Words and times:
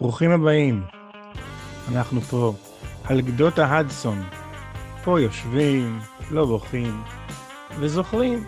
ברוכים 0.00 0.30
הבאים. 0.30 0.84
אנחנו 1.92 2.20
פה, 2.20 2.54
על 3.04 3.20
גדות 3.20 3.58
ההדסון. 3.58 4.22
פה 5.04 5.20
יושבים, 5.20 5.98
לא 6.30 6.44
בוכים, 6.46 7.02
וזוכרים 7.80 8.44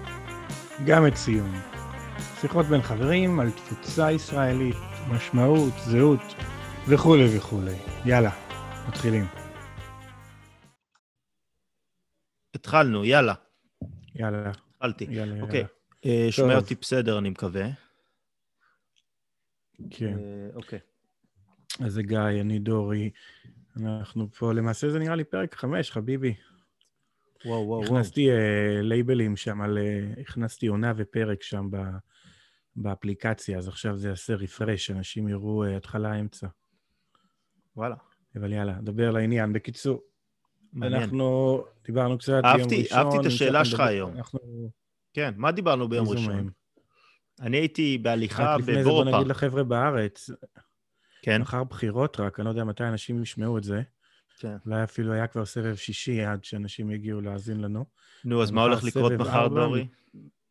גם 0.86 1.06
את 1.06 1.14
ציון. 1.14 1.52
שיחות 2.40 2.66
בין 2.66 2.82
חברים 2.82 3.40
על 3.40 3.50
תפוצה 3.50 4.12
ישראלית, 4.12 4.76
משמעות, 5.08 5.72
זהות 5.84 6.20
וכולי 6.88 7.38
וכולי. 7.38 7.76
יאללה, 8.04 8.30
מתחילים. 8.88 9.26
התחלנו, 12.54 13.04
יאללה. 13.04 13.34
יאללה. 14.14 14.52
התחלתי. 14.76 15.06
יאללה, 15.10 15.42
אוקיי. 15.42 15.64
יאללה. 16.04 16.32
שומע 16.32 16.54
טוב. 16.54 16.62
אותי 16.62 16.74
בסדר, 16.74 17.18
אני 17.18 17.30
מקווה. 17.30 17.66
כן. 19.90 20.18
אה, 20.18 20.48
אוקיי. 20.54 20.78
אז 21.80 21.92
זה 21.92 22.02
גיא, 22.02 22.18
אני 22.40 22.58
דורי. 22.58 23.10
אנחנו 23.76 24.28
פה, 24.38 24.52
למעשה 24.52 24.90
זה 24.90 24.98
נראה 24.98 25.16
לי 25.16 25.24
פרק 25.24 25.54
חמש, 25.54 25.90
חביבי. 25.90 26.34
וואו, 27.44 27.66
וואו, 27.66 27.68
וואו. 27.68 27.84
הכנסתי 27.84 28.30
אה, 28.30 28.36
לייבלים 28.82 29.36
שם 29.36 29.60
על... 29.60 29.78
אה, 29.78 30.20
הכנסתי 30.20 30.66
עונה 30.66 30.92
ופרק 30.96 31.42
שם 31.42 31.68
ב, 31.70 31.76
באפליקציה, 32.76 33.58
אז 33.58 33.68
עכשיו 33.68 33.96
זה 33.96 34.08
יעשה 34.08 34.34
רפרש, 34.34 34.90
אנשים 34.90 35.28
יראו 35.28 35.64
אה, 35.64 35.76
התחלה, 35.76 36.20
אמצע. 36.20 36.46
וואלה. 37.76 37.94
אבל 38.36 38.52
יאללה, 38.52 38.78
דבר 38.82 39.10
לעניין. 39.10 39.52
בקיצור, 39.52 40.02
מעניין. 40.72 41.02
אנחנו 41.02 41.64
דיברנו 41.86 42.18
קצת 42.18 42.40
אהבתי- 42.44 42.82
ראשון. 42.82 42.98
אהבתי 42.98 43.18
את 43.20 43.26
השאלה 43.26 43.64
שלך 43.64 43.80
היום. 43.80 44.16
אנחנו 44.16 44.40
כן, 45.12 45.34
מה 45.36 45.52
דיברנו 45.52 45.88
ביום 45.88 46.08
ראשון? 46.08 46.50
אני 47.40 47.56
הייתי 47.56 47.98
בהליכה 47.98 48.54
רק 48.54 48.60
לפני 48.60 48.84
זה 48.84 48.88
בוא 48.90 49.04
נגיד. 49.04 49.26
לחבר'ה 49.26 49.62
בארץ, 49.64 50.30
כן, 51.24 51.42
מחר 51.42 51.64
בחירות 51.64 52.20
רק, 52.20 52.40
אני 52.40 52.44
לא 52.44 52.50
יודע 52.50 52.64
מתי 52.64 52.84
אנשים 52.84 53.22
ישמעו 53.22 53.58
את 53.58 53.64
זה. 53.64 53.82
כן. 54.38 54.56
אולי 54.66 54.84
אפילו 54.84 55.12
היה 55.12 55.26
כבר 55.26 55.44
סבב 55.44 55.74
שישי 55.74 56.22
עד 56.22 56.44
שאנשים 56.44 56.90
יגיעו 56.90 57.20
להאזין 57.20 57.60
לנו. 57.60 57.84
נו, 58.24 58.42
אז 58.42 58.50
מה 58.50 58.62
הולך 58.62 58.84
לקרות 58.84 59.12
מחר, 59.12 59.48
דורי? 59.48 59.86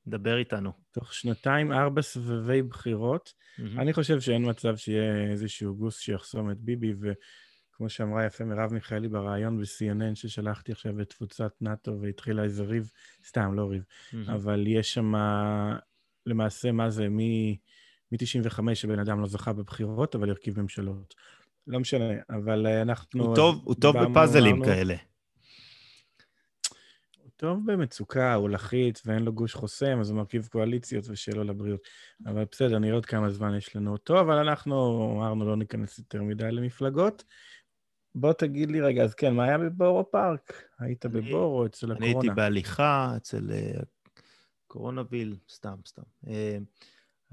דבר 0.07 0.37
איתנו. 0.37 0.71
תוך 0.91 1.13
שנתיים, 1.13 1.71
ארבע 1.71 2.01
סבבי 2.01 2.61
בחירות. 2.61 3.33
מהמם. 3.57 3.79
אני 3.79 3.93
חושב 3.93 4.19
שאין 4.19 4.49
מצב 4.49 4.75
שיהיה 4.75 5.31
איזשהו 5.31 5.75
גוס 5.75 5.99
שיחסום 5.99 6.51
את 6.51 6.57
ביבי, 6.59 6.93
וכמו 6.99 7.89
שאמרה 7.89 8.25
יפה 8.25 8.45
מרב 8.45 8.73
מיכאלי 8.73 9.07
בריאיון 9.07 9.57
ב-CNN 9.57 10.15
ששלחתי 10.15 10.71
עכשיו 10.71 11.01
את 11.01 11.09
תפוצת 11.09 11.51
נאט"ו 11.61 12.01
והתחילה 12.01 12.43
איזה 12.43 12.63
ריב, 12.63 12.91
סתם, 13.27 13.53
לא 13.53 13.65
ריב, 13.69 13.83
מהמם. 14.13 14.29
אבל 14.29 14.67
יש 14.67 14.93
שם 14.93 15.13
למעשה, 16.25 16.71
מה 16.71 16.89
זה, 16.89 17.07
מ-95 18.13 18.75
שבן 18.75 18.99
אדם 18.99 19.21
לא 19.21 19.27
זכה 19.27 19.53
בבחירות, 19.53 20.15
אבל 20.15 20.29
הרכיב 20.29 20.61
ממשלות. 20.61 21.13
לא 21.67 21.79
משנה, 21.79 22.13
אבל 22.29 22.67
אה, 22.67 22.81
אנחנו... 22.81 23.23
הוא 23.25 23.35
טוב- 23.35 23.61
הוא 23.65 23.75
טוב 23.75 23.95
בפאזלים 24.03 24.55
אמרנו, 24.55 24.65
כאלה. 24.73 24.95
הוא 27.17 27.29
טוב 27.35 27.59
במצוקה, 27.71 28.33
הוא 28.33 28.49
לחיץ 28.49 29.01
ואין 29.07 29.23
לו 29.23 29.33
גוש 29.33 29.53
חוסם, 29.53 29.97
אז 29.99 30.09
הוא 30.09 30.17
מרכיב 30.17 30.47
קואליציות 30.51 31.05
ושיהיה 31.09 31.37
לו 31.37 31.43
לבריאות. 31.43 31.81
אבל 32.25 32.45
בסדר, 32.51 32.79
נראה 32.79 32.93
עוד 32.95 33.05
כמה 33.05 33.29
זמן 33.29 33.55
יש 33.57 33.75
לנו 33.75 33.91
אותו, 33.91 34.19
אבל 34.19 34.37
אנחנו 34.37 34.75
אמרנו 35.17 35.45
לא 35.45 35.57
ניכנס 35.57 35.99
יותר 35.99 36.23
מדי 36.23 36.51
למפלגות. 36.51 37.23
בוא 38.15 38.33
תגיד 38.33 38.71
לי 38.71 38.81
רגע, 38.81 39.03
אז 39.03 39.13
כן, 39.13 39.33
מה 39.33 39.43
היה 39.43 39.57
בבורו 39.57 40.11
פארק? 40.11 40.63
היית 40.79 41.05
אני- 41.05 41.21
בבורו 41.21 41.65
אצל 41.65 41.91
אני 41.91 42.05
הייתי 42.05 42.09
הקורונה? 42.17 42.33
בהליכה 42.33 43.13
אצל 43.17 43.51
אה, 43.51 43.79
קורונביל, 44.67 45.35
סתם, 45.49 45.75
סתם. 45.87 46.01
אה, 46.27 46.57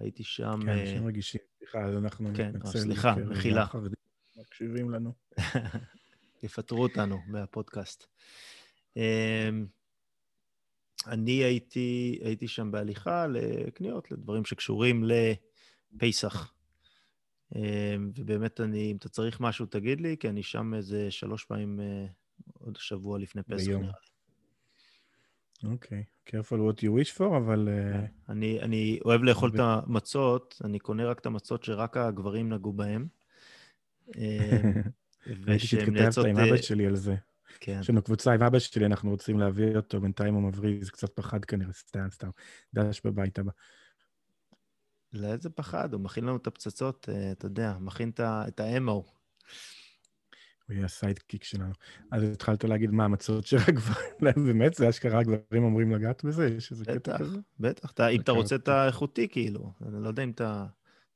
הייתי 0.01 0.25
שם... 0.25 0.59
כן, 0.62 0.69
אה, 0.69 0.81
אנשים 0.81 1.06
רגישים, 1.06 1.41
סליחה, 1.59 1.84
אז 1.84 1.97
אנחנו 1.97 2.31
כן, 2.37 2.48
נתנצל. 2.48 2.79
סליחה, 2.79 3.15
בקרב 3.15 3.29
מחילה. 3.29 3.67
מקשיבים 4.37 4.91
לנו. 4.91 5.12
יפטרו 6.43 6.83
אותנו 6.83 7.19
מהפודקאסט. 7.27 8.06
אמ, 8.97 9.67
אני 11.06 11.33
הייתי, 11.33 12.19
הייתי 12.25 12.49
שם 12.49 12.71
בהליכה 12.71 13.27
לקניות, 13.27 14.10
לדברים 14.10 14.44
שקשורים 14.44 15.05
לפסח. 15.05 16.53
אמ, 17.55 18.10
ובאמת, 18.16 18.60
אני, 18.60 18.91
אם 18.93 18.97
אתה 18.97 19.09
צריך 19.09 19.41
משהו, 19.41 19.66
תגיד 19.66 20.00
לי, 20.00 20.16
כי 20.21 20.28
אני 20.28 20.43
שם 20.43 20.75
איזה 20.75 21.10
שלוש 21.10 21.44
פעמים 21.44 21.81
אה, 21.81 22.06
עוד 22.53 22.77
שבוע 22.77 23.19
לפני 23.19 23.43
פסח, 23.43 23.66
ביום. 23.66 23.83
נראה 23.83 23.94
לי. 24.03 24.19
אוקיי, 25.65 26.04
careful 26.28 26.59
what 26.71 26.78
you 26.81 27.04
wish 27.04 27.19
for, 27.19 27.37
אבל... 27.37 27.69
אה, 27.69 28.06
אני, 28.28 28.60
אני 28.60 28.98
אוהב 29.04 29.22
לאכול 29.22 29.50
את 29.54 29.60
המצות, 29.60 30.62
אני 30.65 30.78
קונה 30.78 31.06
רק 31.06 31.19
את 31.19 31.26
המצות 31.26 31.65
שרק 31.65 31.97
הגברים 31.97 32.53
נגעו 32.53 32.72
בהן. 32.72 33.06
ראיתי 35.26 35.65
ושהן 35.65 35.94
נאצות... 35.94 36.26
עם 36.26 36.38
אה, 36.38 36.48
אבא 36.48 36.56
שלי 36.56 36.87
על 36.87 36.97
זה. 36.97 37.15
כן. 37.60 37.78
יש 37.81 37.91
לנו 37.91 38.03
קבוצה 38.03 38.32
עם 38.32 38.43
אבא 38.43 38.59
שלי, 38.59 38.87
אנחנו 38.87 39.10
רוצים 39.10 39.38
להביא 39.38 39.76
אותו, 39.76 40.00
בינתיים 40.00 40.34
הוא 40.34 40.43
מבריז, 40.43 40.91
קצת 40.91 41.10
פחד 41.16 41.44
כנראה, 41.44 41.72
סתם, 41.72 42.06
סתם. 42.10 42.31
דש 42.75 43.00
בבית 43.04 43.38
הבא. 43.38 43.50
לאיזה 45.12 45.50
פחד, 45.50 45.92
הוא 45.92 46.00
מכין 46.00 46.25
לנו 46.25 46.37
את 46.37 46.47
הפצצות, 46.47 47.09
אה, 47.12 47.32
אתה 47.32 47.47
יודע, 47.47 47.77
מכין 47.81 48.10
את 48.10 48.21
ה- 48.21 48.44
יהיה 50.72 50.84
הסיידקיק 50.84 51.44
שלנו. 51.44 51.72
אז 52.10 52.22
התחלת 52.22 52.64
להגיד 52.64 52.91
מה 52.91 53.04
המצות 53.04 53.47
של 53.47 53.56
הגברים, 53.69 54.10
באמת, 54.47 54.75
זה 54.75 54.88
אשכרה 54.88 55.20
הגברים 55.20 55.64
אמורים 55.64 55.92
לגעת 55.92 56.25
בזה? 56.25 56.48
יש 56.48 56.70
איזה 56.70 56.84
קטע 56.84 56.94
בטח, 56.94 57.19
כזה? 57.19 57.38
בטח. 57.60 57.91
אתה, 57.91 58.08
אם 58.08 58.20
אתה 58.20 58.32
אוקיי, 58.32 58.42
רוצה 58.42 58.54
את 58.54 58.69
האיכותי, 58.69 59.28
כאילו, 59.28 59.72
אני 59.86 60.03
לא 60.03 60.09
יודע 60.09 60.22
אם 60.22 60.30
אתה, 60.30 60.66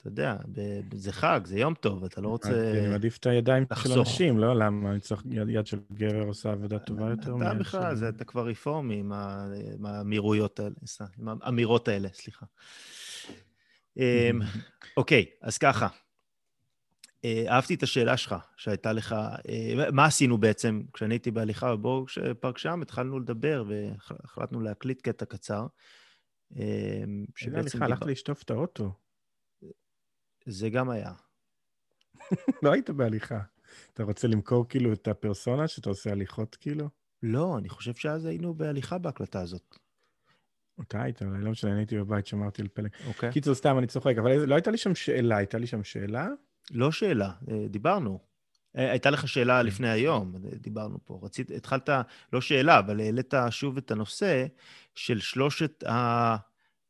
אתה 0.00 0.08
יודע, 0.08 0.36
זה 0.94 1.12
חג, 1.12 1.40
זה 1.44 1.58
יום 1.58 1.74
טוב, 1.74 2.04
אתה 2.04 2.20
לא 2.20 2.28
רוצה... 2.28 2.72
אני 2.78 2.88
מעדיף 2.88 3.16
את 3.16 3.26
הידיים 3.26 3.64
של. 3.74 3.98
אנשים, 3.98 4.38
לא? 4.38 4.56
למה? 4.56 4.90
אני 4.90 5.00
צריך, 5.00 5.22
יד 5.48 5.66
של 5.66 5.78
גבר 5.92 6.22
עושה 6.22 6.52
עבודה 6.52 6.78
טובה 6.78 7.10
יותר 7.10 7.36
אתה 7.36 7.54
בכלל, 7.54 8.08
אתה 8.08 8.24
כבר 8.24 8.46
רפורמי 8.46 8.94
עם 8.94 9.86
האמירויות 9.86 10.60
האלה, 10.60 10.74
עם 11.18 11.28
האמירות 11.42 11.88
האלה, 11.88 12.08
סליחה. 12.12 12.46
אמ, 13.96 14.40
אוקיי, 14.96 15.24
אז 15.42 15.58
ככה. 15.58 15.88
אה, 17.24 17.44
אהבתי 17.48 17.74
את 17.74 17.82
השאלה 17.82 18.16
שלך, 18.16 18.34
שהייתה 18.56 18.92
לך, 18.92 19.12
אה, 19.48 19.90
מה 19.92 20.04
עשינו 20.06 20.38
בעצם 20.38 20.82
כשאני 20.92 21.14
הייתי 21.14 21.30
בהליכה 21.30 21.76
בבורג 21.76 22.08
פארק 22.40 22.58
שם, 22.58 22.82
התחלנו 22.82 23.20
לדבר 23.20 23.64
והחלטנו 23.68 24.60
להקליט 24.60 25.02
קטע 25.02 25.24
קצר. 25.24 25.66
אה, 26.56 27.04
שבעצם 27.36 27.58
הליכה, 27.58 27.78
דיבר- 27.78 27.84
הלכת 27.84 28.06
לשטוף 28.06 28.42
את 28.42 28.50
האוטו. 28.50 28.92
זה 30.46 30.70
גם 30.70 30.90
היה. 30.90 31.12
לא 32.62 32.72
היית 32.72 32.90
בהליכה. 32.90 33.40
אתה 33.92 34.02
רוצה 34.02 34.28
למכור 34.28 34.68
כאילו 34.68 34.92
את 34.92 35.08
הפרסונה 35.08 35.68
שאתה 35.68 35.88
עושה 35.88 36.10
הליכות 36.10 36.56
כאילו? 36.60 36.88
לא, 37.22 37.58
אני 37.58 37.68
חושב 37.68 37.94
שאז 37.94 38.24
היינו 38.24 38.54
בהליכה 38.54 38.98
בהקלטה 38.98 39.40
הזאת. 39.40 39.78
אתה 40.80 41.02
היית, 41.02 41.22
אולי 41.22 41.44
לא 41.44 41.50
משנה, 41.50 41.70
אני 41.70 41.80
הייתי 41.80 41.98
בבית, 41.98 42.26
שמרתי 42.26 42.62
על 42.62 42.68
פלג. 42.68 42.90
אוקיי. 43.06 43.32
קיצור, 43.32 43.54
סתם, 43.54 43.78
אני 43.78 43.86
צוחק, 43.86 44.14
אבל 44.18 44.44
לא 44.44 44.54
הייתה 44.54 44.70
לי 44.70 44.78
שם 44.78 44.94
שאלה, 44.94 45.36
הייתה 45.36 45.58
לי 45.58 45.66
שם 45.66 45.84
שאלה? 45.84 46.28
לא 46.70 46.92
שאלה, 46.92 47.30
אה, 47.50 47.66
דיברנו. 47.68 48.18
אה, 48.76 48.90
הייתה 48.90 49.10
לך 49.10 49.28
שאלה 49.28 49.60
כן. 49.60 49.66
לפני 49.66 49.88
היום, 49.88 50.34
אה, 50.34 50.40
דיברנו 50.54 50.98
פה. 51.04 51.20
רצית, 51.22 51.50
התחלת, 51.50 51.88
לא 52.32 52.40
שאלה, 52.40 52.78
אבל 52.78 53.00
העלית 53.00 53.34
שוב 53.50 53.76
את 53.76 53.90
הנושא 53.90 54.46
של 54.94 55.20
שלושת 55.20 55.84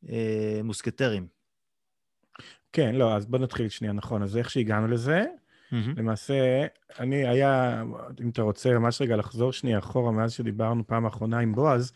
המוסקטרים. 0.02 1.26
כן, 2.72 2.94
לא, 2.94 3.16
אז 3.16 3.26
בוא 3.26 3.38
נתחיל 3.38 3.68
שנייה, 3.68 3.92
נכון. 3.92 4.22
אז 4.22 4.36
איך 4.36 4.50
שהגענו 4.50 4.88
לזה, 4.88 5.24
למעשה, 5.96 6.66
אני 6.98 7.28
היה, 7.28 7.82
אם 8.20 8.28
אתה 8.28 8.42
רוצה 8.42 8.78
ממש 8.78 9.02
רגע 9.02 9.16
לחזור 9.16 9.52
שנייה 9.52 9.78
אחורה, 9.78 10.12
מאז 10.12 10.32
שדיברנו 10.32 10.86
פעם 10.86 11.04
האחרונה 11.04 11.38
עם 11.38 11.54
בועז, 11.54 11.92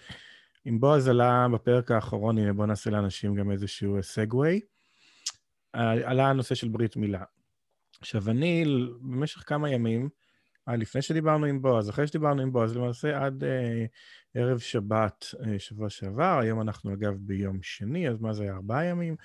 עם 0.64 0.80
בועז 0.80 1.08
עלה 1.08 1.46
בפרק 1.52 1.90
האחרון, 1.90 2.38
הנה 2.38 2.52
בוא 2.52 2.66
נעשה 2.66 2.90
לאנשים 2.90 3.34
גם 3.34 3.50
איזשהו 3.50 4.02
סגווי, 4.02 4.60
עלה 5.72 6.28
הנושא 6.28 6.54
של 6.54 6.68
ברית 6.68 6.96
מילה. 6.96 7.22
עכשיו, 8.00 8.30
אני 8.30 8.64
במשך 9.00 9.42
כמה 9.46 9.70
ימים, 9.70 10.08
אה, 10.68 10.76
לפני 10.76 11.02
שדיברנו 11.02 11.46
עם 11.46 11.62
בועז, 11.62 11.90
אחרי 11.90 12.06
שדיברנו 12.06 12.42
עם 12.42 12.52
בועז, 12.52 12.76
למעשה 12.76 13.24
עד 13.24 13.44
אה, 13.44 13.84
ערב 14.34 14.58
שבת 14.58 15.24
אה, 15.46 15.58
שבוע 15.58 15.90
שעבר, 15.90 16.38
היום 16.42 16.60
אנחנו 16.60 16.94
אגב 16.94 17.14
ביום 17.18 17.58
שני, 17.62 18.08
אז 18.08 18.20
מה 18.20 18.32
זה 18.32 18.42
היה, 18.42 18.54
ארבעה 18.54 18.84
ימים? 18.84 19.16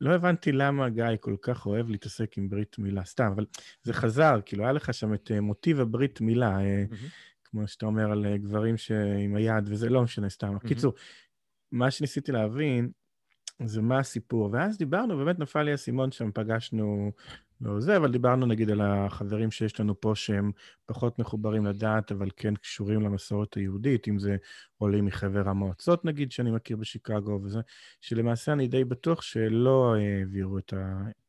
לא 0.00 0.14
הבנתי 0.14 0.52
למה 0.52 0.88
גיא 0.88 1.04
כל 1.20 1.36
כך 1.42 1.66
אוהב 1.66 1.88
להתעסק 1.88 2.38
עם 2.38 2.48
ברית 2.48 2.78
מילה, 2.78 3.04
סתם, 3.04 3.30
אבל 3.34 3.46
זה 3.82 3.92
חזר, 3.92 4.40
כאילו, 4.44 4.64
היה 4.64 4.72
לך 4.72 4.94
שם 4.94 5.14
את 5.14 5.30
אה, 5.30 5.40
מוטיב 5.40 5.80
הברית 5.80 6.20
מילה, 6.20 6.60
אה, 6.60 6.84
כמו 7.44 7.68
שאתה 7.68 7.86
אומר 7.86 8.12
על 8.12 8.26
אה, 8.26 8.38
גברים 8.38 8.76
שעם 8.76 9.36
היד 9.36 9.68
וזה, 9.68 9.88
לא 9.88 10.02
משנה, 10.02 10.28
סתם. 10.28 10.58
קיצור, 10.58 10.94
מה 11.72 11.90
שניסיתי 11.90 12.32
להבין 12.32 12.90
זה 13.64 13.82
מה 13.82 13.98
הסיפור, 13.98 14.50
ואז 14.52 14.78
דיברנו, 14.78 15.16
באמת 15.16 15.38
נפל 15.38 15.62
לי 15.62 15.70
האסימון 15.70 16.12
שם, 16.12 16.30
פגשנו, 16.34 17.12
לא 17.60 17.80
זה, 17.80 17.96
אבל 17.96 18.12
דיברנו 18.12 18.46
נגיד 18.46 18.70
על 18.70 18.80
החברים 18.80 19.50
שיש 19.50 19.80
לנו 19.80 20.00
פה 20.00 20.12
שהם 20.14 20.52
פחות 20.86 21.18
מחוברים 21.18 21.66
לדעת, 21.66 22.12
אבל 22.12 22.28
כן 22.36 22.54
קשורים 22.56 23.00
למסורת 23.00 23.54
היהודית, 23.54 24.08
אם 24.08 24.18
זה 24.18 24.36
עולים 24.78 25.04
מחבר 25.04 25.48
המועצות 25.48 26.04
נגיד, 26.04 26.32
שאני 26.32 26.50
מכיר 26.50 26.76
בשיקגו 26.76 27.40
וזה, 27.42 27.60
שלמעשה 28.00 28.52
אני 28.52 28.68
די 28.68 28.84
בטוח 28.84 29.22
שלא 29.22 29.94
העבירו 29.96 30.58
את 30.58 30.74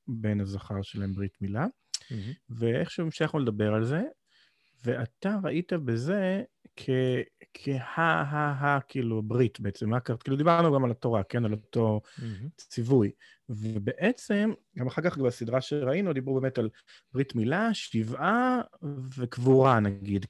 הבן 0.08 0.40
הזכר 0.40 0.82
שלהם 0.82 1.14
ברית 1.14 1.42
מילה. 1.42 1.66
Mm-hmm. 1.66 2.14
ואיכשהו 2.50 3.04
המשכנו 3.04 3.40
לדבר 3.40 3.74
על 3.74 3.86
זה, 3.86 4.02
ואתה 4.86 5.38
ראית 5.44 5.74
בזה 5.74 6.44
כ... 6.78 6.90
כהה-ה-ה, 7.54 8.80
כאילו, 8.88 9.22
ברית 9.22 9.60
בעצם, 9.60 9.90
מה 9.90 10.00
קרה? 10.00 10.18
כאילו, 10.18 10.38
דיברנו 10.38 10.76
גם 10.76 10.86
על 10.86 10.92
התורה, 10.92 11.24
כן? 11.24 11.46
על 11.46 11.52
אותו. 11.52 12.02
ציווי. 12.58 13.12
ובעצם, 13.50 14.52
גם 14.78 14.88
אחר 14.88 15.02
כך 15.02 15.18
בסדרה 15.18 15.62
שראינו, 15.62 16.14
דיברו 16.14 16.42
באמת 16.42 16.58
על 16.58 16.70
ברית 17.14 17.36
מילה, 17.36 17.74
שבעה 17.74 18.62
וקבורה, 19.18 19.80
נגיד, 19.80 20.26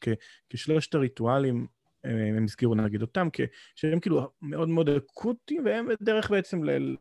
כשלושת 0.50 0.96
הריטואלים, 0.96 1.68
אה, 2.06 2.28
הם 2.38 2.44
הזכירו 2.44 2.76
נגיד 2.76 3.02
אותם, 3.02 3.28
שהם 3.76 4.00
כאילו 4.00 4.32
מאוד 4.42 4.70
מאוד 4.70 4.90
אקוטיים, 4.90 5.66
והם 5.66 5.88
דרך 6.02 6.32
בעצם 6.32 6.64
ל- 6.64 6.96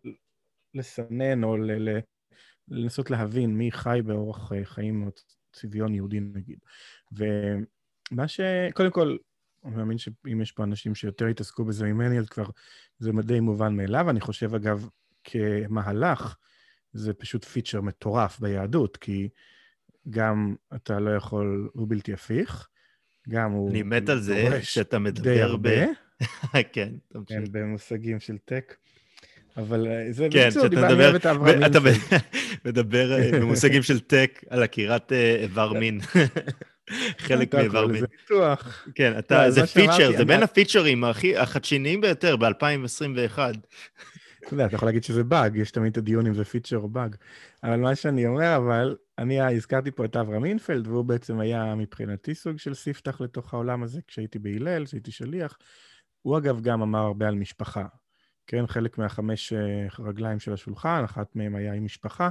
לסנן 0.75 1.45
או 1.45 1.57
ל- 1.57 1.89
ל- 1.89 2.01
לנסות 2.69 3.11
להבין 3.11 3.57
מי 3.57 3.73
חי 3.73 4.01
באורח 4.05 4.53
חיים 4.65 5.07
או 5.07 5.11
צביון 5.53 5.95
יהודי, 5.95 6.21
נגיד. 6.21 6.59
ומה 7.13 8.29
ש... 8.29 8.41
קודם 8.75 8.91
כל, 8.91 9.17
אני 9.67 9.77
מאמין 9.77 9.99
שאם 9.99 10.41
יש 10.41 10.53
פה 10.53 10.65
אנשים 10.65 10.95
שיותר 10.95 11.27
התעסקו 11.27 11.65
בזה 11.65 11.85
ממני, 11.85 12.19
אז 12.19 12.29
כבר 12.29 12.47
זה 12.99 13.11
די 13.23 13.41
מובן 13.41 13.77
מאליו. 13.77 14.11
אני 14.11 14.21
חושב, 14.21 14.55
אגב, 14.55 14.89
כמהלך, 15.25 16.37
זה 16.93 17.15
פשוט 17.15 17.45
פיצ'ר 17.45 17.81
מטורף 17.81 18.41
ביהדות, 18.41 18.97
כי 18.97 19.29
גם 20.11 20.55
אתה 20.75 21.01
לא 21.01 21.11
יכול, 21.11 21.71
הוא 21.73 21.87
בלתי 21.89 22.13
הפיך, 22.13 22.69
גם 23.29 23.53
הוא... 23.53 23.71
אני 23.71 23.83
מת 23.83 24.09
על 24.09 24.21
זה 24.21 24.63
שאתה 24.63 24.99
מדבר 24.99 25.57
ב... 25.63 25.85
כן, 26.73 26.93
תמשיך. 27.09 27.39
כן, 27.39 27.45
במושגים 27.53 28.21
של 28.21 28.39
tech. 28.39 28.77
אבל 29.57 29.87
אה, 29.87 30.13
זה 30.13 30.29
כן, 30.31 30.49
בקיצור, 30.49 30.69
דיברנו 30.69 30.95
מדבר, 30.95 31.17
את 31.17 31.27
אברהם 31.27 31.65
אתה 31.65 31.79
מדבר 32.65 33.13
אה, 33.13 33.41
במושגים 33.41 33.83
של 33.83 34.01
טק 34.01 34.45
על 34.51 34.63
עקירת 34.63 35.13
אה, 35.13 35.37
איבר 35.37 35.73
מין. 35.81 36.01
חלק 37.19 37.55
מאיבר 37.55 37.87
מין. 37.87 38.01
זה 38.01 38.07
ניתוח. 38.21 38.89
כן, 38.95 39.19
אתה, 39.19 39.45
לא, 39.45 39.51
זה 39.51 39.67
feature, 39.67 40.17
זה 40.17 40.25
בין 40.25 40.43
הפיצ'רים 40.43 41.05
החדשניים 41.37 42.01
ביותר 42.01 42.37
ב-2021. 42.37 43.39
אתה 44.47 44.55
יודע, 44.55 44.67
אתה 44.67 44.75
יכול 44.75 44.89
להגיד 44.89 45.05
שזה 45.05 45.25
באג, 45.25 45.57
יש 45.57 45.71
תמיד 45.71 45.93
את 45.93 45.99
הדיון 45.99 46.27
אם 46.27 46.35
זה 46.35 46.45
feature 46.45 46.77
או 46.79 46.89
באג. 46.89 47.17
אבל 47.63 47.77
מה 47.77 47.95
שאני 47.95 48.27
אומר, 48.27 48.57
אבל, 48.57 48.97
אני 49.19 49.41
הזכרתי 49.41 49.91
פה 49.91 50.05
את 50.05 50.17
אברהם 50.17 50.45
אינפלד, 50.45 50.87
והוא 50.87 51.05
בעצם 51.05 51.41
היה 51.41 51.75
מבחינתי 51.75 52.35
סוג 52.35 52.59
של 52.59 52.75
ספתח 52.75 53.21
לתוך 53.21 53.55
העולם 53.55 53.83
הזה 53.83 54.01
כשהייתי 54.07 54.39
בהלל, 54.39 54.87
כשהייתי 54.87 55.11
שליח. 55.11 55.59
הוא 56.23 56.39
אגב 56.39 56.61
גם 56.61 56.83
אמר 56.83 56.99
הרבה 56.99 57.29
על 57.29 57.35
משפחה. 57.35 57.85
כן, 58.47 58.67
חלק 58.67 58.99
מהחמש 58.99 59.53
אה, 59.53 59.87
רגליים 59.99 60.39
של 60.39 60.53
השולחן, 60.53 61.03
אחת 61.05 61.37
מהן 61.37 61.55
היה 61.55 61.73
עם 61.73 61.85
משפחה, 61.85 62.31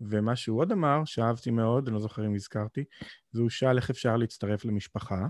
ומה 0.00 0.36
שהוא 0.36 0.60
עוד 0.60 0.72
אמר, 0.72 1.04
שאהבתי 1.04 1.50
מאוד, 1.50 1.86
אני 1.86 1.94
לא 1.94 2.00
זוכר 2.00 2.26
אם 2.26 2.34
הזכרתי, 2.34 2.84
זה 3.32 3.42
הוא 3.42 3.50
שאל 3.50 3.76
איך 3.76 3.90
אפשר 3.90 4.16
להצטרף 4.16 4.64
למשפחה. 4.64 5.26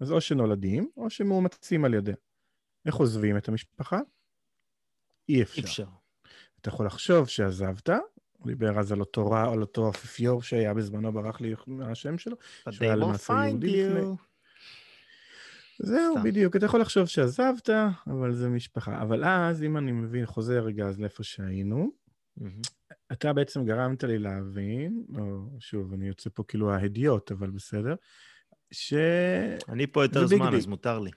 אז 0.00 0.12
או 0.12 0.20
שנולדים, 0.20 0.88
או 0.96 1.10
שמאומצים 1.10 1.84
על 1.84 1.94
ידיה. 1.94 2.14
איך 2.86 2.94
עוזבים 2.94 3.36
את 3.36 3.48
המשפחה? 3.48 4.00
אי 5.28 5.42
אפשר. 5.42 5.62
אפשר. 5.62 5.86
אתה 6.60 6.68
יכול 6.68 6.86
לחשוב 6.86 7.28
שעזבת, 7.28 7.88
הוא 8.32 8.46
דיבר 8.46 8.78
אז 8.78 8.92
על 8.92 9.00
אותו 9.00 9.30
רע, 9.30 9.52
על 9.52 9.60
אותו 9.60 9.90
אפיפיור 9.90 10.42
שהיה 10.42 10.74
בזמנו, 10.74 11.12
ברח 11.12 11.40
לי 11.40 11.54
מהשם 11.66 12.18
שלו. 12.18 12.36
But 12.36 12.72
they 12.72 12.96
will 12.96 13.28
find 13.28 13.62
you. 13.62 14.29
זהו, 15.82 16.14
בדיוק. 16.24 16.56
אתה 16.56 16.66
יכול 16.66 16.80
לחשוב 16.80 17.06
שעזבת, 17.06 17.70
אבל 18.06 18.34
זה 18.34 18.48
משפחה. 18.48 19.02
אבל 19.02 19.24
אז, 19.24 19.62
אם 19.62 19.76
אני 19.76 19.92
מבין, 19.92 20.26
חוזר 20.26 20.64
רגע 20.64 20.86
אז 20.86 21.00
לאיפה 21.00 21.22
שהיינו, 21.22 21.90
אתה 23.12 23.32
בעצם 23.32 23.64
גרמת 23.64 24.04
לי 24.04 24.18
להבין, 24.18 25.04
או 25.18 25.46
שוב, 25.60 25.92
אני 25.92 26.08
יוצא 26.08 26.30
פה 26.34 26.44
כאילו 26.48 26.72
ההדיוט, 26.72 27.32
אבל 27.32 27.50
בסדר, 27.50 27.94
ש... 28.70 28.94
אני 29.68 29.86
פה 29.86 30.04
יותר 30.04 30.26
זמן, 30.26 30.54
אז 30.54 30.66
מותר 30.66 30.98
לי. 30.98 31.10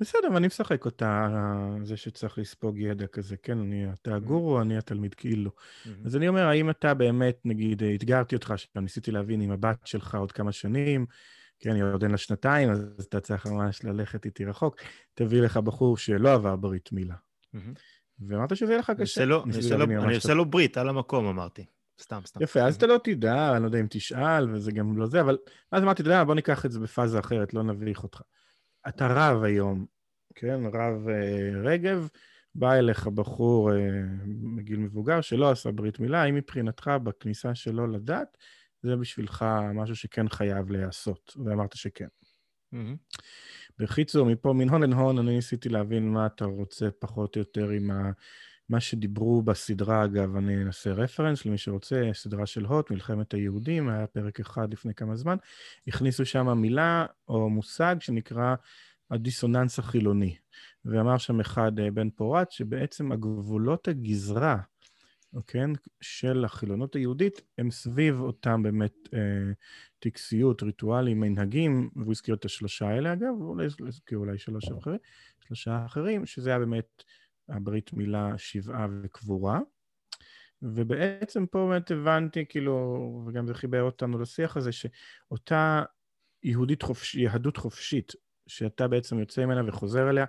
בסדר, 0.00 0.28
ואני 0.34 0.46
משחק 0.46 0.84
אותה, 0.84 1.28
זה 1.82 1.96
שצריך 1.96 2.38
לספוג 2.38 2.78
ידע 2.78 3.06
כזה, 3.06 3.36
כן, 3.36 3.58
אני, 3.58 3.92
אתה 3.92 4.14
הגורו, 4.14 4.60
אני 4.60 4.76
התלמיד 4.76 5.14
כאילו. 5.14 5.50
אז 6.04 6.16
אני 6.16 6.28
אומר, 6.28 6.46
האם 6.46 6.70
אתה 6.70 6.94
באמת, 6.94 7.40
נגיד, 7.44 7.82
אתגרתי 7.82 8.34
אותך, 8.34 8.54
שניסיתי 8.56 9.10
להבין 9.10 9.40
עם 9.40 9.50
הבת 9.50 9.86
שלך 9.86 10.14
עוד 10.14 10.32
כמה 10.32 10.52
שנים, 10.52 11.06
כן, 11.58 11.74
היא 11.74 11.82
עוד 11.82 12.02
אין 12.02 12.10
לה 12.10 12.16
שנתיים, 12.16 12.70
אז 12.70 13.04
אתה 13.08 13.20
צריך 13.20 13.46
ממש 13.46 13.84
ללכת 13.84 14.24
איתי 14.24 14.44
רחוק, 14.44 14.76
תביא 15.14 15.40
לך 15.40 15.56
בחור 15.56 15.96
שלא 15.96 16.32
עבר 16.34 16.56
ברית 16.56 16.92
מילה. 16.92 17.14
ואמרת 18.20 18.56
שזה 18.56 18.72
יהיה 18.72 18.78
לך 18.78 18.92
קשה. 19.00 19.24
אני 20.04 20.14
עושה 20.14 20.34
לו 20.34 20.46
ברית 20.46 20.76
על 20.76 20.88
המקום, 20.88 21.26
אמרתי. 21.26 21.64
סתם, 22.00 22.20
סתם. 22.24 22.42
יפה, 22.42 22.60
אז 22.60 22.76
אתה 22.76 22.86
לא 22.86 23.00
תדע, 23.04 23.52
אני 23.52 23.62
לא 23.62 23.66
יודע 23.66 23.80
אם 23.80 23.86
תשאל, 23.90 24.50
וזה 24.50 24.72
גם 24.72 24.98
לא 24.98 25.06
זה, 25.06 25.20
אבל 25.20 25.38
אז 25.72 25.82
אמרתי, 25.82 26.02
אתה 26.02 26.10
יודע, 26.10 26.24
בוא 26.24 26.34
ניקח 26.34 26.66
את 26.66 26.72
זה 26.72 26.80
בפאזה 26.80 27.18
אחרת, 27.18 27.54
לא 27.54 27.62
נביך 27.62 28.02
אותך. 28.02 28.22
אתה 28.88 29.06
רב 29.10 29.42
היום, 29.42 29.86
כן, 30.34 30.60
רב 30.66 31.08
אה, 31.08 31.60
רגב, 31.62 32.08
בא 32.54 32.74
אליך 32.74 33.06
בחור 33.06 33.72
אה, 33.72 33.76
בגיל 34.56 34.78
מבוגר 34.78 35.20
שלא 35.20 35.50
עשה 35.50 35.72
ברית 35.72 36.00
מילה, 36.00 36.22
האם 36.22 36.34
מבחינתך 36.34 36.90
בכניסה 37.02 37.54
שלו 37.54 37.86
לדת, 37.86 38.36
זה 38.82 38.96
בשבילך 38.96 39.44
משהו 39.74 39.96
שכן 39.96 40.28
חייב 40.28 40.70
להיעשות, 40.70 41.36
ואמרת 41.44 41.76
שכן. 41.76 42.08
Mm-hmm. 42.74 43.18
בקיצור, 43.78 44.26
מפה, 44.26 44.52
מן 44.52 44.68
הון 44.68 44.90
להון, 44.90 45.18
אני 45.18 45.36
ניסיתי 45.36 45.68
להבין 45.68 46.12
מה 46.12 46.26
אתה 46.26 46.44
רוצה 46.44 46.88
פחות 46.98 47.36
או 47.36 47.38
יותר 47.38 47.68
עם 47.68 47.90
ה... 47.90 48.10
מה 48.68 48.80
שדיברו 48.80 49.42
בסדרה, 49.42 50.04
אגב, 50.04 50.36
אני 50.36 50.62
אנסה 50.62 50.92
רפרנס 50.92 51.46
למי 51.46 51.58
שרוצה, 51.58 52.10
סדרה 52.12 52.46
של 52.46 52.64
הוט, 52.64 52.90
מלחמת 52.90 53.34
היהודים, 53.34 53.88
היה 53.88 54.06
פרק 54.06 54.40
אחד 54.40 54.72
לפני 54.72 54.94
כמה 54.94 55.16
זמן, 55.16 55.36
הכניסו 55.88 56.24
שם 56.24 56.58
מילה 56.58 57.06
או 57.28 57.50
מושג 57.50 57.96
שנקרא 58.00 58.54
הדיסוננס 59.10 59.78
החילוני. 59.78 60.36
ואמר 60.84 61.18
שם 61.18 61.40
אחד, 61.40 61.80
אה, 61.80 61.90
בן 61.90 62.10
פורת, 62.10 62.50
שבעצם 62.50 63.12
הגבולות 63.12 63.88
הגזרה, 63.88 64.56
כן, 65.46 65.70
של 66.00 66.44
החילונות 66.44 66.94
היהודית, 66.94 67.40
הם 67.58 67.70
סביב 67.70 68.20
אותם 68.20 68.62
באמת 68.62 68.94
אה, 69.14 69.52
טקסיות, 69.98 70.62
ריטואלים, 70.62 71.20
מנהגים, 71.20 71.90
והוא 71.96 72.12
הזכיר 72.12 72.34
את 72.34 72.44
השלושה 72.44 72.88
האלה 72.88 73.12
אגב, 73.12 73.40
ואולי 73.40 73.66
הזכיר 73.86 74.18
אולי 74.18 74.38
שלושה 74.38 74.74
אחרים, 74.78 74.98
שלושה 75.46 75.84
אחרים, 75.86 76.26
שזה 76.26 76.50
היה 76.50 76.58
באמת 76.58 77.04
הברית 77.48 77.92
מילה, 77.92 78.32
שבעה 78.36 78.86
וקבורה. 79.02 79.60
ובעצם 80.62 81.46
פה 81.46 81.66
באמת 81.70 81.90
הבנתי, 81.90 82.44
כאילו, 82.48 82.74
וגם 83.26 83.46
זה 83.46 83.54
חיבר 83.54 83.82
אותנו 83.82 84.18
לשיח 84.18 84.56
הזה, 84.56 84.70
שאותה 84.72 85.82
יהודית 86.42 86.82
חופש, 86.82 87.14
יהדות 87.14 87.56
חופשית, 87.56 88.12
שאתה 88.46 88.88
בעצם 88.88 89.18
יוצא 89.18 89.46
ממנה 89.46 89.68
וחוזר 89.68 90.10
אליה, 90.10 90.24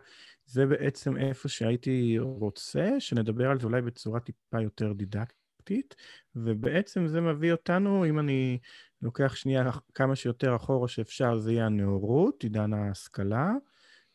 זה 0.52 0.66
בעצם 0.66 1.18
איפה 1.18 1.50
שהייתי 1.50 2.20
רוצה 2.20 3.00
שנדבר 3.00 3.50
על 3.50 3.60
זה 3.60 3.66
אולי 3.66 3.82
בצורה 3.82 4.20
טיפה 4.20 4.62
יותר 4.62 4.94
דידקטית, 4.94 5.96
ובעצם 6.36 7.08
זה 7.08 7.22
מביא 7.22 7.52
אותנו, 7.52 8.06
אם 8.06 8.20
אני 8.20 8.60
לוקח 9.02 9.36
שנייה 9.36 9.72
כמה 9.94 10.16
שיותר 10.16 10.56
אחורה 10.56 10.88
שאפשר, 10.88 11.38
זה 11.38 11.52
יהיה 11.52 11.66
הנאורות, 11.66 12.44
עידן 12.44 12.74
ההשכלה, 12.74 13.52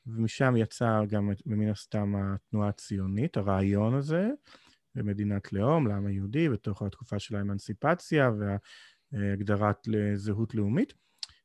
ומשם 0.07 0.57
יצא 0.57 1.01
גם 1.09 1.31
מן 1.47 1.69
הסתם 1.69 2.15
התנועה 2.17 2.69
הציונית, 2.69 3.37
הרעיון 3.37 3.95
הזה, 3.95 4.29
במדינת 4.95 5.53
לאום, 5.53 5.87
לעם 5.87 6.07
היהודי, 6.07 6.49
בתוך 6.49 6.83
התקופה 6.83 7.19
של 7.19 7.37
האמנסיפציה 7.37 8.31
והגדרת 9.13 9.87
לזהות 9.87 10.55
לאומית. 10.55 11.04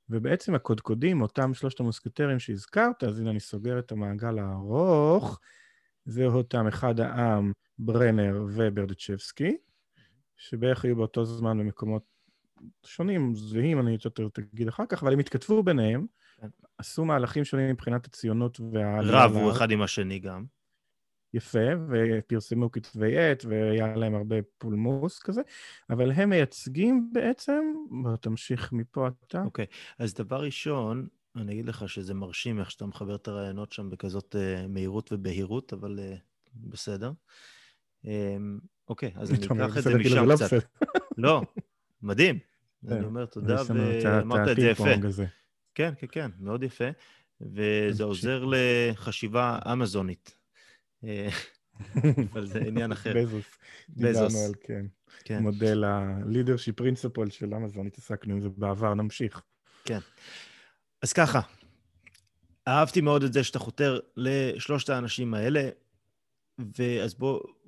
ובעצם 0.10 0.56
הקודקודים, 0.56 1.22
אותם 1.22 1.54
שלושת 1.54 1.80
המוסקטרים 1.80 2.40
שהזכרת, 2.40 3.04
אז 3.04 3.20
הנה 3.20 3.30
אני 3.30 3.40
סוגר 3.40 3.80
את 3.80 3.92
המעגל 3.92 4.40
הארוך, 4.40 5.40
זה 6.06 6.26
אותם 6.26 6.68
אחד 6.68 7.00
העם, 7.00 7.52
ברנר 7.80 8.46
וברדצ'בסקי, 8.56 9.58
שבערך 10.38 10.86
היו 10.86 10.96
באותו 10.96 11.26
זמן 11.26 11.60
במקומות 11.60 12.04
שונים, 12.86 13.36
זהים, 13.36 13.80
אני 13.80 13.98
יותר 14.06 14.28
תגיד 14.30 14.68
אחר 14.68 14.86
כך, 14.90 15.04
אבל 15.04 15.14
הם 15.14 15.20
התכתבו 15.20 15.64
ביניהם, 15.64 16.06
כן. 16.42 16.48
עשו 16.78 17.06
מהלכים 17.06 17.44
שונים 17.44 17.70
מבחינת 17.70 18.06
הציונות 18.06 18.60
וה... 18.60 19.00
רבו 19.02 19.52
אחד 19.52 19.72
עם 19.72 19.82
השני 19.82 20.20
גם. 20.20 20.46
יפה, 21.34 21.60
ופרסמו 21.90 22.72
כתבי 22.72 23.18
עת, 23.18 23.46
והיה 23.46 23.96
להם 23.96 24.16
הרבה 24.16 24.36
פולמוס 24.58 25.20
כזה, 25.20 25.42
אבל 25.90 26.12
הם 26.12 26.30
מייצגים 26.30 27.10
בעצם, 27.14 27.62
בוא 27.90 28.16
תמשיך 28.16 28.74
מפה 28.74 29.08
אתה. 29.08 29.42
אוקיי, 29.42 29.66
okay. 29.66 29.96
אז 30.00 30.14
דבר 30.14 30.42
ראשון, 30.42 31.08
אני 31.36 31.54
אגיד 31.54 31.66
לך 31.66 31.90
שזה 31.90 32.14
מרשים 32.14 32.60
איך 32.60 32.72
שאתה 32.72 32.86
מחבר 32.86 33.16
את 33.16 33.28
הרעיונות 33.28 33.72
שם 33.72 33.90
בכזאת 33.90 34.36
uh, 34.36 34.68
מהירות 34.68 35.14
ובהירות, 35.14 35.74
אבל 35.74 36.00
uh, 36.00 36.20
בסדר. 36.56 37.12
Um, 38.04 38.08
אוקיי, 38.90 39.12
אז 39.16 39.32
אני 39.32 39.66
אקח 39.66 39.78
את 39.78 39.84
זה 39.84 39.96
משם 39.96 40.10
כאילו 40.10 40.26
לא 40.26 40.36
קצת. 40.36 40.58
לא, 41.18 41.42
מדהים. 42.02 42.40
כן, 42.88 42.94
אני 42.94 43.06
אומר 43.06 43.26
תודה, 43.26 43.62
ואמרת 43.68 44.50
את 44.50 44.56
זה 44.56 44.70
יפה. 44.70 44.84
כן, 45.76 45.94
כן, 45.98 46.08
כן, 46.12 46.32
מאוד 46.40 46.64
יפה. 46.64 46.90
וזה 47.42 48.04
עוזר 48.04 48.46
לחשיבה 48.46 49.60
אמזונית. 49.72 50.39
אה, 51.04 51.30
אבל 52.32 52.48
זה 52.48 52.60
עניין 52.60 52.92
אחר. 52.92 53.14
בזוס. 53.16 53.46
דיברנו 53.90 54.40
על, 54.46 54.54
כן. 54.62 54.86
כן. 55.24 55.44
מודל 55.44 55.84
ה-leadership 55.84 56.82
principle 56.82 57.30
של 57.30 57.54
אמזון, 57.54 57.88
התעסקנו 57.88 58.34
עם 58.34 58.42
זה 58.42 58.50
בעבר, 58.50 58.94
נמשיך. 58.94 59.42
כן. 59.86 60.00
אז 61.02 61.14
ככה, 61.14 61.42
אהבתי 62.68 63.02
מאוד 63.02 63.24
את 63.24 63.34
זה 63.34 63.44
שאתה 63.44 63.60
חותר 63.60 64.00
לשלושת 64.18 64.90
האנשים 64.90 65.34
האלה. 65.34 65.70
ואז 66.78 67.16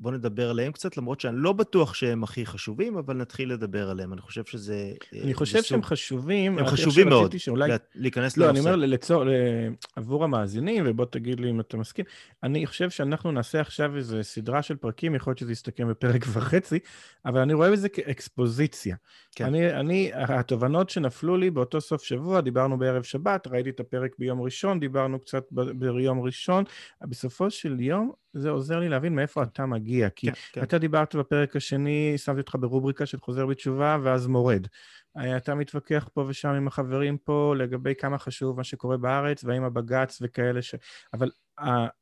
בואו 0.01 0.11
בוא 0.11 0.17
נדבר 0.17 0.49
עליהם 0.49 0.71
קצת, 0.71 0.97
למרות 0.97 1.19
שאני 1.19 1.37
לא 1.37 1.53
בטוח 1.53 1.93
שהם 1.93 2.23
הכי 2.23 2.45
חשובים, 2.45 2.97
אבל 2.97 3.17
נתחיל 3.17 3.53
לדבר 3.53 3.89
עליהם. 3.89 4.13
אני 4.13 4.21
חושב 4.21 4.43
שזה... 4.45 4.93
אה, 5.13 5.21
אני 5.23 5.33
חושב 5.33 5.63
שהם 5.63 5.83
חשובים. 5.83 6.59
הם 6.59 6.65
חשובים 6.65 7.09
מאוד, 7.09 7.37
שאולי... 7.37 7.71
להיכנס 7.95 8.37
לא, 8.37 8.45
לנושא. 8.45 8.59
לא, 8.59 8.69
אני 8.69 8.75
אומר 8.75 8.87
לצור, 8.87 9.23
עבור 9.95 10.23
המאזינים, 10.23 10.83
ובוא 10.87 11.05
תגיד 11.05 11.39
לי 11.39 11.49
אם 11.49 11.59
אתה 11.59 11.77
מסכים. 11.77 12.05
אני 12.43 12.65
חושב 12.65 12.89
שאנחנו 12.89 13.31
נעשה 13.31 13.61
עכשיו 13.61 13.95
איזו 13.97 14.17
סדרה 14.21 14.61
של 14.61 14.75
פרקים, 14.75 15.15
יכול 15.15 15.31
להיות 15.31 15.37
שזה 15.37 15.51
יסתכם 15.51 15.89
בפרק 15.89 16.25
וחצי, 16.33 16.79
אבל 17.25 17.39
אני 17.39 17.53
רואה 17.53 17.71
בזה 17.71 17.89
כאקספוזיציה. 17.89 18.95
כן. 19.35 19.45
אני, 19.45 19.73
אני, 19.73 20.11
התובנות 20.13 20.89
שנפלו 20.89 21.37
לי 21.37 21.49
באותו 21.49 21.81
סוף 21.81 22.03
שבוע, 22.03 22.41
דיברנו 22.41 22.77
בערב 22.77 23.03
שבת, 23.03 23.47
ראיתי 23.47 23.69
את 23.69 23.79
הפרק 23.79 24.11
ביום 24.19 24.41
ראשון, 24.41 24.79
דיברנו 24.79 25.19
קצת 25.19 25.43
ביום 25.75 26.21
ראשון. 26.21 26.63
בסופו 27.01 27.49
של 27.49 27.79
יום, 27.79 28.11
זה 28.33 28.49
עוזר 28.49 28.79
לי 28.79 28.89
להבין 28.89 29.15
מאיפה 29.15 29.43
אתה 29.43 29.65
מגיע. 29.65 29.90
כי 30.15 30.27
כן, 30.27 30.33
כן. 30.53 30.63
אתה 30.63 30.77
דיברת 30.77 31.15
בפרק 31.15 31.55
השני, 31.55 32.13
שמתי 32.17 32.39
אותך 32.39 32.55
ברובריקה 32.59 33.05
של 33.05 33.19
חוזר 33.19 33.45
בתשובה, 33.45 33.97
ואז 34.03 34.27
מורד. 34.27 34.67
אה, 35.17 35.37
אתה 35.37 35.55
מתווכח 35.55 36.09
פה 36.13 36.25
ושם 36.27 36.49
עם 36.49 36.67
החברים 36.67 37.17
פה 37.17 37.53
לגבי 37.57 37.95
כמה 37.95 38.17
חשוב 38.17 38.57
מה 38.57 38.63
שקורה 38.63 38.97
בארץ, 38.97 39.43
והאם 39.43 39.63
הבג"ץ 39.63 40.19
וכאלה 40.21 40.61
ש... 40.61 40.75
אבל 41.13 41.31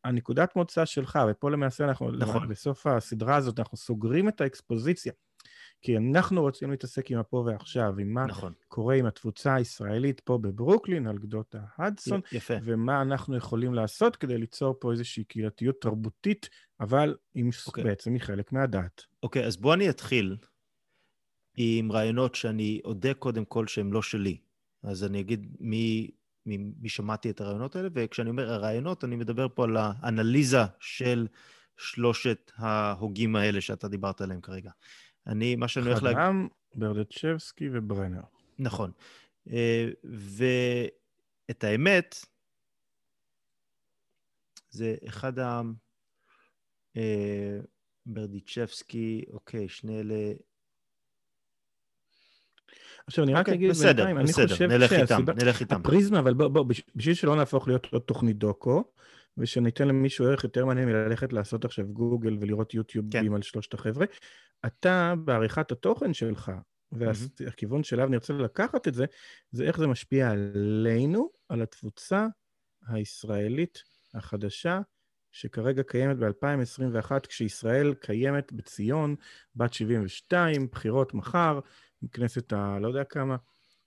הנקודת 0.03 0.55
מוצא 0.55 0.85
שלך, 0.85 1.19
ופה 1.29 1.51
למעשה 1.51 1.85
אנחנו, 1.85 2.11
נכון. 2.11 2.47
בסוף 2.47 2.87
הסדרה 2.87 3.35
הזאת, 3.35 3.59
אנחנו 3.59 3.77
סוגרים 3.77 4.29
את 4.29 4.41
האקספוזיציה. 4.41 5.13
כי 5.81 5.97
אנחנו 5.97 6.41
רוצים 6.41 6.71
להתעסק 6.71 7.11
עם 7.11 7.17
הפה 7.19 7.37
ועכשיו, 7.37 7.93
עם 7.99 8.13
מה 8.13 8.25
נכון. 8.25 8.53
קורה 8.67 8.95
עם 8.95 9.05
התפוצה 9.05 9.55
הישראלית 9.55 10.19
פה 10.19 10.37
בברוקלין, 10.37 11.07
על 11.07 11.17
גדות 11.17 11.55
ההדסון, 11.77 12.21
יפה. 12.31 12.53
ומה 12.63 13.01
אנחנו 13.01 13.37
יכולים 13.37 13.73
לעשות 13.73 14.15
כדי 14.15 14.37
ליצור 14.37 14.75
פה 14.79 14.91
איזושהי 14.91 15.23
קהילתיות 15.23 15.75
תרבותית, 15.81 16.49
אבל 16.79 17.15
עם, 17.35 17.49
אוקיי. 17.67 17.83
בעצם 17.83 18.13
היא 18.13 18.21
חלק 18.21 18.51
מהדת. 18.51 19.01
אוקיי, 19.23 19.45
אז 19.45 19.57
בוא 19.57 19.73
אני 19.73 19.89
אתחיל 19.89 20.37
עם 21.57 21.91
רעיונות 21.91 22.35
שאני 22.35 22.81
אודה 22.85 23.13
קודם 23.13 23.45
כל 23.45 23.67
שהם 23.67 23.93
לא 23.93 24.01
שלי. 24.01 24.37
אז 24.83 25.03
אני 25.03 25.19
אגיד 25.19 25.55
מי, 25.59 26.11
מי, 26.45 26.57
מי 26.57 26.89
שמעתי 26.89 27.29
את 27.29 27.41
הרעיונות 27.41 27.75
האלה, 27.75 27.89
וכשאני 27.93 28.29
אומר 28.29 28.51
הרעיונות, 28.51 29.03
אני 29.03 29.15
מדבר 29.15 29.47
פה 29.53 29.63
על 29.63 29.77
האנליזה 29.77 30.61
של 30.79 31.27
שלושת 31.77 32.51
ההוגים 32.57 33.35
האלה 33.35 33.61
שאתה 33.61 33.87
דיברת 33.87 34.21
עליהם 34.21 34.41
כרגע. 34.41 34.71
אני, 35.27 35.55
מה 35.55 35.67
שאני 35.67 35.85
הולך 35.85 36.03
להגיד... 36.03 36.19
חנם, 36.19 36.47
ברדצ'בסקי 36.75 37.69
וברנר. 37.73 38.21
נכון. 38.59 38.91
אה, 39.49 39.87
ואת 40.03 41.63
האמת, 41.63 42.25
זה 44.69 44.95
אחד 45.07 45.39
ה... 45.39 45.61
אה, 46.97 47.59
ברדיצ'בסקי, 48.05 49.25
אוקיי, 49.33 49.69
שני 49.69 49.99
אלה... 49.99 50.33
עכשיו, 53.07 53.23
אני 53.23 53.33
רק 53.33 53.39
אוקיי, 53.39 53.53
אגיד 53.53 53.69
בסדר, 53.69 54.05
בינתיים, 54.05 54.17
בסדר, 54.23 54.43
אני 54.43 54.51
חושב 54.53 54.65
נלך 54.65 54.89
שהסיבה... 54.89 55.33
איתם, 55.33 55.45
נלך 55.45 55.59
איתם. 55.61 55.75
הפריזמה, 55.75 56.19
אבל 56.19 56.33
בוא, 56.33 56.47
בוא, 56.47 56.65
בשביל 56.95 57.15
שלא 57.15 57.35
נהפוך 57.35 57.67
להיות 57.67 57.93
עוד 57.93 58.01
תוכנית 58.01 58.37
דוקו, 58.37 58.83
ושניתן 59.37 59.87
למישהו 59.87 60.25
ערך 60.25 60.43
יותר 60.43 60.65
מעניין 60.65 60.87
מללכת 60.87 61.33
לעשות 61.33 61.65
עכשיו 61.65 61.87
גוגל 61.87 62.37
ולראות 62.41 62.73
יוטיובים 62.73 63.27
כן. 63.27 63.33
על 63.33 63.41
שלושת 63.41 63.73
החבר'ה, 63.73 64.05
אתה 64.65 65.13
בעריכת 65.25 65.71
התוכן 65.71 66.13
שלך, 66.13 66.51
והכיוון 66.91 67.83
שאליו 67.83 68.07
נרצה 68.07 68.33
לקחת 68.33 68.87
את 68.87 68.93
זה, 68.93 69.05
זה 69.51 69.63
איך 69.63 69.77
זה 69.77 69.87
משפיע 69.87 70.31
עלינו, 70.31 71.29
על 71.49 71.61
התפוצה 71.61 72.27
הישראלית 72.87 73.83
החדשה, 74.13 74.81
שכרגע 75.31 75.83
קיימת 75.83 76.17
ב-2021, 76.17 77.11
כשישראל 77.27 77.93
קיימת 77.93 78.53
בציון, 78.53 79.15
בת 79.55 79.73
72, 79.73 80.67
בחירות 80.71 81.13
מחר, 81.13 81.59
כנסת 82.11 82.53
ה... 82.53 82.77
לא 82.81 82.87
יודע 82.87 83.03
כמה, 83.03 83.35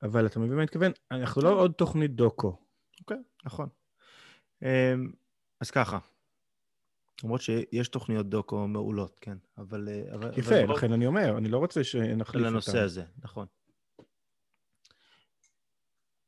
אבל 0.03 0.27
אתה 0.27 0.39
מבין 0.39 0.53
מה 0.53 0.59
אני 0.59 0.65
מתכוון? 0.65 0.93
אנחנו 1.11 1.43
לא 1.43 1.49
כן. 1.49 1.55
עוד 1.55 1.73
תוכנית 1.73 2.15
דוקו. 2.15 2.57
אוקיי, 3.01 3.17
נכון. 3.45 3.69
אמ, 4.63 5.13
אז 5.63 5.71
ככה, 5.71 5.99
למרות 7.25 7.41
שיש 7.41 7.89
תוכניות 7.89 8.29
דוקו 8.29 8.69
מעולות, 8.69 9.19
כן, 9.21 9.39
אבל... 9.59 9.89
אה, 9.89 10.31
יפה, 10.37 10.63
אבל 10.63 10.75
לכן 10.75 10.93
אני 10.93 11.07
אומר, 11.07 11.39
אני 11.39 11.49
לא 11.49 11.59
רוצה 11.59 11.85
שנחליף 11.85 12.35
אותם. 12.35 12.53
לנושא 12.53 12.79
הזה, 12.79 13.05
נכון. 13.19 13.47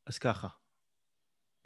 אז 0.06 0.18
ככה, 0.18 0.48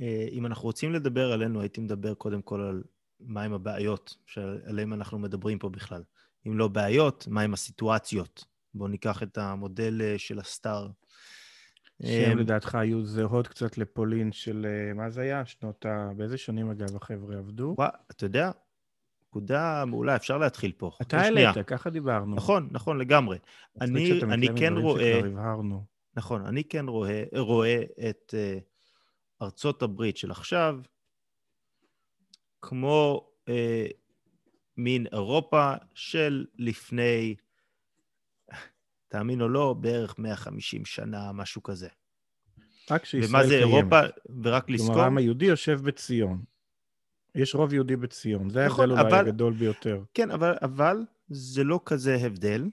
אה, 0.00 0.26
אם 0.30 0.46
אנחנו 0.46 0.64
רוצים 0.64 0.92
לדבר 0.92 1.32
עלינו, 1.32 1.60
הייתי 1.60 1.80
מדבר 1.80 2.14
קודם 2.14 2.42
כל 2.42 2.60
על 2.60 2.82
מהם 3.20 3.52
הבעיות 3.52 4.16
שעליהן 4.26 4.92
אנחנו 4.92 5.18
מדברים 5.18 5.58
פה 5.58 5.68
בכלל. 5.68 6.02
אם 6.46 6.58
לא 6.58 6.68
בעיות, 6.68 7.26
מהם 7.30 7.54
הסיטואציות. 7.54 8.44
בואו 8.74 8.88
ניקח 8.88 9.22
את 9.22 9.38
המודל 9.38 10.02
אה, 10.02 10.18
של 10.18 10.38
הסטאר. 10.38 10.88
שהם 12.02 12.38
לדעתך 12.38 12.74
היו 12.74 13.04
זהות 13.04 13.48
קצת 13.48 13.78
לפולין 13.78 14.32
של, 14.32 14.66
מה 14.94 15.10
זה 15.10 15.20
היה? 15.20 15.46
שנות 15.46 15.86
ה... 15.86 16.10
באיזה 16.16 16.38
שנים 16.38 16.70
אגב 16.70 16.96
החבר'ה 16.96 17.38
עבדו? 17.38 17.74
ווא, 17.78 17.86
אתה 18.10 18.24
יודע, 18.24 18.50
נקודה 19.28 19.84
מעולה, 19.84 20.16
אפשר 20.16 20.38
להתחיל 20.38 20.72
פה. 20.76 20.90
אתה 21.02 21.20
העלית, 21.20 21.48
ככה 21.66 21.90
דיברנו. 21.90 22.36
נכון, 22.36 22.68
נכון, 22.72 22.98
לגמרי. 22.98 23.38
אני, 23.80 24.20
אני 24.22 24.48
כן 24.58 24.74
רואה... 24.76 25.20
נכון, 26.16 26.46
אני 26.46 26.64
כן 26.64 26.88
רואה, 26.88 27.24
רואה 27.36 27.82
את 28.10 28.34
uh, 28.34 28.60
ארצות 29.42 29.82
הברית 29.82 30.16
של 30.16 30.30
עכשיו 30.30 30.80
כמו 32.62 33.28
uh, 33.46 33.52
מין 34.76 35.06
אירופה 35.12 35.72
של 35.94 36.46
לפני, 36.58 37.34
תאמין 39.08 39.40
או 39.40 39.48
לא, 39.48 39.74
בערך 39.80 40.18
150 40.18 40.84
שנה, 40.84 41.32
משהו 41.32 41.62
כזה. 41.62 41.88
רק 42.90 43.04
שישראל 43.04 43.22
קיימת. 43.22 43.30
ומה 43.30 43.46
זה 43.46 43.58
אירופה, 43.58 44.00
ורק 44.42 44.70
לזכור... 44.70 44.88
כלומר, 44.88 45.02
העם 45.02 45.16
היהודי 45.16 45.46
יושב 45.46 45.80
בציון. 45.82 46.42
יש 47.34 47.54
רוב 47.54 47.74
יהודי 47.74 47.96
בציון, 47.96 48.50
זה 48.50 48.66
נכון, 48.66 48.90
ההבדל 48.90 49.14
אולי 49.14 49.18
הגדול 49.18 49.52
ביותר. 49.52 50.02
כן, 50.14 50.30
אבל, 50.30 50.54
אבל 50.62 51.04
זה 51.28 51.64
לא 51.64 51.80
כזה 51.84 52.16
הבדל, 52.20 52.64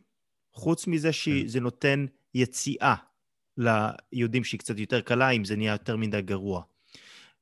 חוץ 0.54 0.88
מזה 0.88 1.12
שזה 1.12 1.60
כן. 1.60 1.64
נותן 1.64 2.06
יציאה 2.34 2.96
ליהודים 3.58 4.44
שהיא 4.44 4.60
קצת 4.60 4.80
יותר 4.80 5.02
קלה, 5.02 5.30
אם 5.30 5.46
זה 5.46 5.56
נהיה 5.56 5.72
יותר 5.72 5.96
מדי 5.98 6.22
גרוע. 6.22 6.64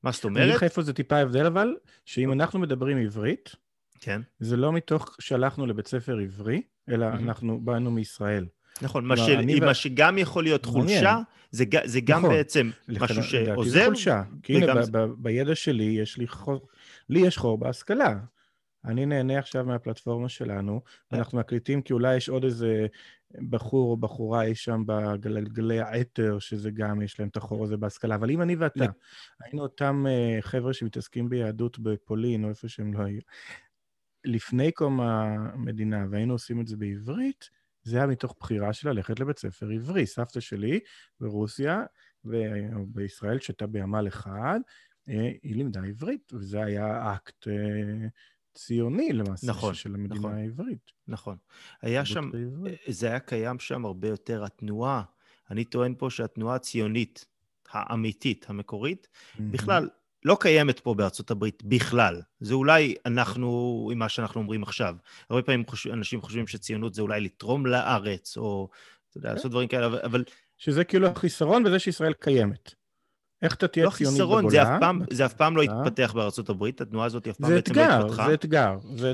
מה 0.04 0.12
זאת 0.12 0.24
אומרת? 0.24 0.38
אני 0.38 0.46
אגיד 0.46 0.56
לך 0.56 0.64
איפה 0.64 0.82
זה 0.82 0.94
טיפה 0.94 1.18
הבדל, 1.18 1.46
אבל, 1.46 1.76
שאם 2.06 2.30
אוקיי. 2.30 2.42
אנחנו 2.42 2.60
מדברים 2.60 2.98
עברית, 2.98 3.56
כן. 4.00 4.22
זה 4.40 4.58
לא 4.58 4.74
מתוך 4.74 5.16
שהלכנו 5.20 5.66
לבית 5.66 5.88
ספר 5.88 6.18
עברי, 6.18 6.62
אלא 6.90 7.06
mm-hmm. 7.12 7.16
אנחנו 7.16 7.62
באנו 7.62 7.92
מישראל. 7.92 8.46
נכון, 8.82 9.06
מה, 9.06 9.18
של, 9.18 9.40
ו... 9.62 9.66
מה 9.66 9.74
שגם 9.74 10.18
יכול 10.18 10.44
להיות 10.44 10.66
חולשה, 10.66 11.20
זה, 11.52 11.66
זה 11.84 12.02
גם 12.02 12.20
נכון. 12.20 12.30
בעצם 12.30 12.70
משהו 12.88 13.24
שעוזר. 13.24 13.72
זה 13.72 13.86
חולשה, 13.86 14.24
כי 14.44 14.56
הנה, 14.56 14.74
בידע 15.18 15.56
שלי 15.56 15.84
יש 15.84 16.18
לי 16.18 16.28
חור, 16.28 16.68
לי 17.10 17.20
יש 17.20 17.38
חור 17.38 17.58
בהשכלה. 17.58 18.20
אני 18.86 19.06
נהנה 19.06 19.40
עכשיו 19.40 19.66
מהפלטפורמה 19.66 20.30
שלנו, 20.30 20.82
ואנחנו 21.12 21.38
מקליטים 21.38 21.82
כי 21.82 21.94
אולי 21.94 22.16
יש 22.16 22.30
עוד 22.30 22.44
איזה 22.44 22.88
בחור 23.50 23.92
או 23.92 23.98
בחורה 23.98 24.44
אי 24.44 24.56
שם 24.56 24.84
בגלגלי 24.86 25.80
האתר, 25.80 26.40
שזה 26.40 26.72
גם, 26.72 27.02
יש 27.02 27.20
להם 27.20 27.30
את 27.30 27.38
החור 27.38 27.64
הזה 27.64 27.78
בהשכלה. 27.78 28.16
אבל 28.16 28.32
אם 28.32 28.42
אני 28.42 28.56
ואתה 28.56 28.86
היינו 29.44 29.62
אותם 29.62 30.06
uh, 30.08 30.42
חבר'ה 30.42 30.74
שמתעסקים 30.74 31.30
ביהדות 31.30 31.80
בפולין, 31.80 32.44
או 32.44 32.50
איפה 32.50 32.68
שהם 32.68 32.94
לא 32.94 33.04
היו, 33.04 33.22
לפני 34.26 34.72
קום 34.72 35.02
המדינה, 35.02 36.06
והיינו 36.10 36.34
עושים 36.34 36.62
את 36.62 36.68
זה 36.68 36.78
בעברית, 36.78 37.50
זה 37.84 37.98
היה 37.98 38.08
מתוך 38.08 38.36
בחירה 38.40 38.74
של 38.74 38.90
ללכת 38.90 39.20
לבית 39.20 39.40
ספר 39.40 39.70
עברי. 39.70 40.06
סבתא 40.06 40.40
שלי 40.40 40.80
ברוסיה 41.20 41.84
ובישראל 42.26 43.40
שהייתה 43.40 43.68
בימ"ל 43.68 44.08
אחד, 44.08 44.60
אה, 45.10 45.32
היא 45.44 45.56
לימדה 45.56 45.82
עברית, 45.84 46.34
וזה 46.34 46.64
היה 46.64 47.14
אקט 47.16 47.48
אה, 47.48 48.08
ציוני 48.54 49.14
למעשה 49.14 49.48
נכון, 49.48 49.74
של 49.74 49.96
המדינה 49.96 50.16
נכון, 50.16 50.34
העברית. 50.34 50.92
נכון. 51.08 51.38
היה 51.82 52.06
שם, 52.06 52.32
העברית. 52.34 52.80
אה, 52.88 52.94
זה 52.94 53.08
היה 53.08 53.20
קיים 53.20 53.60
שם 53.60 53.86
הרבה 53.86 54.08
יותר, 54.08 54.44
התנועה, 54.44 55.04
אני 55.52 55.64
טוען 55.64 55.96
פה 55.98 56.10
שהתנועה 56.10 56.56
הציונית 56.56 57.26
האמיתית, 57.70 58.46
המקורית, 58.50 59.08
mm-hmm. 59.08 59.42
בכלל 59.52 59.90
לא 60.26 60.38
קיימת 60.40 60.80
פה 60.80 60.94
בארצות 60.94 61.32
הברית 61.32 61.64
בכלל. 61.64 62.22
זה 62.40 62.54
אולי 62.54 62.96
אנחנו, 63.06 63.90
עם 63.92 64.00
מה 64.00 64.10
שאנחנו 64.10 64.42
אומרים 64.42 64.64
עכשיו. 64.64 64.96
הרבה 65.30 65.42
פעמים 65.42 65.66
חושב, 65.66 65.92
אנשים 65.92 66.22
חושבים 66.22 66.48
שציונות 66.48 66.94
זה 66.94 67.02
אולי 67.02 67.22
לתרום 67.22 67.66
לארץ, 67.66 68.38
או, 68.38 68.70
אתה 69.10 69.18
יודע, 69.18 69.34
לעשות 69.34 69.52
דברים 69.52 69.68
כאלה, 69.68 69.88
אבל... 70.04 70.24
שזה 70.58 70.84
כאילו 70.84 71.08
החיסרון 71.08 71.64
בזה 71.64 71.80
שישראל 71.80 72.14
קיימת. 72.14 72.74
איך 73.42 73.56
אתה 73.56 73.68
תהיה 73.68 73.86
לא 73.86 73.92
ציוני 73.92 74.20
בגולה? 74.20 74.42
לא 74.42 74.50
חיסרון, 74.50 75.06
זה 75.12 75.26
אף 75.26 75.34
פעם 75.34 75.58
לא 75.58 75.62
התפתח 75.62 76.14
בארצות 76.16 76.50
הברית, 76.50 76.82
התנועה 76.82 77.06
הזאת 77.06 77.28
אף 77.28 77.38
פעם 77.38 77.50
בעצם 77.50 77.76
לא 77.76 77.82
התפתחה. 77.82 78.26
זה 78.26 78.34
אתגר, 78.34 78.78
זה 78.82 79.12
אתגר. 79.12 79.14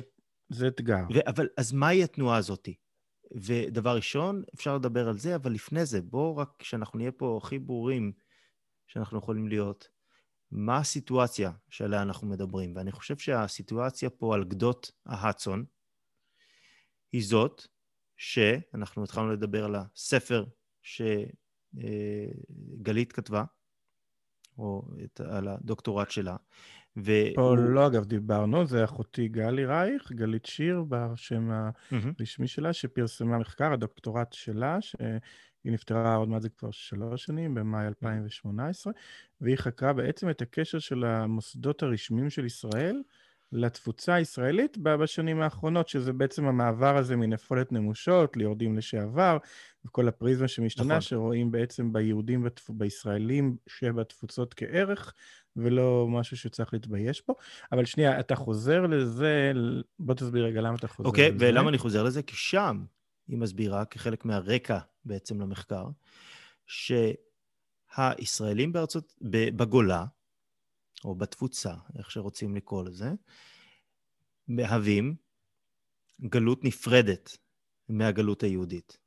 זה 0.50 0.68
אתגר. 0.68 1.04
ו- 1.14 1.30
אבל 1.30 1.48
אז 1.58 1.74
מהי 1.74 2.04
התנועה 2.04 2.38
הזאת? 2.38 2.70
ודבר 3.36 3.96
ראשון, 3.96 4.44
אפשר 4.56 4.76
לדבר 4.76 5.08
על 5.08 5.18
זה, 5.18 5.36
אבל 5.36 5.52
לפני 5.52 5.86
זה, 5.86 6.02
בואו 6.02 6.38
רק, 6.38 6.50
כשאנחנו 6.60 7.00
נהיה 7.00 7.12
פה 7.12 7.40
הכי 7.44 7.60
ברורים 7.60 8.12
שאנחנו 8.88 9.18
יכולים 9.18 9.48
להיות, 9.48 9.88
מה 10.52 10.78
הסיטואציה 10.78 11.52
שעליה 11.70 12.02
אנחנו 12.02 12.28
מדברים? 12.28 12.76
ואני 12.76 12.92
חושב 12.92 13.18
שהסיטואציה 13.18 14.10
פה 14.10 14.36
על 14.36 14.44
גדות 14.44 14.92
ההדסון 15.06 15.66
היא 17.12 17.26
זאת 17.26 17.68
שאנחנו 18.18 19.04
התחלנו 19.04 19.32
לדבר 19.32 19.66
על 19.66 19.76
הספר 19.76 20.46
שגלית 21.74 23.12
כתבה, 23.12 23.44
או 24.58 24.84
את, 25.04 25.22
על 25.22 25.48
הדוקטורט 25.48 26.12
שלה. 26.12 26.36
ו... 26.98 27.12
פה 27.36 27.56
לא, 27.58 27.88
אגב, 27.88 28.06
דיברנו, 28.06 28.66
זה 28.66 28.84
אחותי 28.84 29.28
גלי 29.28 29.66
רייך, 29.66 30.12
גלית 30.12 30.46
שיר, 30.46 30.84
בשם 30.90 31.50
הרשמי 31.92 32.48
שלה, 32.48 32.74
שפרסמה 32.74 33.38
מחקר, 33.38 33.74
הדוקטורט 33.74 34.34
שלה, 34.34 34.78
שהיא 35.62 35.74
נפטרה 35.74 36.16
עוד 36.16 36.30
מעט 36.30 36.42
זה 36.42 36.50
כבר 36.50 36.72
שלוש 36.72 37.24
שנים, 37.24 37.54
במאי 37.54 37.88
2018, 37.88 38.94
והיא 39.42 39.58
חקרה 39.58 39.94
בעצם 39.94 40.30
את 40.30 40.42
הקשר 40.42 40.80
של 40.80 41.04
המוסדות 41.04 41.84
הרשמיים 41.84 42.30
של 42.30 42.46
ישראל 42.46 43.02
לתפוצה 43.52 44.14
הישראלית 44.14 44.78
בשנים 44.78 45.42
האחרונות, 45.42 45.88
שזה 45.88 46.14
בעצם 46.14 46.46
המעבר 46.46 46.98
הזה 46.98 47.16
מנפולת 47.16 47.72
נמושות 47.72 48.38
ליורדים 48.38 48.78
לשעבר, 48.78 49.38
וכל 49.86 50.08
הפריזמה 50.08 50.48
שמשתנה, 50.48 50.86
נכון. 50.86 51.02
שרואים 51.02 51.52
בעצם 51.52 51.94
ביהודים, 51.94 52.44
בתפ... 52.44 52.70
בישראלים 52.70 53.56
שבתפוצות 53.68 54.54
כערך, 54.54 55.14
ולא 55.56 56.08
משהו 56.10 56.38
שצריך 56.38 56.74
להתבייש 56.74 57.24
בו. 57.28 57.36
אבל 57.72 57.86
שנייה, 57.86 58.20
אתה 58.20 58.36
חוזר 58.36 58.82
לזה, 58.82 59.52
בוא 60.00 60.14
תסביר 60.14 60.46
רגע 60.46 60.62
למה 60.62 60.76
אתה 60.76 60.88
חוזר 60.88 61.10
okay, 61.10 61.14
לזה. 61.14 61.28
אוקיי, 61.34 61.50
ולמה 61.52 61.70
אני 61.70 61.78
חוזר 61.78 62.04
לזה? 62.04 62.24
כי 62.24 62.36
שם 62.36 62.84
היא 63.30 63.38
מסבירה, 63.38 63.86
כחלק 63.86 64.26
מהרקע 64.26 64.80
בעצם 65.06 65.42
למחקר, 65.42 65.88
שהישראלים 66.68 68.74
בארצות, 68.74 69.16
בגולה, 69.22 70.06
או 71.06 71.16
בתפוצה, 71.16 71.74
איך 71.98 72.12
שרוצים 72.12 72.56
לקרוא 72.56 72.84
לזה, 72.84 73.12
מהווים 74.48 75.16
גלות 76.22 76.64
נפרדת 76.64 77.38
מהגלות 77.90 78.44
היהודית. 78.44 78.98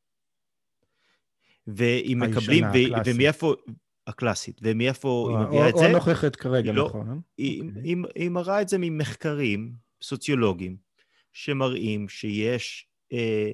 ואם 1.66 2.18
מקבלים, 2.22 2.64
ו- 2.64 3.06
ומאיפה, 3.06 3.54
הקלאסית, 4.06 4.60
ומאיפה 4.62 5.28
היא 5.30 5.46
מביאה 5.46 5.68
את 5.68 5.74
זה? 5.76 5.86
או 5.86 5.92
נוכחת 5.92 6.36
כרגע, 6.36 6.72
לא, 6.72 6.86
נכון. 6.88 7.20
היא, 7.38 7.62
okay. 7.62 7.80
היא, 7.84 7.96
היא 8.14 8.30
מראה 8.30 8.62
את 8.62 8.68
זה 8.68 8.76
ממחקרים 8.80 9.74
סוציולוגיים, 10.02 10.76
שמראים 11.32 12.08
שיש 12.08 12.86
אה, 13.12 13.52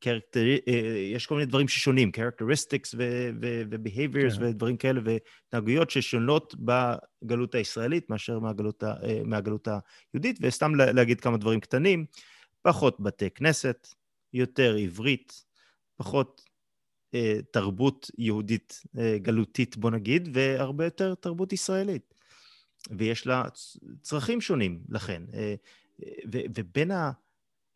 קרקטר... 0.00 0.44
אה, 0.68 0.98
יש 1.14 1.26
כל 1.26 1.34
מיני 1.34 1.46
דברים 1.46 1.68
ששונים, 1.68 2.10
characteristics 2.16 2.94
ו-behaviors 2.96 4.36
כן. 4.38 4.42
ודברים 4.44 4.76
כאלה, 4.76 5.00
והתנהגויות 5.04 5.90
ששונות 5.90 6.54
בגלות 6.58 7.54
הישראלית 7.54 8.10
מאשר 8.10 8.38
מהגלות, 8.38 8.84
אה, 8.84 9.20
מהגלות 9.24 9.68
היהודית, 9.68 10.38
וסתם 10.40 10.74
להגיד 10.74 11.20
כמה 11.20 11.36
דברים 11.36 11.60
קטנים, 11.60 12.06
פחות 12.62 13.00
בתי 13.00 13.30
כנסת, 13.30 13.88
יותר 14.32 14.76
עברית, 14.76 15.44
פחות 15.96 16.42
אה, 17.14 17.38
תרבות 17.52 18.10
יהודית 18.18 18.82
גלותית, 19.16 19.76
בוא 19.76 19.90
נגיד, 19.90 20.28
והרבה 20.32 20.84
יותר 20.84 21.14
תרבות 21.14 21.52
ישראלית. 21.52 22.14
ויש 22.90 23.26
לה 23.26 23.44
צרכים 24.02 24.40
שונים, 24.40 24.80
לכן. 24.88 25.22
ובין 26.28 26.90
ה... 26.90 27.12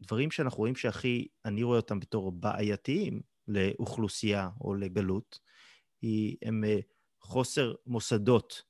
דברים 0.00 0.30
שאנחנו 0.30 0.59
רואים 0.59 0.76
שהכי, 0.76 1.26
אני 1.45 1.62
רואה 1.62 1.76
אותם 1.76 2.00
בתור 2.00 2.33
בעייתיים 2.33 3.21
לאוכלוסייה 3.49 4.49
או 4.61 4.75
לגלות, 4.75 5.38
היא, 6.02 6.37
הם 6.42 6.64
אה, 6.64 6.78
חוסר 7.21 7.75
מוסדות 7.87 8.62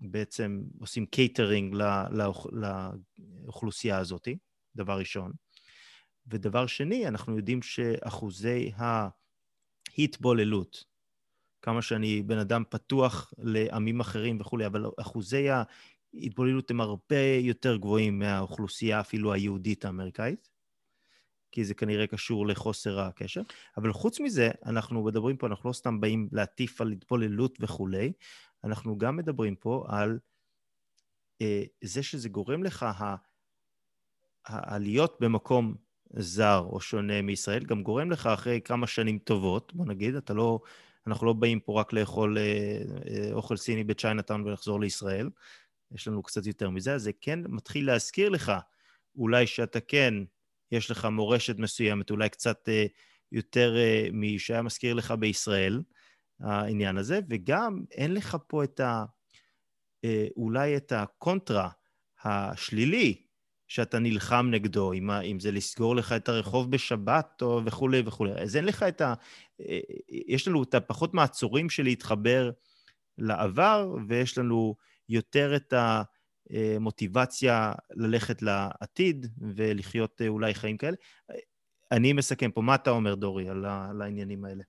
שבעצם 0.00 0.62
עושים 0.80 1.06
קייטרינג 1.06 1.74
לאוכלוסייה 2.52 3.98
הזאת, 3.98 4.28
דבר 4.76 4.98
ראשון. 4.98 5.32
ודבר 6.26 6.66
שני, 6.66 7.08
אנחנו 7.08 7.36
יודעים 7.36 7.62
שאחוזי 7.62 8.72
ההתבוללות, 9.96 10.84
כמה 11.62 11.82
שאני 11.82 12.22
בן 12.22 12.38
אדם 12.38 12.62
פתוח 12.70 13.32
לעמים 13.38 14.00
אחרים 14.00 14.40
וכולי, 14.40 14.66
אבל 14.66 14.84
אחוזי 15.00 15.48
התבוללות 16.14 16.70
הם 16.70 16.80
הרבה 16.80 17.22
יותר 17.40 17.76
גבוהים 17.76 18.18
מהאוכלוסייה 18.18 19.00
אפילו 19.00 19.32
היהודית 19.32 19.84
האמריקאית, 19.84 20.48
כי 21.52 21.64
זה 21.64 21.74
כנראה 21.74 22.06
קשור 22.06 22.46
לחוסר 22.46 23.00
הקשר. 23.00 23.42
אבל 23.76 23.92
חוץ 23.92 24.20
מזה, 24.20 24.50
אנחנו 24.66 25.04
מדברים 25.04 25.36
פה, 25.36 25.46
אנחנו 25.46 25.68
לא 25.68 25.74
סתם 25.74 26.00
באים 26.00 26.28
להטיף 26.32 26.80
על 26.80 26.92
התבוללות 26.92 27.58
וכולי, 27.60 28.12
אנחנו 28.64 28.98
גם 28.98 29.16
מדברים 29.16 29.56
פה 29.56 29.86
על 29.88 30.18
אה, 31.42 31.64
זה 31.84 32.02
שזה 32.02 32.28
גורם 32.28 32.62
לך, 32.62 32.86
הלהיות 34.46 35.16
במקום 35.20 35.74
זר 36.10 36.66
או 36.70 36.80
שונה 36.80 37.22
מישראל, 37.22 37.64
גם 37.64 37.82
גורם 37.82 38.10
לך 38.10 38.26
אחרי 38.26 38.60
כמה 38.60 38.86
שנים 38.86 39.18
טובות, 39.18 39.74
בוא 39.74 39.86
נגיד, 39.86 40.14
אתה 40.14 40.34
לא, 40.34 40.60
אנחנו 41.06 41.26
לא 41.26 41.32
באים 41.32 41.60
פה 41.60 41.80
רק 41.80 41.92
לאכול 41.92 42.38
אה, 42.38 42.42
אה, 43.08 43.32
אוכל 43.32 43.56
סיני 43.56 43.84
בצ'יינאטאון 43.84 44.42
ולחזור 44.46 44.80
לישראל, 44.80 45.30
יש 45.94 46.08
לנו 46.08 46.22
קצת 46.22 46.46
יותר 46.46 46.70
מזה, 46.70 46.98
זה 46.98 47.10
כן 47.20 47.40
מתחיל 47.48 47.86
להזכיר 47.86 48.28
לך, 48.28 48.52
אולי 49.16 49.46
שאתה 49.46 49.80
כן, 49.80 50.14
יש 50.72 50.90
לך 50.90 51.04
מורשת 51.04 51.58
מסוימת, 51.58 52.10
אולי 52.10 52.28
קצת 52.28 52.68
אה, 52.68 52.86
יותר 53.32 53.76
אה, 53.76 54.08
משהיה 54.12 54.62
מזכיר 54.62 54.94
לך 54.94 55.10
בישראל, 55.10 55.82
העניין 56.40 56.96
הזה, 56.96 57.20
וגם 57.30 57.84
אין 57.90 58.14
לך 58.14 58.36
פה 58.46 58.64
את 58.64 58.80
ה... 58.80 59.04
אה, 60.04 60.26
אולי 60.36 60.76
את 60.76 60.92
הקונטרה 60.92 61.70
השלילי 62.24 63.22
שאתה 63.68 63.98
נלחם 63.98 64.48
נגדו, 64.50 64.92
אם, 64.92 65.10
אם 65.10 65.40
זה 65.40 65.52
לסגור 65.52 65.96
לך 65.96 66.12
את 66.12 66.28
הרחוב 66.28 66.70
בשבת 66.70 67.42
או 67.42 67.60
וכולי 67.64 68.02
וכולי. 68.06 68.32
אז 68.32 68.56
אין 68.56 68.64
לך 68.64 68.82
את 68.82 69.00
ה... 69.00 69.14
אה, 69.60 69.78
יש 70.08 70.48
לנו 70.48 70.62
את 70.62 70.74
הפחות 70.74 71.14
מעצורים 71.14 71.70
של 71.70 71.82
להתחבר 71.82 72.50
לעבר, 73.18 73.94
ויש 74.08 74.38
לנו 74.38 74.76
יותר 75.08 75.56
את 75.56 75.74
המוטיבציה 76.50 77.72
ללכת 77.90 78.42
לעתיד 78.42 79.26
ולחיות 79.38 80.22
אה, 80.22 80.28
אולי 80.28 80.54
חיים 80.54 80.76
כאלה. 80.76 80.96
אני 81.92 82.12
מסכם 82.12 82.50
פה, 82.50 82.62
מה 82.62 82.74
אתה 82.74 82.90
אומר, 82.90 83.14
דורי, 83.14 83.48
על, 83.48 83.64
העניינים 84.02 84.44
האלה? 84.44 84.62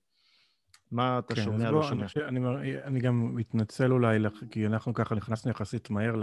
מה 0.90 1.18
אתה 1.18 1.34
כן, 1.34 1.42
שומע, 1.42 1.70
לא 1.70 1.82
שומע? 1.82 2.06
אני, 2.28 2.38
אני, 2.38 2.82
אני 2.82 3.00
גם 3.00 3.34
מתנצל 3.34 3.92
אולי, 3.92 4.18
כי 4.50 4.66
אנחנו 4.66 4.94
ככה 4.94 5.14
נכנסנו 5.14 5.50
יחסית 5.50 5.90
מהר 5.90 6.14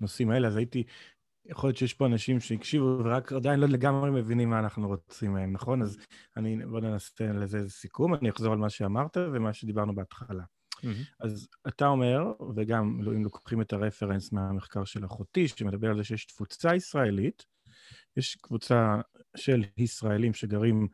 לנושאים 0.00 0.30
האלה, 0.30 0.48
אז 0.48 0.56
הייתי, 0.56 0.84
יכול 1.48 1.68
להיות 1.68 1.76
שיש 1.76 1.94
פה 1.94 2.06
אנשים 2.06 2.40
שהקשיבו 2.40 3.00
ורק 3.04 3.32
עדיין 3.32 3.60
לא 3.60 3.66
לגמרי 3.68 4.10
מבינים 4.10 4.50
מה 4.50 4.58
אנחנו 4.58 4.88
רוצים 4.88 5.32
מהם, 5.32 5.52
נכון? 5.52 5.82
אז 5.82 5.98
אני, 6.36 6.66
בוא 6.66 6.80
ננסה 6.80 7.32
לזה 7.32 7.70
סיכום, 7.70 8.14
אני 8.14 8.30
אחזור 8.30 8.52
על 8.52 8.58
מה 8.58 8.70
שאמרת 8.70 9.16
ומה 9.16 9.52
שדיברנו 9.52 9.94
בהתחלה. 9.94 10.42
Mm-hmm. 10.78 11.14
אז 11.20 11.48
אתה 11.68 11.86
אומר, 11.86 12.32
וגם 12.56 13.00
אם 13.16 13.24
לוקחים 13.24 13.60
את 13.60 13.72
הרפרנס 13.72 14.32
מהמחקר 14.32 14.84
של 14.84 15.04
אחותי, 15.04 15.48
שמדבר 15.48 15.90
על 15.90 15.96
זה 15.96 16.04
שיש 16.04 16.24
תפוצה 16.26 16.74
ישראלית, 16.74 17.44
יש 18.16 18.34
קבוצה 18.34 19.00
של 19.36 19.64
ישראלים 19.76 20.34
שגרים 20.34 20.88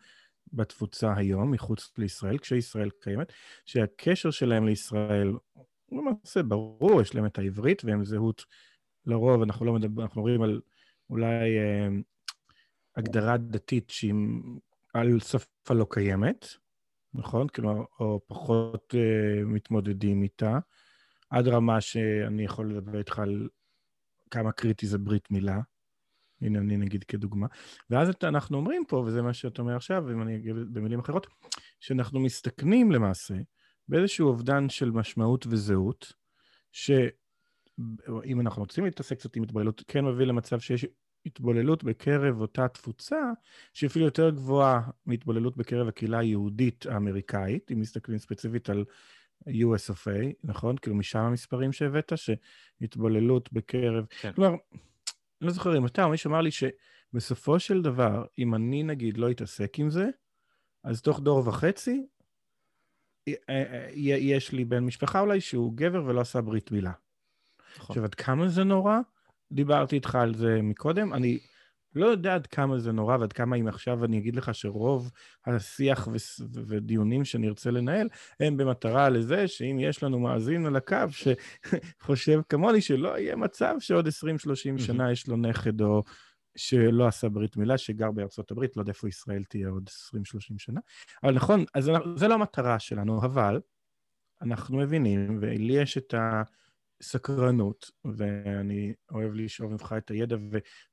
בתפוצה 0.53 1.15
היום, 1.17 1.51
מחוץ 1.51 1.93
לישראל, 1.99 2.39
כשישראל 2.39 2.91
קיימת, 3.01 3.33
שהקשר 3.67 4.31
שלהם 4.31 4.67
לישראל 4.67 5.33
הוא 5.87 6.03
למעשה 6.03 6.43
ברור, 6.43 7.03
יש 7.03 7.15
להם 7.15 7.27
את 7.27 7.39
העברית 7.39 7.85
והם 7.85 8.05
זהות, 8.05 8.45
לרוב 9.07 9.43
אנחנו 9.43 9.67
לא 9.67 9.73
מדבר, 9.73 10.03
אנחנו 10.03 10.23
מדברים 10.23 10.43
על 10.43 10.61
אולי 11.11 11.59
אה, 11.59 11.89
הגדרה 12.97 13.37
דתית 13.37 13.91
שהיא 13.91 14.15
על 14.95 15.21
שפה 15.21 15.75
לא 15.75 15.87
קיימת, 15.91 16.47
נכון? 17.15 17.49
כלומר, 17.49 17.85
או 18.01 18.21
פחות 18.27 18.95
uh, 18.95 19.45
מתמודדים 19.45 20.23
איתה, 20.23 20.59
עד 21.31 21.49
רמה 21.49 21.81
שאני 21.81 22.45
יכול 22.45 22.71
לדבר 22.71 22.99
איתך 22.99 23.19
על 23.19 23.49
כמה 24.31 24.53
קריטי 24.53 24.87
זה 24.87 24.99
ברית 24.99 25.31
מילה. 25.31 25.61
הנה, 26.41 26.59
אני 26.59 26.77
נגיד 26.77 27.05
כדוגמה. 27.05 27.47
ואז 27.91 28.11
אנחנו 28.23 28.57
אומרים 28.57 28.85
פה, 28.89 28.97
וזה 28.97 29.23
מה 29.23 29.33
שאתה 29.33 29.63
אומר 29.63 29.77
עכשיו, 29.77 30.13
אם 30.13 30.23
אני 30.23 30.37
אגיד 30.37 30.55
במילים 30.73 31.01
אחרות, 31.01 31.27
שאנחנו 31.81 32.21
מסתכנים 32.21 32.93
למעשה 32.93 33.35
באיזשהו 33.89 34.29
אובדן 34.29 34.69
של 34.69 34.91
משמעות 34.91 35.47
וזהות, 35.47 36.13
שאם 36.73 38.41
אנחנו 38.41 38.63
רוצים 38.63 38.85
להתעסק 38.85 39.19
קצת 39.19 39.37
עם 39.37 39.43
התבוללות, 39.43 39.83
כן 39.89 40.05
מביא 40.05 40.27
למצב 40.27 40.61
שיש 40.61 40.87
התבוללות 41.27 41.85
בקרב 41.85 42.41
אותה 42.41 42.69
תפוצה, 42.69 43.21
שהיא 43.73 43.89
אפילו 43.89 44.05
יותר 44.05 44.31
גבוהה 44.31 44.91
מהתבוללות 45.07 45.57
בקרב 45.57 45.89
הקהילה 45.89 46.19
היהודית 46.19 46.87
האמריקאית, 46.87 47.73
אם 47.73 47.81
מסתכלים 47.81 48.19
ספציפית 48.19 48.71
על 48.71 48.85
US 49.49 49.93
of 49.93 50.07
A, 50.07 50.33
נכון? 50.45 50.77
כאילו 50.77 50.97
משם 50.97 51.19
המספרים 51.19 51.73
שהבאת, 51.73 52.13
שהתבוללות 52.17 53.53
בקרב... 53.53 54.07
כן. 54.21 54.33
כלומר, 54.33 54.57
לא 55.41 55.51
זוכר 55.51 55.79
אם 55.79 55.87
אתה 55.87 56.05
או 56.05 56.11
מישהו 56.11 56.31
אמר 56.31 56.41
לי 56.41 56.51
שבסופו 56.51 57.61
של 57.61 57.83
דבר, 57.83 58.25
אם 58.39 58.55
אני 58.55 58.83
נגיד 58.83 59.19
לא 59.19 59.31
אתעסק 59.31 59.79
עם 59.79 59.91
זה, 59.91 60.09
אז 60.85 61.03
תוך 61.03 61.21
דור 61.21 61.49
וחצי, 61.49 62.07
אה, 63.29 63.35
אה, 63.49 63.89
יש 63.95 64.53
לי 64.53 64.65
בן 64.65 64.85
משפחה 64.85 65.21
אולי 65.21 65.41
שהוא 65.41 65.73
גבר 65.77 66.05
ולא 66.07 66.21
עשה 66.21 66.41
ברית 66.41 66.73
מילה. 66.73 66.93
נכון. 67.77 67.87
עכשיו, 67.89 68.05
עד 68.05 68.15
כמה 68.15 68.49
זה 68.49 68.65
נורא? 68.65 68.99
דיברתי 69.53 69.97
איתך 69.97 70.15
על 70.15 70.35
זה 70.35 70.63
מקודם. 70.63 71.15
אני 71.15 71.39
לא 71.95 72.07
יודע 72.07 72.35
עד 72.35 72.47
כמה 72.47 72.79
זה 72.79 72.93
נורא 72.93 73.17
ועד 73.17 73.33
כמה 73.33 73.57
אם 73.57 73.69
עכשיו 73.69 74.05
אני 74.05 74.19
אגיד 74.19 74.37
לך 74.37 74.55
שרוב 74.55 75.11
השיח 75.47 76.09
ו- 76.09 76.45
ודיונים 76.67 77.25
שנרצה 77.25 77.71
לנהל 77.71 78.09
הם 78.41 78.57
במטרה 78.57 79.09
לזה 79.09 79.49
שאם 79.49 79.79
יש 79.81 80.03
לנו 80.03 80.21
מאזין 80.21 80.67
על 80.67 80.77
הקו 80.77 80.97
שחושב 81.11 82.41
כמוני 82.49 82.81
שלא 82.81 83.19
יהיה 83.19 83.37
מצב 83.37 83.75
שעוד 83.79 84.09
20-30 84.09 84.11
שנה 84.79 85.13
יש 85.13 85.29
לו 85.29 85.37
נכד 85.37 85.81
או 85.81 86.03
שלא 86.57 87.07
עשה 87.07 87.29
ברית 87.29 87.57
מילה, 87.57 87.79
שגר 87.79 88.11
בארצות 88.11 88.51
הברית, 88.51 88.77
לא 88.77 88.83
יודע 88.83 88.91
איפה 88.91 89.09
ישראל 89.09 89.45
תהיה 89.49 89.69
עוד 89.69 89.91
20-30 90.15 90.19
שנה. 90.59 90.81
אבל 91.23 91.35
נכון, 91.35 91.65
אז 91.75 91.91
זה 92.17 92.29
לא 92.29 92.35
המטרה 92.35 92.79
שלנו, 92.79 93.25
אבל 93.25 93.61
אנחנו 94.43 94.79
מבינים, 94.79 95.39
ולי 95.41 95.73
יש 95.73 95.99
את 95.99 96.15
ה... 96.15 96.43
סקרנות, 97.05 97.91
ואני 98.05 98.93
אוהב 99.11 99.35
לשאוב 99.35 99.73
ממך 99.73 99.95
את 99.99 100.11
הידע, 100.11 100.37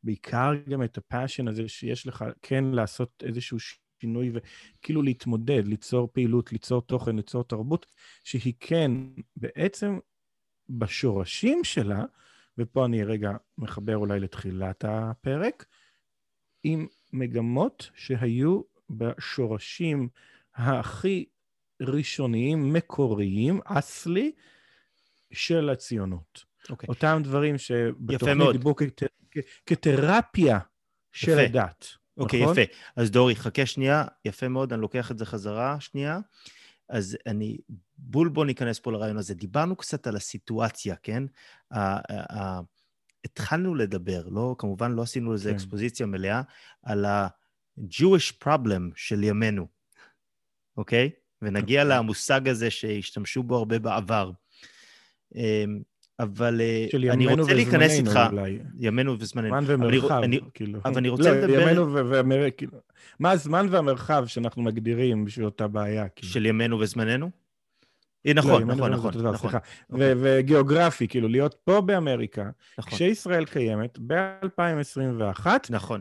ובעיקר 0.03 0.51
גם 0.69 0.83
את 0.83 0.97
הפאשן 0.97 1.47
הזה 1.47 1.67
שיש 1.67 2.07
לך, 2.07 2.25
כן 2.41 2.63
לעשות 2.63 3.23
איזשהו 3.27 3.57
שינוי 4.01 4.31
וכאילו 4.33 5.01
להתמודד, 5.01 5.67
ליצור 5.67 6.09
פעילות, 6.13 6.51
ליצור 6.51 6.81
תוכן, 6.81 7.15
ליצור 7.15 7.43
תרבות, 7.43 7.85
שהיא 8.23 8.53
כן 8.59 8.91
בעצם 9.35 9.99
בשורשים 10.69 11.63
שלה, 11.63 12.03
ופה 12.57 12.85
אני 12.85 13.03
רגע 13.03 13.31
מחבר 13.57 13.97
אולי 13.97 14.19
לתחילת 14.19 14.85
הפרק, 14.87 15.65
עם 16.63 16.87
מגמות 17.13 17.89
שהיו 17.95 18.61
בשורשים 18.89 20.09
הכי 20.55 21.25
ראשוניים, 21.81 22.73
מקוריים, 22.73 23.59
אסלי, 23.65 24.31
של 25.31 25.69
הציונות. 25.69 26.45
Okay. 26.63 26.71
אוקיי. 26.71 26.87
אותם 26.89 27.21
דברים 27.23 27.57
שבתוכנית 27.57 28.51
דיברו 28.51 28.75
כת, 28.75 29.03
כתרפיה 29.65 30.59
של 31.11 31.31
יפה. 31.31 31.41
הדת. 31.41 31.85
אוקיי, 32.17 32.45
okay, 32.45 32.51
יפה. 32.51 32.61
אז 32.95 33.11
דורי, 33.11 33.35
חכה 33.35 33.65
שנייה, 33.65 34.05
יפה 34.25 34.47
מאוד, 34.47 34.73
אני 34.73 34.81
לוקח 34.81 35.11
את 35.11 35.17
זה 35.17 35.25
חזרה 35.25 35.79
שנייה. 35.79 36.19
אז 36.89 37.17
אני, 37.27 37.57
בול 37.97 38.29
בוא 38.29 38.45
ניכנס 38.45 38.79
פה 38.79 38.91
לרעיון 38.91 39.17
הזה. 39.17 39.33
דיברנו 39.33 39.75
קצת 39.75 40.07
על 40.07 40.15
הסיטואציה, 40.15 40.95
כן? 40.95 41.23
התחלנו 43.25 43.75
לדבר, 43.75 44.27
לא, 44.27 44.55
כמובן 44.57 44.91
לא 44.91 45.01
עשינו 45.01 45.33
לזה 45.33 45.49
כן. 45.49 45.55
אקספוזיציה 45.55 46.05
מלאה, 46.05 46.41
על 46.83 47.05
ה-Jewish 47.05 48.43
problem 48.43 48.91
של 48.95 49.23
ימינו, 49.23 49.67
אוקיי? 50.77 51.09
ונגיע 51.41 51.83
אוקיי. 51.83 51.97
למושג 51.97 52.47
הזה 52.47 52.69
שהשתמשו 52.69 53.43
בו 53.43 53.57
הרבה 53.57 53.79
בעבר. 53.79 54.31
אמ, 55.35 55.81
אבל 56.19 56.61
אה, 56.61 56.87
אני 57.13 57.27
רוצה 57.27 57.53
להיכנס 57.53 57.91
איתך, 57.91 58.19
אולי. 58.31 58.59
ימינו 58.79 59.15
וזמננו. 59.19 59.49
זמן 59.49 59.63
ומרחב, 59.67 60.21
אני, 60.23 60.39
כאילו. 60.53 60.79
אבל 60.85 60.97
אני 60.97 61.09
רוצה 61.09 61.31
לא, 61.31 61.37
לדבר... 61.37 61.61
ימינו 61.61 61.93
ומרחב, 61.93 62.49
כאילו. 62.57 62.77
מה 63.19 63.31
הזמן 63.31 63.67
והמרחב 63.69 64.23
שאנחנו 64.27 64.61
מגדירים 64.63 65.25
בשביל 65.25 65.45
אותה 65.45 65.67
בעיה? 65.67 66.09
כאילו? 66.09 66.33
של 66.33 66.45
ימינו 66.45 66.79
וזמננו? 66.79 67.29
אה, 68.27 68.33
נכון, 68.33 68.67
לא, 68.67 68.75
נכון, 68.75 68.91
נכון, 68.91 69.11
דבר, 69.13 69.31
נכון. 69.31 69.49
סליחה. 69.49 69.57
אוקיי. 69.89 70.13
וגיאוגרפי, 70.17 71.07
כאילו, 71.07 71.27
להיות 71.27 71.55
פה 71.63 71.81
באמריקה, 71.81 72.49
נכון. 72.77 72.93
כשישראל 72.93 73.45
קיימת, 73.45 73.99
ב-2021, 74.07 75.47
נכון. 75.69 75.99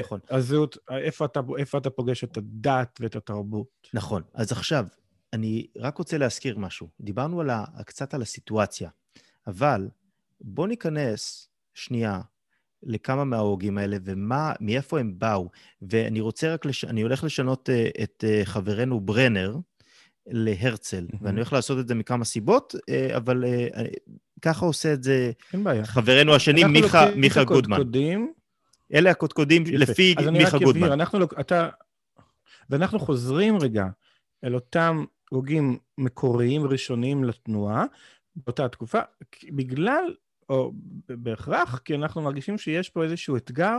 נכון. 0.00 0.20
הזהות, 0.30 0.78
איפה 0.90 1.24
אתה, 1.24 1.40
איפה 1.58 1.78
אתה 1.78 1.90
פוגש 1.90 2.24
את 2.24 2.36
הדת 2.36 2.98
ואת 3.00 3.16
התרבות? 3.16 3.88
נכון. 3.94 4.22
אז 4.34 4.52
עכשיו, 4.52 4.84
אני 5.32 5.66
רק 5.76 5.98
רוצה 5.98 6.18
להזכיר 6.18 6.58
משהו. 6.58 6.88
דיברנו 7.00 7.40
על 7.40 7.50
ה, 7.50 7.64
קצת 7.86 8.14
על 8.14 8.22
הסיטואציה, 8.22 8.90
אבל 9.46 9.88
בואו 10.40 10.66
ניכנס 10.66 11.48
שנייה 11.74 12.20
לכמה 12.82 13.24
מההוגים 13.24 13.78
האלה 13.78 13.96
ומאיפה 14.04 15.00
הם 15.00 15.18
באו. 15.18 15.50
ואני 15.82 16.20
רוצה 16.20 16.54
רק, 16.54 16.64
לש... 16.64 16.84
אני 16.84 17.02
הולך 17.02 17.24
לשנות 17.24 17.68
uh, 17.68 18.02
את 18.02 18.24
uh, 18.26 18.46
חברנו 18.46 19.00
ברנר 19.00 19.56
להרצל, 20.26 21.06
mm-hmm. 21.10 21.16
ואני 21.20 21.36
הולך 21.36 21.52
לעשות 21.52 21.78
את 21.78 21.88
זה 21.88 21.94
מכמה 21.94 22.24
סיבות, 22.24 22.74
uh, 22.74 23.16
אבל 23.16 23.44
uh, 23.44 23.78
ככה 24.42 24.66
עושה 24.66 24.92
את 24.92 25.02
זה 25.02 25.32
חברנו 25.84 26.34
השני, 26.34 26.64
מיכה, 26.64 27.06
מיכה 27.16 27.44
גודמן. 27.44 27.72
הקודקודים. 27.72 28.32
אלה 28.94 29.10
הקודקודים 29.10 29.64
לפי 29.66 30.14
מיכה 30.14 30.22
גודמן. 30.22 30.22
אז 30.22 30.28
אני 30.28 30.44
רק 30.44 30.54
אבהיר, 30.54 30.92
אנחנו, 30.92 31.24
אתה, 31.40 31.68
ואנחנו 32.70 32.98
חוזרים 32.98 33.58
רגע 33.58 33.86
אל 34.44 34.54
אותם 34.54 35.04
הוגים 35.32 35.78
מקוריים 35.98 36.64
ראשוניים 36.64 37.24
לתנועה 37.24 37.84
באותה 38.36 38.68
תקופה, 38.68 39.00
בגלל, 39.50 40.14
או 40.48 40.72
בהכרח, 41.08 41.78
כי 41.78 41.94
אנחנו 41.94 42.22
מרגישים 42.22 42.58
שיש 42.58 42.88
פה 42.88 43.04
איזשהו 43.04 43.36
אתגר 43.36 43.78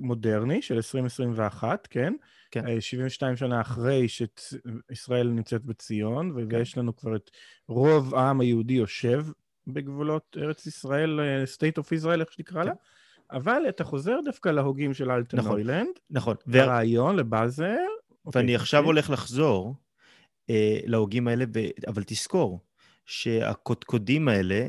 מודרני 0.00 0.62
של 0.62 0.74
2021, 0.74 1.86
כן? 1.86 2.14
כן. 2.50 2.80
72 2.80 3.32
אה, 3.32 3.36
שנה 3.36 3.60
אחרי 3.60 4.06
שישראל 4.08 5.28
נמצאת 5.28 5.64
בציון, 5.64 6.32
כן. 6.32 6.56
ויש 6.56 6.78
לנו 6.78 6.96
כבר 6.96 7.16
את 7.16 7.30
רוב 7.68 8.14
העם 8.14 8.40
היהודי 8.40 8.74
יושב 8.74 9.26
בגבולות 9.66 10.36
ארץ 10.40 10.66
ישראל, 10.66 11.20
אה, 11.20 11.44
state 11.44 11.82
of 11.82 11.86
Israel, 11.86 12.20
איך 12.20 12.32
שנקרא 12.32 12.62
כן. 12.62 12.68
לה. 12.68 12.74
אבל 13.30 13.62
אתה 13.68 13.84
חוזר 13.84 14.16
דווקא 14.24 14.48
להוגים 14.48 14.94
של 14.94 15.10
אלטן 15.10 15.36
נכון. 15.36 15.60
נכון. 16.10 16.36
לרעיון, 16.46 17.16
לבאזל. 17.16 17.64
ואני 17.64 18.42
אוקיי, 18.42 18.54
עכשיו 18.54 18.80
אוקיי. 18.80 18.86
הולך 18.86 19.10
לחזור 19.10 19.74
אה, 20.50 20.78
להוגים 20.86 21.28
האלה, 21.28 21.44
ו... 21.54 21.60
אבל 21.86 22.02
תזכור 22.06 22.60
שהקודקודים 23.06 24.28
האלה 24.28 24.68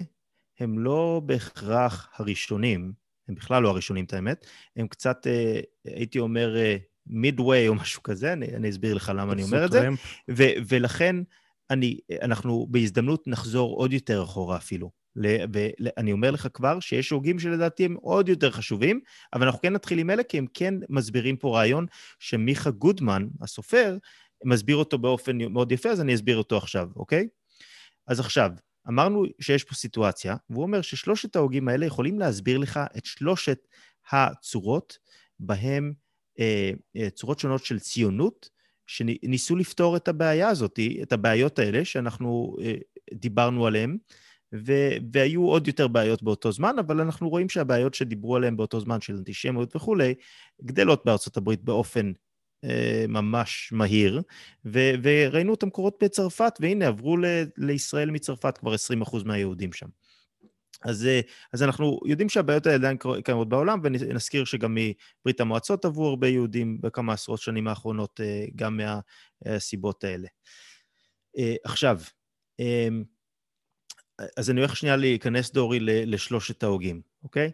הם 0.59 0.79
לא 0.79 1.21
בהכרח 1.25 2.09
הראשונים, 2.15 2.93
הם 3.27 3.35
בכלל 3.35 3.63
לא 3.63 3.69
הראשונים, 3.69 4.05
את 4.05 4.13
האמת, 4.13 4.45
הם 4.75 4.87
קצת, 4.87 5.27
אה, 5.27 5.59
הייתי 5.85 6.19
אומר, 6.19 6.55
מידווי 7.07 7.63
אה, 7.63 7.67
או 7.67 7.75
משהו 7.75 8.03
כזה, 8.03 8.33
אני, 8.33 8.55
אני 8.55 8.69
אסביר 8.69 8.93
לך 8.93 9.11
למה 9.15 9.33
אני 9.33 9.43
אומר 9.43 9.65
את 9.65 9.71
זה, 9.71 9.87
ו, 10.31 10.43
ולכן 10.67 11.15
אני, 11.69 11.99
אנחנו 12.21 12.67
בהזדמנות 12.69 13.27
נחזור 13.27 13.75
עוד 13.75 13.93
יותר 13.93 14.23
אחורה 14.23 14.57
אפילו. 14.57 15.01
ואני 15.15 16.11
אומר 16.11 16.31
לך 16.31 16.47
כבר 16.53 16.79
שיש 16.79 17.09
הוגים 17.09 17.39
שלדעתי 17.39 17.85
הם 17.85 17.95
עוד 18.01 18.29
יותר 18.29 18.51
חשובים, 18.51 18.99
אבל 19.33 19.45
אנחנו 19.45 19.61
כן 19.61 19.73
נתחיל 19.73 19.99
עם 19.99 20.09
אלה, 20.09 20.23
כי 20.23 20.37
הם 20.37 20.45
כן 20.53 20.73
מסבירים 20.89 21.37
פה 21.37 21.57
רעיון 21.57 21.85
שמיכה 22.19 22.71
גודמן, 22.71 23.27
הסופר, 23.41 23.97
מסביר 24.45 24.75
אותו 24.75 24.97
באופן 24.97 25.37
מאוד 25.37 25.71
יפה, 25.71 25.89
אז 25.89 26.01
אני 26.01 26.15
אסביר 26.15 26.37
אותו 26.37 26.57
עכשיו, 26.57 26.89
אוקיי? 26.95 27.27
אז 28.07 28.19
עכשיו, 28.19 28.51
אמרנו 28.87 29.25
שיש 29.41 29.63
פה 29.63 29.75
סיטואציה, 29.75 30.35
והוא 30.49 30.63
אומר 30.63 30.81
ששלושת 30.81 31.35
ההוגים 31.35 31.67
האלה 31.67 31.85
יכולים 31.85 32.19
להסביר 32.19 32.57
לך 32.57 32.79
את 32.97 33.05
שלושת 33.05 33.67
הצורות 34.11 34.97
בהם, 35.39 35.93
אה, 36.39 36.71
אה, 36.95 37.09
צורות 37.09 37.39
שונות 37.39 37.65
של 37.65 37.79
ציונות, 37.79 38.49
שניסו 38.87 39.55
לפתור 39.55 39.97
את 39.97 40.07
הבעיה 40.07 40.49
הזאת, 40.49 40.79
את 41.01 41.13
הבעיות 41.13 41.59
האלה 41.59 41.85
שאנחנו 41.85 42.55
אה, 42.61 42.73
דיברנו 43.13 43.67
עליהן, 43.67 43.97
ו- 44.55 44.95
והיו 45.13 45.45
עוד 45.45 45.67
יותר 45.67 45.87
בעיות 45.87 46.23
באותו 46.23 46.51
זמן, 46.51 46.75
אבל 46.79 47.01
אנחנו 47.01 47.29
רואים 47.29 47.49
שהבעיות 47.49 47.93
שדיברו 47.93 48.35
עליהן 48.35 48.57
באותו 48.57 48.79
זמן 48.79 49.01
של 49.01 49.15
אנטישמיות 49.15 49.75
וכולי, 49.75 50.13
גדלות 50.63 51.05
בארצות 51.05 51.37
הברית 51.37 51.63
באופן 51.63 52.11
ממש 53.07 53.69
מהיר, 53.71 54.21
ו- 54.65 54.91
וראינו 55.03 55.51
אותם 55.51 55.69
קורות 55.69 55.97
בצרפת, 56.03 56.53
והנה, 56.59 56.87
עברו 56.87 57.17
ל- 57.17 57.43
לישראל 57.57 58.11
מצרפת 58.11 58.57
כבר 58.57 58.73
20% 58.73 59.23
מהיהודים 59.25 59.73
שם. 59.73 59.87
אז, 60.83 61.05
אה, 61.05 61.21
אז 61.53 61.63
אנחנו 61.63 61.99
יודעים 62.05 62.29
שהבעיות 62.29 62.65
האלה 62.65 62.75
עדיין 62.77 62.97
קיימות 63.23 63.49
בעולם, 63.49 63.79
ונזכיר 63.83 64.45
שגם 64.45 64.75
מברית 64.75 65.41
המועצות 65.41 65.85
עברו 65.85 66.07
הרבה 66.07 66.27
יהודים 66.27 66.81
בכמה 66.81 67.13
עשרות 67.13 67.39
שנים 67.39 67.67
האחרונות, 67.67 68.19
אה, 68.23 68.45
גם 68.55 68.79
מהסיבות 69.45 70.03
האלה. 70.03 70.27
עכשיו, 71.63 71.99
אז 74.37 74.49
אני 74.49 74.59
הולך 74.59 74.75
שנייה 74.75 74.95
להיכנס, 74.95 75.51
דורי, 75.51 75.79
לשלושת 75.81 76.63
ההוגים, 76.63 77.01
אוקיי? 77.23 77.51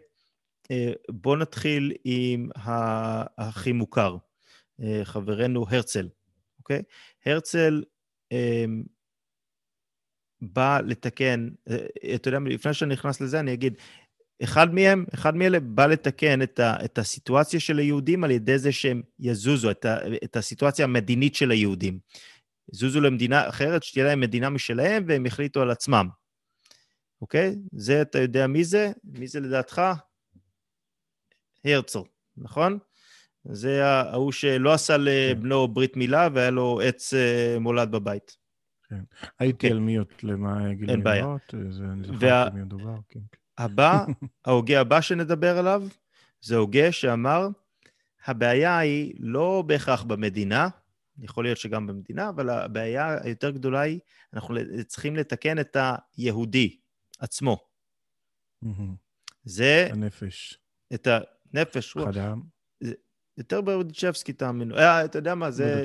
בואו 1.10 1.36
נתחיל 1.36 1.92
עם 2.04 2.48
הכי 3.38 3.72
מוכר, 3.72 4.12
אה, 4.12 4.27
חברנו 5.04 5.66
הרצל, 5.68 6.08
אוקיי? 6.58 6.82
הרצל 7.26 7.82
אה, 8.32 8.64
בא 10.40 10.80
לתקן, 10.80 11.48
אה, 11.70 11.86
אתה 12.14 12.28
יודע, 12.28 12.38
לפני 12.38 12.74
שאני 12.74 12.92
נכנס 12.92 13.20
לזה, 13.20 13.40
אני 13.40 13.52
אגיד, 13.52 13.74
אחד 14.42 14.74
מהם, 14.74 15.04
אחד 15.14 15.36
מאלה 15.36 15.60
בא 15.60 15.86
לתקן 15.86 16.42
את, 16.42 16.60
ה, 16.60 16.84
את 16.84 16.98
הסיטואציה 16.98 17.60
של 17.60 17.78
היהודים 17.78 18.24
על 18.24 18.30
ידי 18.30 18.58
זה 18.58 18.72
שהם 18.72 19.02
יזוזו, 19.18 19.70
את, 19.70 19.84
ה, 19.84 19.98
את 20.24 20.36
הסיטואציה 20.36 20.84
המדינית 20.84 21.34
של 21.34 21.50
היהודים. 21.50 21.98
יזוזו 22.74 23.00
למדינה 23.00 23.48
אחרת, 23.48 23.82
שתהיה 23.82 24.04
להם 24.04 24.20
מדינה 24.20 24.50
משלהם, 24.50 25.04
והם 25.08 25.26
יחליטו 25.26 25.62
על 25.62 25.70
עצמם. 25.70 26.08
אוקיי? 27.20 27.56
זה, 27.72 28.02
אתה 28.02 28.18
יודע 28.18 28.46
מי 28.46 28.64
זה? 28.64 28.92
מי 29.04 29.26
זה 29.26 29.40
לדעתך? 29.40 29.82
הרצל, 31.64 31.98
נכון? 32.36 32.78
זה 33.52 33.86
ההוא 33.86 34.32
שלא 34.32 34.72
עשה 34.72 34.96
לבנו 34.96 35.66
כן. 35.68 35.74
ברית 35.74 35.96
מילה 35.96 36.28
והיה 36.34 36.50
לו 36.50 36.80
עץ 36.84 37.14
אה, 37.14 37.56
מולד 37.60 37.90
בבית. 37.90 38.36
כן. 38.88 39.00
הייתי 39.38 39.68
כן. 39.68 39.74
על 39.74 39.80
מיוט 39.80 40.22
למה 40.22 40.74
גילוי 40.74 40.94
אין 40.94 41.02
בעיה. 41.02 41.36
זה 41.70 41.84
אני 41.84 42.06
זוכר 42.06 42.48
מי 42.54 42.62
מדובר. 42.62 42.94
כן. 43.08 43.20
כן. 43.32 43.38
הבא, 43.58 44.04
ההוגה 44.44 44.80
הבא 44.80 45.00
שנדבר 45.00 45.58
עליו, 45.58 45.82
זה 46.40 46.56
הוגה 46.56 46.92
שאמר, 46.92 47.48
הבעיה 48.26 48.78
היא 48.78 49.14
לא 49.18 49.62
בהכרח 49.66 50.02
במדינה, 50.02 50.68
יכול 51.18 51.44
להיות 51.44 51.58
שגם 51.58 51.86
במדינה, 51.86 52.28
אבל 52.28 52.50
הבעיה 52.50 53.22
היותר 53.22 53.50
גדולה 53.50 53.80
היא, 53.80 54.00
אנחנו 54.34 54.54
צריכים 54.86 55.16
לתקן 55.16 55.58
את 55.58 55.76
היהודי 56.16 56.76
עצמו. 57.18 57.68
זה... 59.44 59.88
הנפש. 59.90 60.58
את 60.94 61.08
הנפש. 61.54 61.96
אחד 61.96 62.16
העם. 62.16 62.42
יותר 63.38 63.60
ברדיצ'בסקי, 63.60 64.32
תאמינו. 64.32 64.76
אה, 64.76 65.04
אתה 65.04 65.18
יודע 65.18 65.34
מה, 65.34 65.50
זה... 65.50 65.82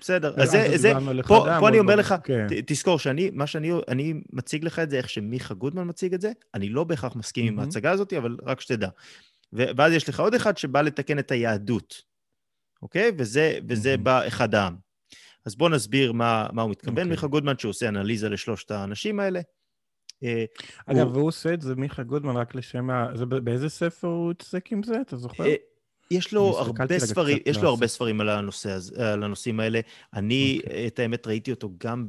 בסדר, 0.00 0.34
אז 0.42 0.50
זה, 0.50 0.68
זה, 0.74 0.92
פה, 1.26 1.46
פה 1.60 1.68
אני 1.68 1.78
אומר 1.78 1.96
לך, 1.96 2.14
כן. 2.24 2.46
תזכור 2.66 2.98
שאני, 2.98 3.30
מה 3.32 3.46
שאני 3.46 3.72
אני 3.88 4.14
מציג 4.32 4.64
לך 4.64 4.78
את 4.78 4.90
זה, 4.90 4.96
איך 4.96 5.10
שמיכה 5.10 5.54
גודמן 5.54 5.88
מציג 5.88 6.14
את 6.14 6.20
זה, 6.20 6.32
אני 6.54 6.68
לא 6.68 6.84
בהכרח 6.84 7.16
מסכים 7.16 7.46
mm-hmm. 7.46 7.48
עם 7.48 7.58
ההצגה 7.58 7.90
הזאת, 7.90 8.12
אבל 8.12 8.36
רק 8.42 8.60
שתדע. 8.60 8.88
ואז 9.52 9.92
יש 9.92 10.08
לך 10.08 10.20
עוד 10.20 10.34
אחד 10.34 10.56
שבא 10.56 10.80
לתקן 10.80 11.18
את 11.18 11.30
היהדות, 11.30 12.02
אוקיי? 12.82 13.12
וזה, 13.18 13.58
וזה 13.68 13.94
mm-hmm. 13.94 14.02
בא 14.02 14.26
אחד 14.26 14.54
העם. 14.54 14.76
אז 15.46 15.56
בואו 15.56 15.70
נסביר 15.70 16.12
מה, 16.12 16.46
מה 16.52 16.62
הוא 16.62 16.70
מתכוון, 16.70 16.96
okay. 16.96 17.00
אוקיי. 17.00 17.10
מיכה 17.10 17.26
גודמן, 17.26 17.58
שהוא 17.58 17.72
אנליזה 17.88 18.28
לשלושת 18.28 18.70
האנשים 18.70 19.20
האלה. 19.20 19.40
אה, 20.22 20.44
אגב, 20.86 21.06
הוא... 21.06 21.12
והוא 21.12 21.28
עושה 21.28 21.54
את 21.54 21.60
זה, 21.60 21.74
מיכה 21.74 22.02
גודמן, 22.02 22.36
רק 22.36 22.54
לשם 22.54 22.90
ה... 22.90 23.08
זה 23.14 23.26
באיזה 23.26 23.68
ספר 23.68 24.08
הוא 24.08 24.30
התעסק 24.30 24.72
עם 24.72 24.82
זה? 24.82 25.00
אתה 25.00 25.16
זוכר? 25.16 25.44
יש 26.10 26.32
לו 26.32 26.58
הרבה 26.58 26.98
ספרים, 26.98 27.38
יש 27.46 27.56
לו 27.56 27.68
הרבה 27.68 27.86
ספרים 27.86 28.20
על, 28.20 28.28
הנושא, 28.28 28.78
על 28.96 29.22
הנושאים 29.22 29.60
האלה. 29.60 29.80
אני, 30.14 30.58
okay. 30.60 30.66
אוקיי. 30.66 30.86
את 30.86 30.98
האמת, 30.98 31.26
ראיתי 31.26 31.50
אותו 31.50 31.70
גם 31.78 32.08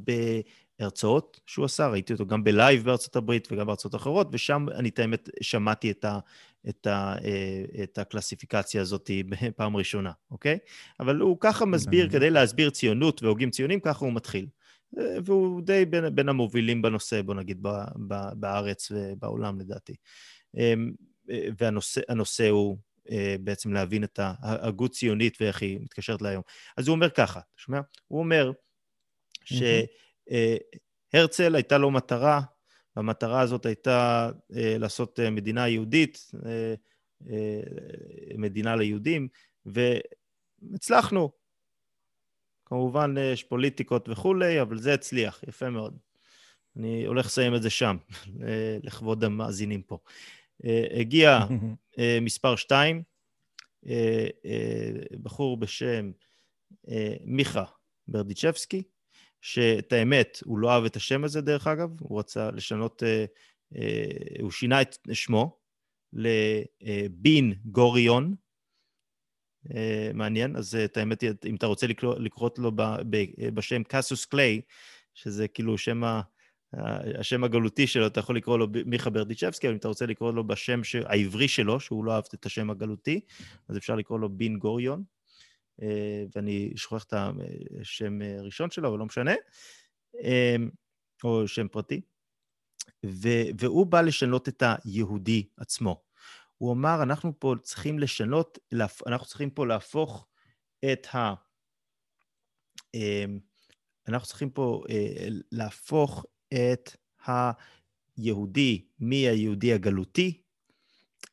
בהרצאות 0.80 1.40
שהוא 1.46 1.66
עשה, 1.66 1.88
ראיתי 1.88 2.14
אותו 2.14 2.26
גם 2.26 2.44
בלייב 2.44 2.84
בארצות 2.84 3.16
הברית 3.16 3.48
וגם 3.52 3.68
בארצות 3.68 3.96
אחרות, 3.96 4.28
ושם 4.32 4.66
אני, 4.76 4.90
את 4.90 5.00
האמת, 5.00 5.30
שמעתי 5.42 5.92
את, 5.92 6.06
ה, 6.06 6.20
את, 6.70 6.88
ה, 6.88 7.16
אה, 7.24 7.84
את 7.84 7.98
הקלסיפיקציה 7.98 8.82
הזאת 8.82 9.12
בפעם 9.30 9.78
ראשונה, 9.78 10.12
אוקיי? 10.32 10.58
אבל 11.00 11.20
הוא 11.20 11.38
ככה 11.40 11.66
מסביר, 11.66 12.10
כדי 12.10 12.30
להסביר 12.30 12.70
ציונות 12.70 13.24
והוגים 13.24 13.50
ציונים, 13.50 13.80
ככה 13.80 14.06
הוא 14.06 14.14
מתחיל. 14.14 14.48
אה, 14.98 15.16
והוא 15.26 15.62
די 15.62 15.86
בין, 15.86 16.16
בין 16.16 16.30
המובילים 16.30 16.82
בנושא, 16.82 17.22
בוא 17.22 17.36
נגיד, 17.36 17.58
ב, 17.62 17.70
ב, 18.08 18.16
בארץ 18.34 18.92
ובעולם, 18.92 19.60
לדעתי. 19.60 19.94
אמ, 20.58 20.92
אה, 21.32 21.48
והנושא 21.58 22.50
הוא 22.50 22.78
בעצם 23.40 23.74
להבין 23.74 24.04
את 24.04 24.20
ההגות 24.22 24.92
ציונית 24.92 25.38
ואיך 25.42 25.62
היא 25.62 25.80
מתקשרת 25.82 26.22
להיום. 26.22 26.42
אז 26.78 26.88
הוא 26.88 26.96
אומר 26.96 27.10
ככה, 27.10 27.40
אתה 27.40 27.62
שומע? 27.62 27.80
הוא 28.08 28.20
אומר 28.20 28.52
שהרצל 31.14 31.56
הייתה 31.56 31.78
לו 31.78 31.92
מטרה, 31.92 32.42
והמטרה 32.96 33.42
הזאת 33.42 33.66
הייתה 33.66 34.30
לעשות 34.50 35.20
מדינה 35.20 35.68
יהודית, 35.68 36.32
מדינה 38.38 38.76
ליהודים, 38.76 39.28
והצלחנו. 39.66 41.32
כמובן 42.66 43.16
יש 43.34 43.44
פוליטיקות 43.44 44.10
וכולי, 44.10 44.62
אבל 44.62 44.78
זה 44.78 44.94
הצליח, 44.94 45.44
יפה 45.48 45.70
מאוד. 45.70 45.98
אני 46.76 47.06
הולך 47.06 47.26
לסיים 47.26 47.56
את 47.56 47.62
זה 47.62 47.70
שם, 47.70 47.98
לכבוד 48.86 49.24
המאזינים 49.24 49.82
פה. 49.82 49.98
הגיע 51.00 51.40
מספר 52.22 52.56
2, 52.56 53.04
בחור 55.24 55.58
בשם 55.58 56.12
מיכה 57.26 57.64
ברדיצ'בסקי, 58.08 58.84
שאת 59.42 59.94
האמת, 59.94 60.40
הוא 60.46 60.58
לא 60.58 60.72
אהב 60.72 60.84
את 60.86 60.96
השם 60.96 61.24
הזה 61.24 61.42
דרך 61.42 61.68
אגב, 61.68 61.90
הוא 62.02 62.20
רצה 62.20 62.52
לשנות, 62.52 63.04
הוא 64.42 64.52
שינה 64.52 64.82
את 64.82 64.98
שמו 65.14 65.60
לבין 66.14 67.54
גוריון, 67.66 68.36
מעניין, 70.14 70.56
אז 70.56 70.76
את 70.76 70.98
האמת, 70.98 71.24
אם 71.24 71.56
אתה 71.56 71.66
רוצה 71.66 71.88
לקרוא 72.20 72.50
לו 72.58 72.72
בשם 73.54 73.84
קאסוס 73.84 74.26
קליי, 74.26 74.62
שזה 75.14 75.48
כאילו 75.48 75.78
שם 75.78 76.04
ה... 76.04 76.22
השם 77.20 77.44
הגלותי 77.44 77.88
שלו, 77.88 78.08
אתה 78.08 78.20
יכול 78.20 78.38
לקרוא 78.38 78.58
לו 78.60 78.68
מיכה 78.86 79.10
ברדיצ'בסקי, 79.10 79.68
אבל 79.68 79.74
אם 79.74 79.80
אתה 79.80 79.88
רוצה 79.88 80.06
לקרוא 80.06 80.34
לו 80.34 80.48
בשם 80.48 80.84
ש... 80.84 80.96
העברי 80.96 81.48
שלו, 81.48 81.80
שהוא 81.80 82.06
לא 82.06 82.16
אהב 82.16 82.24
את 82.34 82.46
השם 82.46 82.70
הגלותי, 82.70 83.22
אז 83.70 83.78
אפשר 83.78 83.96
לקרוא 83.96 84.20
לו 84.20 84.30
בין 84.30 84.58
גוריון, 84.60 85.04
אה, 85.82 86.24
ואני 86.36 86.74
שוכח 86.76 87.04
את 87.04 87.14
השם 87.82 88.20
הראשון 88.40 88.72
שלו, 88.72 88.90
אבל 88.90 89.00
לא 89.00 89.06
משנה, 89.06 89.34
אה, 90.24 90.56
או 91.24 91.48
שם 91.48 91.68
פרטי. 91.68 92.02
ו... 93.06 93.30
והוא 93.60 93.86
בא 93.86 94.02
לשנות 94.02 94.48
את 94.48 94.64
היהודי 94.86 95.48
עצמו. 95.58 96.02
הוא 96.58 96.74
אמר, 96.74 97.04
אנחנו 97.04 97.40
פה 97.40 97.56
צריכים 97.64 98.00
לשנות, 98.00 98.58
אנחנו 99.08 99.28
צריכים 99.28 99.50
פה 99.50 99.66
להפוך 99.66 100.28
את 100.94 101.08
ה... 101.14 101.34
אה, 102.96 103.26
אנחנו 104.08 104.28
צריכים 104.28 104.50
פה 104.50 104.84
להפוך 105.52 106.26
את 106.54 106.96
היהודי 107.26 108.86
מהיהודי 109.00 109.74
הגלותי 109.74 110.42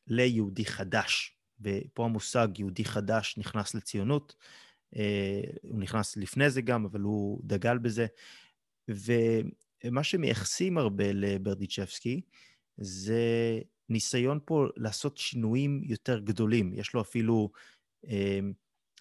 ליהודי 0.07 0.65
חדש. 0.65 1.37
ופה 1.61 2.05
המושג 2.05 2.47
יהודי 2.57 2.85
חדש 2.85 3.37
נכנס 3.37 3.75
לציונות. 3.75 4.35
אה, 4.95 5.41
הוא 5.61 5.79
נכנס 5.79 6.17
לפני 6.17 6.49
זה 6.49 6.61
גם, 6.61 6.85
אבל 6.85 7.01
הוא 7.01 7.41
דגל 7.43 7.77
בזה. 7.77 8.07
ומה 8.87 10.03
שמייחסים 10.03 10.77
הרבה 10.77 11.11
לברדיצ'בסקי 11.13 12.21
זה 12.77 13.21
ניסיון 13.89 14.39
פה 14.45 14.65
לעשות 14.75 15.17
שינויים 15.17 15.81
יותר 15.83 16.19
גדולים. 16.19 16.73
יש 16.73 16.93
לו 16.93 17.01
אפילו 17.01 17.51
אה, 18.07 18.39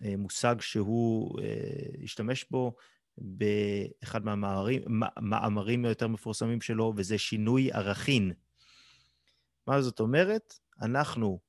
אה, 0.05 0.17
מושג 0.17 0.57
שהוא 0.61 1.41
השתמש 2.05 2.47
בו 2.51 2.77
באחד 3.19 4.21
מהמאמרים 4.87 5.85
היותר 5.85 6.09
מפורסמים 6.09 6.61
שלו, 6.61 6.93
וזה 6.97 7.19
שינוי 7.19 7.73
ערכין. 7.73 8.33
מה 9.67 9.83
זאת 9.83 10.01
אומרת? 10.01 10.55
אנחנו 10.83 11.41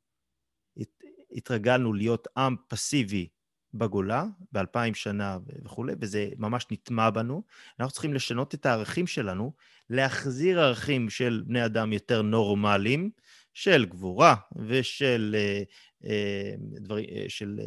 התרגלנו 1.31 1.93
להיות 1.93 2.27
עם 2.37 2.55
פסיבי 2.67 3.27
בגולה, 3.73 4.25
באלפיים 4.51 4.93
שנה 4.93 5.37
וכולי, 5.65 5.93
וזה 6.01 6.29
ממש 6.37 6.65
נטמע 6.71 7.09
בנו. 7.09 7.43
אנחנו 7.79 7.91
צריכים 7.91 8.13
לשנות 8.13 8.53
את 8.53 8.65
הערכים 8.65 9.07
שלנו, 9.07 9.53
להחזיר 9.89 10.59
ערכים 10.59 11.09
של 11.09 11.43
בני 11.45 11.65
אדם 11.65 11.93
יותר 11.93 12.21
נורמליים, 12.21 13.11
של 13.57 13.85
גבורה 13.85 14.35
ושל 14.67 15.35
אה, 15.37 15.63
אה, 16.09 16.53
דברים, 16.59 17.05
אה, 17.09 17.25
של 17.27 17.59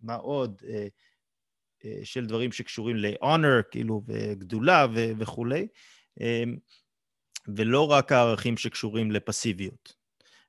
מה 0.00 0.14
עוד? 0.14 0.62
של 2.04 2.26
דברים 2.26 2.52
שקשורים 2.52 2.96
ל-honor, 2.96 3.62
כאילו, 3.70 4.02
וגדולה 4.06 4.86
ו- 4.94 5.12
וכולי, 5.18 5.66
אמ, 6.20 6.56
ולא 7.48 7.90
רק 7.90 8.12
הערכים 8.12 8.56
שקשורים 8.56 9.10
לפסיביות. 9.10 10.02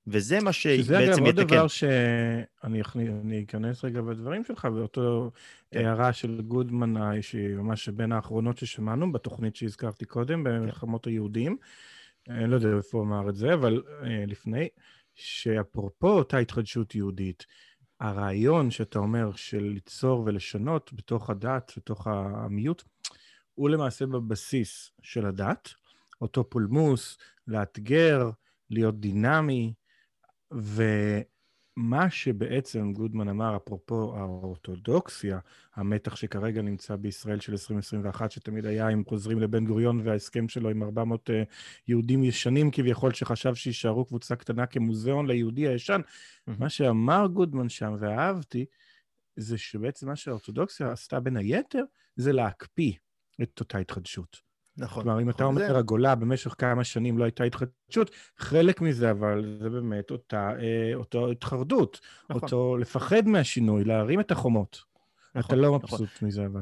וזה 0.07 0.39
מה 0.39 0.53
שבעצם 0.53 0.81
יתקן. 0.81 0.83
שזה 0.83 1.13
אגב 1.13 1.25
עוד 1.25 1.39
דבר 1.39 1.67
שאני 1.67 2.81
אני 3.21 3.43
אכנס 3.43 3.83
רגע 3.83 4.01
בדברים 4.01 4.43
שלך, 4.43 4.65
באותו 4.65 5.31
כן. 5.71 5.85
הערה 5.85 6.13
של 6.13 6.41
גודמן, 6.41 7.21
שהיא 7.21 7.55
ממש 7.55 7.89
בין 7.89 8.11
האחרונות 8.11 8.57
ששמענו 8.57 9.11
בתוכנית 9.11 9.55
שהזכרתי 9.55 10.05
קודם, 10.05 10.43
במלחמות 10.43 11.07
היהודים. 11.07 11.57
אני 12.29 12.47
לא 12.47 12.55
יודע 12.55 12.77
איפה 12.77 12.97
הוא 12.97 13.05
אמר 13.05 13.29
את 13.29 13.35
זה, 13.35 13.53
אבל 13.53 13.83
אה, 14.03 14.23
לפני, 14.27 14.67
שאפרופו 15.15 16.07
אותה 16.07 16.37
התחדשות 16.37 16.95
יהודית, 16.95 17.45
הרעיון 18.03 18.71
שאתה 18.71 18.99
אומר 18.99 19.31
של 19.35 19.63
ליצור 19.63 20.23
ולשנות 20.25 20.93
בתוך 20.93 21.29
הדת, 21.29 21.71
בתוך 21.77 22.07
המיעוט, 22.07 22.83
הוא 23.53 23.69
למעשה 23.69 24.05
בבסיס 24.05 24.91
של 25.01 25.25
הדת, 25.25 25.69
אותו 26.21 26.49
פולמוס, 26.49 27.17
לאתגר, 27.47 28.29
להיות 28.69 28.99
דינמי, 28.99 29.73
ו... 30.53 30.83
מה 31.75 32.09
שבעצם 32.09 32.93
גודמן 32.93 33.27
אמר, 33.27 33.57
אפרופו 33.57 34.17
האורתודוקסיה, 34.17 35.39
המתח 35.75 36.15
שכרגע 36.15 36.61
נמצא 36.61 36.95
בישראל 36.95 37.39
של 37.39 37.51
2021, 37.51 38.31
שתמיד 38.31 38.65
היה 38.65 38.89
אם 38.89 39.03
חוזרים 39.05 39.39
לבן 39.39 39.65
גוריון 39.65 40.07
וההסכם 40.07 40.49
שלו 40.49 40.69
עם 40.69 40.83
400 40.83 41.29
uh, 41.29 41.33
אה, 41.33 41.43
יהודים 41.87 42.23
ישנים 42.23 42.71
כביכול, 42.71 43.13
שחשב 43.13 43.55
שיישארו 43.55 44.05
קבוצה 44.05 44.35
קטנה 44.35 44.65
כמוזיאון 44.65 45.27
ליהודי 45.27 45.67
הישן. 45.67 46.01
Mm-hmm. 46.01 46.51
מה 46.59 46.69
שאמר 46.69 47.27
גודמן 47.27 47.69
שם, 47.69 47.95
ואהבתי, 47.99 48.65
זה 49.35 49.57
שבעצם 49.57 50.07
מה 50.07 50.15
שהאורתודוקסיה 50.15 50.91
עשתה 50.91 51.19
בין 51.19 51.37
היתר, 51.37 51.83
זה 52.15 52.33
להקפיא 52.33 52.93
את 53.41 53.59
אותה 53.59 53.77
התחדשות. 53.77 54.52
נכון. 54.77 55.03
כלומר, 55.03 55.21
אם 55.21 55.29
אתה 55.29 55.43
נכון. 55.43 55.55
זה- 55.57 55.65
אומר 55.67 55.77
הגולה 55.77 56.15
במשך 56.15 56.55
כמה 56.57 56.83
שנים 56.83 57.17
לא 57.17 57.23
הייתה 57.23 57.43
התחדשות, 57.43 58.11
חלק 58.37 58.81
מזה, 58.81 59.11
אבל 59.11 59.57
זה 59.61 59.69
באמת 59.69 60.11
אותה, 60.11 60.49
אה, 60.59 60.95
אותו 60.95 61.31
התחרדות, 61.31 61.99
נכון. 62.29 62.41
אותו 62.43 62.77
לפחד 62.77 63.27
מהשינוי, 63.27 63.83
להרים 63.83 64.19
את 64.19 64.31
החומות. 64.31 64.79
אתה 65.31 65.39
נכון, 65.39 65.59
לא 65.59 65.67
נכון. 65.83 65.99
מבסוט 66.01 66.21
מזה, 66.21 66.45
אבל. 66.45 66.61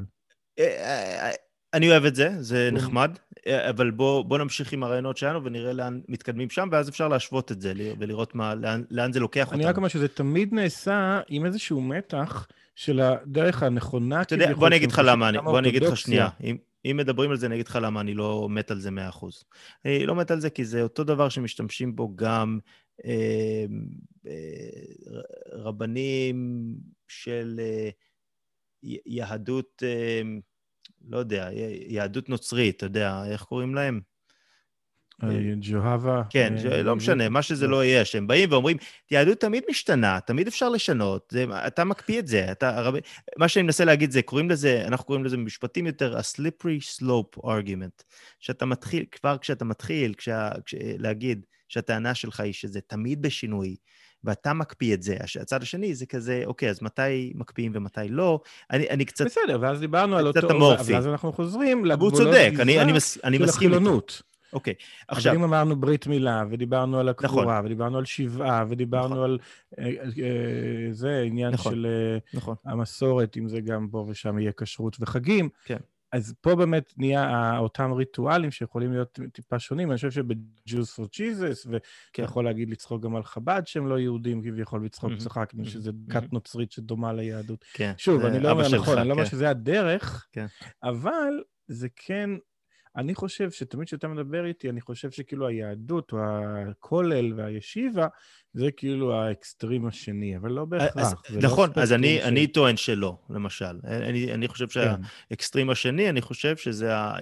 אני 1.73 1.89
אוהב 1.89 2.05
את 2.05 2.15
זה, 2.15 2.29
זה 2.39 2.67
כן. 2.69 2.75
נחמד, 2.75 3.17
אה, 3.47 3.69
אבל 3.69 3.91
בוא, 3.91 4.25
בוא 4.25 4.37
נמשיך 4.37 4.73
עם 4.73 4.83
הרעיונות 4.83 5.17
שלנו 5.17 5.43
ונראה 5.43 5.73
לאן 5.73 6.01
מתקדמים 6.07 6.49
שם, 6.49 6.69
ואז 6.71 6.89
אפשר 6.89 7.07
להשוות 7.07 7.51
את 7.51 7.61
זה 7.61 7.73
ולראות 7.99 8.35
מה, 8.35 8.55
לאן, 8.55 8.83
לאן 8.91 9.13
זה 9.13 9.19
לוקח 9.19 9.45
אותנו. 9.45 9.59
אני 9.59 9.65
רק 9.65 9.77
אומר 9.77 9.87
שזה 9.87 10.07
תמיד 10.07 10.53
נעשה 10.53 11.19
עם 11.27 11.45
איזשהו 11.45 11.81
מתח 11.81 12.47
של 12.75 12.99
הדרך 12.99 13.63
הנכונה, 13.63 14.21
אתה 14.21 14.35
יודע, 14.35 14.53
בוא 14.53 14.67
אני 14.67 14.75
אגיד 14.75 14.91
לך 14.91 15.01
למה, 15.05 15.29
אני, 15.29 15.37
בוא 15.37 15.59
אני 15.59 15.69
אגיד 15.69 15.83
לך. 15.83 15.97
שנייה. 15.97 16.29
אם, 16.43 16.57
אם 16.85 16.97
מדברים 16.97 17.31
על 17.31 17.37
זה, 17.37 17.45
אני 17.45 17.55
אגיד 17.55 17.67
לך 17.67 17.79
למה 17.81 18.01
אני 18.01 18.13
לא 18.13 18.47
מת 18.49 18.71
על 18.71 18.79
זה 18.79 18.89
100%. 18.89 19.25
אני 19.85 20.05
לא 20.05 20.15
מת 20.15 20.31
על 20.31 20.39
זה 20.39 20.49
כי 20.49 20.65
זה 20.65 20.81
אותו 20.81 21.03
דבר 21.03 21.29
שמשתמשים 21.29 21.95
בו 21.95 22.15
גם 22.15 22.59
אה, 23.05 23.65
אה, 24.27 25.21
רבנים 25.51 26.67
של 27.07 27.59
אה, 27.59 27.89
יהדות, 29.05 29.83
אה, 29.85 30.21
לא 31.09 31.17
יודע, 31.17 31.49
יהדות 31.87 32.29
נוצרית, 32.29 32.77
אתה 32.77 32.85
יודע, 32.85 33.23
איך 33.25 33.43
קוראים 33.43 33.75
להם? 33.75 34.01
אה, 35.23 35.29
ג'והבה. 35.61 36.21
כן, 36.29 36.53
אה, 36.71 36.83
לא 36.83 36.95
משנה, 36.95 37.29
מה 37.29 37.41
שזה 37.41 37.67
לא 37.67 37.83
יהיה, 37.83 38.05
שהם 38.05 38.27
באים 38.27 38.51
ואומרים, 38.51 38.77
יהדות 39.11 39.39
תמיד 39.39 39.63
משתנה, 39.69 40.19
תמיד 40.19 40.47
אפשר 40.47 40.69
לשנות, 40.69 41.27
זה, 41.31 41.45
אתה 41.67 41.83
מקפיא 41.83 42.19
את 42.19 42.27
זה. 42.27 42.51
אתה, 42.51 42.77
הרב, 42.77 42.93
מה 43.37 43.47
שאני 43.47 43.63
מנסה 43.63 43.85
להגיד 43.85 44.11
זה, 44.11 44.21
קוראים 44.21 44.49
לזה, 44.49 44.83
אנחנו 44.87 45.05
קוראים 45.05 45.25
לזה 45.25 45.37
במשפטים 45.37 45.87
יותר, 45.87 46.17
ה-slippery 46.17 47.01
slope 47.01 47.43
argument. 47.43 48.03
שאתה 48.39 48.65
מתחיל, 48.65 49.05
כבר 49.11 49.37
כשאתה 49.37 49.65
מתחיל, 49.65 50.13
כשה, 50.13 50.49
כש, 50.65 50.75
להגיד 50.97 51.45
שהטענה 51.67 52.15
שלך 52.15 52.39
היא 52.39 52.53
שזה 52.53 52.81
תמיד 52.81 53.21
בשינוי, 53.21 53.75
ואתה 54.23 54.53
מקפיא 54.53 54.93
את 54.93 55.03
זה, 55.03 55.17
הצד 55.41 55.61
השני 55.61 55.95
זה 55.95 56.05
כזה, 56.05 56.43
אוקיי, 56.45 56.69
אז 56.69 56.83
מתי 56.83 57.33
מקפיאים 57.35 57.71
ומתי 57.75 58.07
לא? 58.09 58.39
אני, 58.71 58.89
אני 58.89 59.05
קצת... 59.05 59.25
בסדר, 59.25 59.57
ואז 59.61 59.79
דיברנו 59.79 60.17
על 60.17 60.27
אותו... 60.27 60.51
אמורפי. 60.51 60.93
ואז 60.93 61.07
אנחנו 61.07 61.33
חוזרים 61.33 61.85
לגבולות 61.85 62.13
צודק, 62.13 62.51
אני, 62.59 62.81
אני, 62.81 62.91
מס, 62.91 63.17
אני 63.23 63.37
מסכים 63.37 63.73
איתך. 63.73 64.21
אוקיי, 64.53 64.73
אבל 65.09 65.17
עכשיו, 65.17 65.35
אם 65.35 65.43
אמרנו 65.43 65.75
ברית 65.75 66.07
מילה, 66.07 66.43
ודיברנו 66.49 66.99
על 66.99 67.09
הקבורה, 67.09 67.43
נכון. 67.43 67.65
ודיברנו 67.65 67.97
על 67.97 68.05
שבעה, 68.05 68.65
ודיברנו 68.69 69.15
נכון. 69.15 69.23
על... 69.23 69.37
אה, 69.79 69.85
אה, 70.23 70.91
זה 70.91 71.21
עניין 71.25 71.53
נכון. 71.53 71.73
של 71.73 71.87
אה, 71.89 72.17
נכון, 72.33 72.55
המסורת, 72.65 73.37
אם 73.37 73.47
זה 73.47 73.61
גם 73.61 73.87
פה 73.91 74.05
ושם 74.09 74.39
יהיה 74.39 74.51
כשרות 74.57 74.97
וחגים. 74.99 75.49
כן. 75.65 75.77
אז 76.11 76.33
פה 76.41 76.55
באמת 76.55 76.93
נהיה 76.97 77.57
אותם 77.57 77.91
ריטואלים 77.93 78.51
שיכולים 78.51 78.91
להיות 78.91 79.19
טיפה 79.33 79.59
שונים. 79.59 79.91
אני 79.91 79.95
חושב 79.95 80.27
ב-Jews 80.27 80.99
for 80.99 81.05
Jesus, 81.05 81.69
ואתה. 81.69 82.21
יכול 82.21 82.45
להגיד 82.45 82.69
לצחוק 82.69 83.03
גם 83.03 83.15
על 83.15 83.23
חב"ד 83.23 83.61
שהם 83.65 83.87
לא 83.87 83.99
יהודים 83.99 84.41
כביכול, 84.41 84.85
לצחוק. 84.85 85.11
צחקנו, 85.17 85.59
מהמם. 85.59 85.69
שזה. 85.69 85.91
כת 86.09 86.33
נוצרית 86.33 86.71
שדומה 86.71 87.13
ליהדות. 87.13 87.65
כן. 87.73 87.93
שוב, 87.97 88.25
אני 88.25 88.39
לא 88.39 88.51
אומר 88.51 88.67
נכון, 88.75 88.97
אני 88.97 89.07
לא 89.07 89.13
אומר 89.13 89.23
כן. 89.23 89.29
שזה 89.29 89.49
הדרך, 89.49 90.27
כן. 90.31 90.45
אבל 90.83 91.43
זה 91.67 91.87
כן, 91.95 92.29
אני 92.95 93.15
חושב 93.15 93.51
שתמיד 93.51 93.87
כשאתה 93.87 94.07
מדבר 94.07 94.45
איתי, 94.45 94.69
אני 94.69 94.81
חושב 94.81 95.11
שכאילו 95.11 95.47
היהדות 95.47 96.11
או 96.13 96.17
הכולל 96.21 97.33
והישיבה, 97.37 98.07
זה 98.53 98.71
כאילו 98.71 99.13
האקסטרים 99.13 99.85
השני, 99.85 100.37
אבל 100.37 100.51
לא 100.51 100.61
אז, 100.61 100.67
בהכרח. 100.69 101.23
זה 101.29 101.35
לא 101.35 101.41
נכון, 101.43 101.69
אז 101.69 101.89
ספקטרום 101.89 101.99
אני, 101.99 102.17
ש- 102.21 102.25
אני 102.25 102.47
טוען 102.47 102.77
שלא, 102.77 103.17
למשל. 103.29 103.79
אני, 103.83 104.33
אני 104.33 104.47
חושב 104.47 104.67
כן. 104.67 104.89
שהאקסטרים 105.29 105.69
השני, 105.69 106.09
אני 106.09 106.21
חושב 106.21 106.57
שזה 106.57 106.95
ה... 106.95 107.15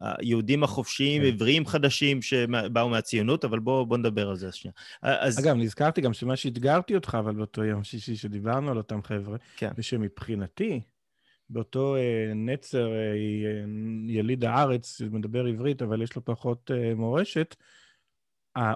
היהודים 0.00 0.64
החופשיים, 0.64 1.22
כן. 1.22 1.28
עבריים 1.28 1.66
חדשים 1.66 2.22
שבאו 2.22 2.88
מהציונות, 2.88 3.44
אבל 3.44 3.58
בואו 3.58 3.86
בוא 3.86 3.98
נדבר 3.98 4.28
על 4.28 4.36
זה 4.36 4.52
שנייה. 4.52 4.72
אז 5.02 5.38
אגב, 5.38 5.56
נזכרתי 5.56 6.00
גם 6.00 6.12
שמה 6.12 6.36
שאתגרתי 6.36 6.94
אותך, 6.94 7.16
אבל 7.20 7.34
באותו 7.34 7.64
יום 7.64 7.84
שישי 7.84 8.16
שדיברנו 8.16 8.70
על 8.70 8.76
אותם 8.76 9.02
חבר'ה, 9.02 9.36
כן. 9.56 9.70
ושמבחינתי, 9.78 10.80
באותו 11.50 11.96
אה, 11.96 12.32
נצר, 12.34 12.92
אה, 12.92 13.14
יליד 14.08 14.44
הארץ, 14.44 14.98
שמדבר 14.98 15.46
עברית, 15.46 15.82
אבל 15.82 16.02
יש 16.02 16.16
לו 16.16 16.24
פחות 16.24 16.70
אה, 16.70 16.94
מורשת, 16.94 17.56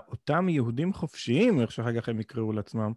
אותם 0.08 0.48
יהודים 0.48 0.92
חופשיים, 0.92 1.60
איך 1.60 1.72
שאחר 1.72 2.00
כך 2.00 2.08
הם 2.08 2.20
יקראו 2.20 2.52
לעצמם, 2.52 2.92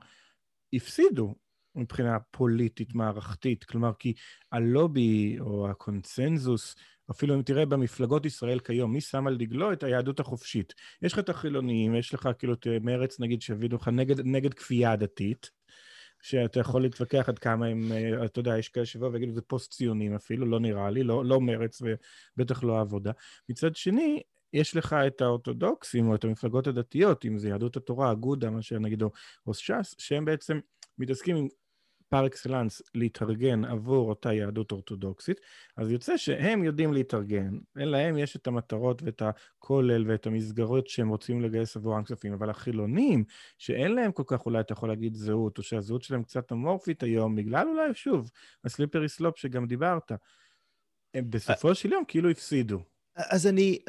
הפסידו 0.74 1.36
מבחינה 1.76 2.20
פוליטית, 2.32 2.96
מערכתית. 2.96 3.64
כלומר, 3.64 3.92
כי 4.00 4.14
הלובי 4.52 5.38
או 5.40 5.70
הקונצנזוס, 5.70 6.76
אפילו 7.12 7.36
אם 7.36 7.42
תראה 7.42 7.66
במפלגות 7.66 8.26
ישראל 8.26 8.60
כיום, 8.60 8.94
מי 8.94 9.02
שם 9.02 9.28
על 9.28 9.38
דגלו 9.38 9.74
את 9.74 9.84
היהדות 9.84 10.20
החופשית? 10.20 10.74
יש 11.02 11.14
לך 11.14 11.20
את 11.20 11.30
החילונים, 11.30 11.96
יש 11.96 12.14
לך 12.14 12.30
כאילו 12.40 12.54
את 12.54 12.68
מרץ, 12.82 13.20
נגיד, 13.20 13.42
שיביאו 13.42 13.76
לך 13.76 13.88
נגד, 13.88 14.20
נגד 14.20 14.54
כפייה 14.54 14.96
דתית, 14.96 15.50
שאתה 16.22 16.60
יכול 16.60 16.82
להתווכח 16.82 17.30
עד 17.30 17.40
כמה 17.40 17.66
הם, 17.66 17.92
אה, 17.92 18.26
אתה 18.26 18.40
יודע, 18.40 18.58
יש 18.58 18.70
כאלה 18.70 18.86
שיבואו 18.86 19.14
ויגידו, 19.14 19.32
זה 19.32 19.42
פוסט-ציונים 19.42 20.16
אפילו, 20.16 20.46
לא 20.46 20.60
נראה 20.60 20.90
לי, 20.90 21.04
לא, 21.04 21.26
לא 21.26 21.42
מרץ 21.42 21.82
ובטח 21.82 22.64
לא 22.64 22.78
העבודה. 22.78 23.12
מצד 23.50 23.76
שני, 23.76 24.22
יש 24.54 24.76
לך 24.76 24.96
את 25.08 25.22
האורתודוקסים 25.22 26.10
או 26.10 26.16
את 26.16 26.24
המפלגות 26.24 26.68
הדתיות, 26.68 27.26
אם 27.26 27.38
זה 27.38 27.50
יהדות 27.50 27.78
התורה, 27.78 28.12
אגודה, 28.12 28.50
מה 28.50 28.62
שנגיד, 28.62 29.04
או 29.48 29.54
ש"ס, 29.54 29.96
שהם 29.98 30.26
בעצם 30.26 30.60
מתעסקים 30.98 31.36
עם 31.36 31.48
פר 32.10 32.26
אקסלנס 32.26 32.82
להתארגן 32.96 33.66
עבור 33.66 34.10
אותה 34.10 34.34
יהדות 34.34 34.72
אורתודוקסית, 34.72 35.38
אז 35.78 35.92
יוצא 35.92 36.18
שהם 36.18 36.64
יודעים 36.64 36.94
להתארגן, 36.94 37.50
להם 37.76 38.18
יש 38.18 38.36
את 38.36 38.48
המטרות 38.48 39.04
ואת 39.04 39.22
הכולל 39.22 40.12
ואת 40.12 40.28
המסגרות 40.28 40.88
שהם 40.88 41.10
רוצים 41.10 41.42
לגייס 41.42 41.78
עבורם 41.78 42.04
כספים, 42.04 42.34
אבל 42.34 42.50
החילונים, 42.50 43.24
שאין 43.58 43.96
להם 43.96 44.12
כל 44.12 44.24
כך, 44.28 44.46
אולי 44.46 44.60
אתה 44.60 44.74
יכול 44.74 44.90
להגיד 44.90 45.16
זהות, 45.16 45.58
או 45.58 45.64
שהזהות 45.64 46.04
שלהם 46.04 46.24
קצת 46.24 46.52
אמורפית 46.52 47.04
היום, 47.04 47.36
בגלל 47.36 47.68
אולי, 47.68 47.94
שוב, 47.94 48.32
הסליפרי 48.66 49.10
סלופ 49.10 49.38
שגם 49.38 49.68
דיברת, 49.68 50.12
הם 51.14 51.30
בסופו 51.30 51.76
של 51.76 51.92
יום 51.92 52.04
כאילו 52.08 52.30
הפסידו. 52.30 52.80
אז 53.16 53.48
אני, 53.48 53.80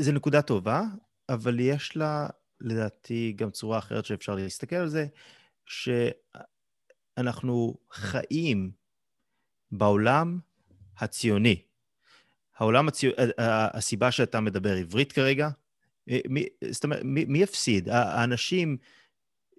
זו 0.00 0.12
נקודה 0.12 0.42
טובה, 0.42 0.82
אבל 1.28 1.60
יש 1.60 1.96
לה, 1.96 2.28
לדעתי, 2.60 3.32
גם 3.36 3.50
צורה 3.50 3.78
אחרת 3.78 4.04
שאפשר 4.04 4.34
להסתכל 4.34 4.76
על 4.76 4.88
זה, 4.88 5.06
שאנחנו 7.16 7.74
חיים 7.92 8.70
בעולם 9.70 10.38
הציוני. 10.98 11.62
העולם 12.56 12.88
הציוני, 12.88 13.16
הסיבה 13.38 14.10
שאתה 14.10 14.40
מדבר 14.40 14.72
עברית 14.72 15.12
כרגע, 15.12 15.48
מי, 16.28 16.46
זאת 16.70 16.84
אומרת, 16.84 17.00
מי, 17.04 17.24
מי 17.24 17.42
הפסיד? 17.42 17.88
האנשים 17.88 18.76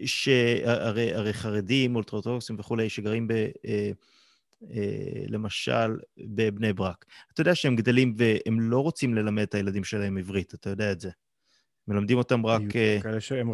שהרי 0.05 1.13
הרי 1.13 1.33
חרדים, 1.33 1.95
אולטרטורקסים 1.95 2.55
וכולי, 2.59 2.89
שגרים 2.89 3.27
ב... 3.27 3.33
למשל, 5.27 5.97
בבני 6.17 6.73
ברק. 6.73 7.05
אתה 7.33 7.41
יודע 7.41 7.55
שהם 7.55 7.75
גדלים 7.75 8.15
והם 8.17 8.59
לא 8.59 8.79
רוצים 8.79 9.13
ללמד 9.13 9.43
את 9.43 9.55
הילדים 9.55 9.83
שלהם 9.83 10.17
עברית, 10.17 10.53
אתה 10.53 10.69
יודע 10.69 10.91
את 10.91 10.99
זה. 10.99 11.09
מלמדים 11.87 12.17
אותם 12.17 12.45
רק... 12.45 12.61
כאלה 13.01 13.21
שהם... 13.21 13.51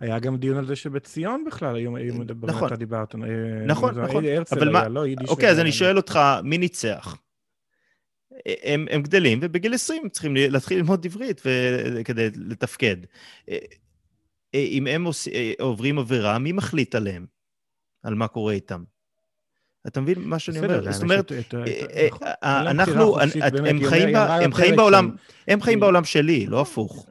היה 0.00 0.18
גם 0.18 0.36
דיון 0.36 0.56
על 0.56 0.66
זה 0.66 0.76
שבציון 0.76 1.44
בכלל 1.46 1.76
היו 1.76 1.92
מדברים, 1.92 2.54
נכון, 2.54 2.66
אתה 2.68 2.76
דיברת. 2.76 3.14
נכון, 3.66 4.00
נכון. 4.00 4.24
הרצל 4.24 4.76
היה, 4.76 4.88
לא. 4.88 5.04
אוקיי, 5.28 5.50
אז 5.50 5.58
אני 5.58 5.72
שואל 5.72 5.96
אותך, 5.96 6.20
מי 6.44 6.58
ניצח? 6.58 7.16
הם, 8.46 8.86
הם 8.90 9.02
גדלים, 9.02 9.38
ובגיל 9.42 9.74
20 9.74 10.02
הם 10.02 10.08
צריכים 10.08 10.34
להתחיל 10.36 10.78
ללמוד 10.78 11.06
עברית 11.06 11.42
כדי 12.04 12.28
לתפקד. 12.36 12.96
אם 14.54 14.86
הם 14.86 15.06
עוברים 15.60 15.98
עבירה, 15.98 16.38
מי 16.38 16.52
מחליט 16.52 16.94
עליהם? 16.94 17.26
על 18.02 18.14
מה 18.14 18.28
קורה 18.28 18.52
איתם? 18.52 18.84
אתה 19.86 20.00
מבין 20.00 20.18
מה 20.20 20.38
שאני 20.38 20.58
אומר? 20.58 20.92
זאת 20.92 21.02
אומרת, 21.02 21.32
אנחנו, 22.42 23.20
הם 23.66 23.84
חיים 24.54 24.76
בעולם, 24.76 25.10
הם 25.48 25.60
חיים 25.60 25.80
בעולם 25.80 26.04
שלי, 26.04 26.46
לא 26.46 26.60
הפוך. 26.60 27.08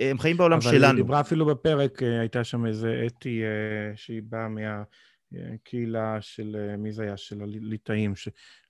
הם 0.00 0.18
חיים 0.18 0.36
בעולם 0.36 0.60
שלנו. 0.60 0.76
אבל 0.76 0.86
היא 0.86 0.94
דיברה 0.94 1.20
אפילו 1.20 1.46
בפרק, 1.46 2.02
הייתה 2.02 2.44
שם 2.44 2.66
איזה 2.66 3.02
אתי 3.06 3.42
שהיא 3.96 4.22
באה 4.24 4.48
מהקהילה 5.32 6.20
של, 6.20 6.76
מי 6.78 6.92
זה 6.92 7.02
היה? 7.02 7.16
של 7.16 7.42
הליטאים. 7.42 8.12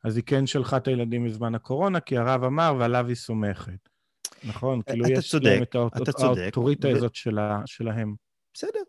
אז 0.05 0.17
היא 0.17 0.25
כן 0.27 0.47
שלחה 0.47 0.77
את 0.77 0.89
הילדים 0.89 1.25
בזמן 1.27 1.55
הקורונה, 1.55 2.01
כי 2.01 2.17
הרב 2.17 2.45
אמר 2.45 2.75
ועליו 2.79 3.07
היא 3.09 3.17
סומכת. 3.17 3.89
נכון? 4.45 4.83
כאילו 4.83 5.09
יש 5.09 5.35
להם 5.35 5.63
את 5.63 5.75
האוטוריטה 5.75 6.89
הזאת 6.89 7.15
שלהם. 7.67 8.15
בסדר, 8.55 8.81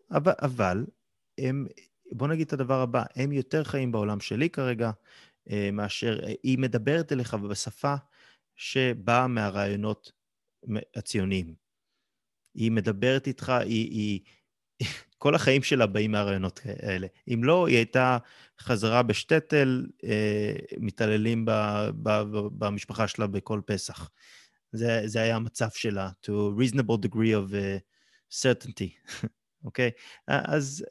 אבל 0.42 0.84
הם... 1.38 1.66
בוא 2.14 2.28
נגיד 2.28 2.46
את 2.46 2.52
הדבר 2.52 2.80
הבא, 2.80 3.02
הם 3.16 3.32
יותר 3.32 3.64
חיים 3.64 3.92
בעולם 3.92 4.20
שלי 4.20 4.50
כרגע, 4.50 4.90
מאשר 5.72 6.20
היא 6.42 6.58
מדברת 6.58 7.12
אליך 7.12 7.34
בשפה 7.34 7.94
שבאה 8.56 9.26
מהרעיונות 9.26 10.12
הציוניים. 10.96 11.61
היא 12.54 12.70
מדברת 12.70 13.26
איתך, 13.26 13.48
היא, 13.48 13.90
היא 13.90 14.20
כל 15.18 15.34
החיים 15.34 15.62
שלה 15.62 15.86
באים 15.86 16.12
מהרעיונות 16.12 16.60
האלה. 16.64 17.06
אם 17.28 17.44
לא, 17.44 17.66
היא 17.66 17.76
הייתה 17.76 18.18
חזרה 18.60 19.02
בשטטל, 19.02 19.86
אה, 20.04 20.54
מתעללים 20.78 21.44
ב, 21.44 21.50
ב, 22.02 22.08
ב, 22.08 22.38
במשפחה 22.58 23.08
שלה 23.08 23.26
בכל 23.26 23.60
פסח. 23.66 24.10
זה, 24.72 25.02
זה 25.04 25.20
היה 25.20 25.36
המצב 25.36 25.68
שלה, 25.74 26.10
to 26.26 26.28
a 26.28 26.60
reasonable 26.60 27.06
degree 27.06 27.34
of 27.34 27.52
uh, 27.52 27.78
certainty, 28.42 29.12
אוקיי? 29.64 29.90
okay? 29.90 30.32
אז, 30.32 30.84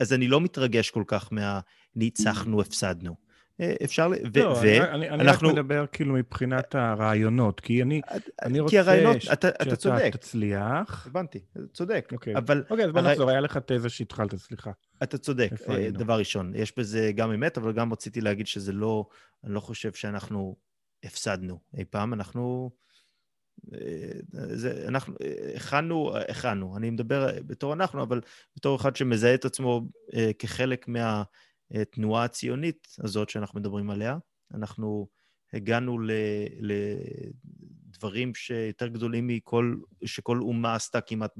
אז 0.00 0.12
אני 0.12 0.28
לא 0.28 0.40
מתרגש 0.40 0.90
כל 0.90 1.04
כך 1.06 1.32
מה 1.32 1.60
ניצחנו, 1.94 2.60
הפסדנו. 2.60 3.27
אה, 3.60 3.74
אפשר, 3.84 4.10
ו... 4.32 4.38
לא, 4.38 4.58
ו... 4.62 4.84
אני, 4.94 5.10
אני 5.10 5.22
אנחנו... 5.22 5.48
רק 5.48 5.54
מדבר 5.54 5.84
כאילו 5.92 6.14
מבחינת 6.14 6.74
הרעיונות, 6.74 7.60
כי 7.60 7.82
אני, 7.82 8.00
אני 8.42 8.60
רוצה 8.60 8.70
כי 8.70 8.78
הרעיונות, 8.78 9.22
ש... 9.22 9.28
אתה, 9.28 9.48
אתה 9.48 9.76
צודק. 9.76 10.16
תצליח. 10.16 11.06
הבנתי, 11.06 11.40
צודק. 11.72 12.08
אוקיי, 12.12 12.36
אבל... 12.36 12.64
אוקיי, 12.70 12.84
אז 12.84 12.92
בוא 12.92 13.00
הרי... 13.00 13.12
נחזור, 13.12 13.30
היה 13.30 13.40
לך 13.40 13.58
תזה 13.66 13.88
שהתחלת, 13.88 14.36
סליחה. 14.36 14.70
אתה 15.02 15.18
צודק, 15.18 15.50
אה, 15.68 15.90
דבר 15.90 16.18
ראשון. 16.18 16.52
יש 16.54 16.78
בזה 16.78 17.12
גם 17.14 17.32
אמת, 17.32 17.58
אבל 17.58 17.72
גם 17.72 17.92
רציתי 17.92 18.20
להגיד 18.20 18.46
שזה 18.46 18.72
לא, 18.72 19.06
אני 19.44 19.54
לא 19.54 19.60
חושב 19.60 19.92
שאנחנו 19.92 20.56
הפסדנו 21.04 21.58
אי 21.76 21.84
פעם, 21.84 22.14
אנחנו... 22.14 22.70
אה, 23.74 23.78
זה, 24.32 24.84
אנחנו 24.88 25.14
הכנו, 25.54 26.12
הכנו, 26.28 26.76
אני 26.76 26.90
מדבר 26.90 27.28
בתור 27.46 27.72
אנחנו, 27.72 28.02
אבל 28.02 28.20
בתור 28.56 28.76
אחד 28.76 28.96
שמזהה 28.96 29.34
את 29.34 29.44
עצמו 29.44 29.88
כחלק 30.38 30.88
מה... 30.88 31.22
התנועה 31.70 32.24
הציונית 32.24 32.88
הזאת 32.98 33.30
שאנחנו 33.30 33.60
מדברים 33.60 33.90
עליה. 33.90 34.18
אנחנו 34.54 35.08
הגענו 35.52 35.98
לדברים 37.90 38.34
שיותר 38.34 38.88
גדולים 38.88 39.26
מכל, 39.26 39.76
שכל 40.04 40.38
אומה 40.40 40.74
עשתה 40.74 41.00
כמעט 41.00 41.34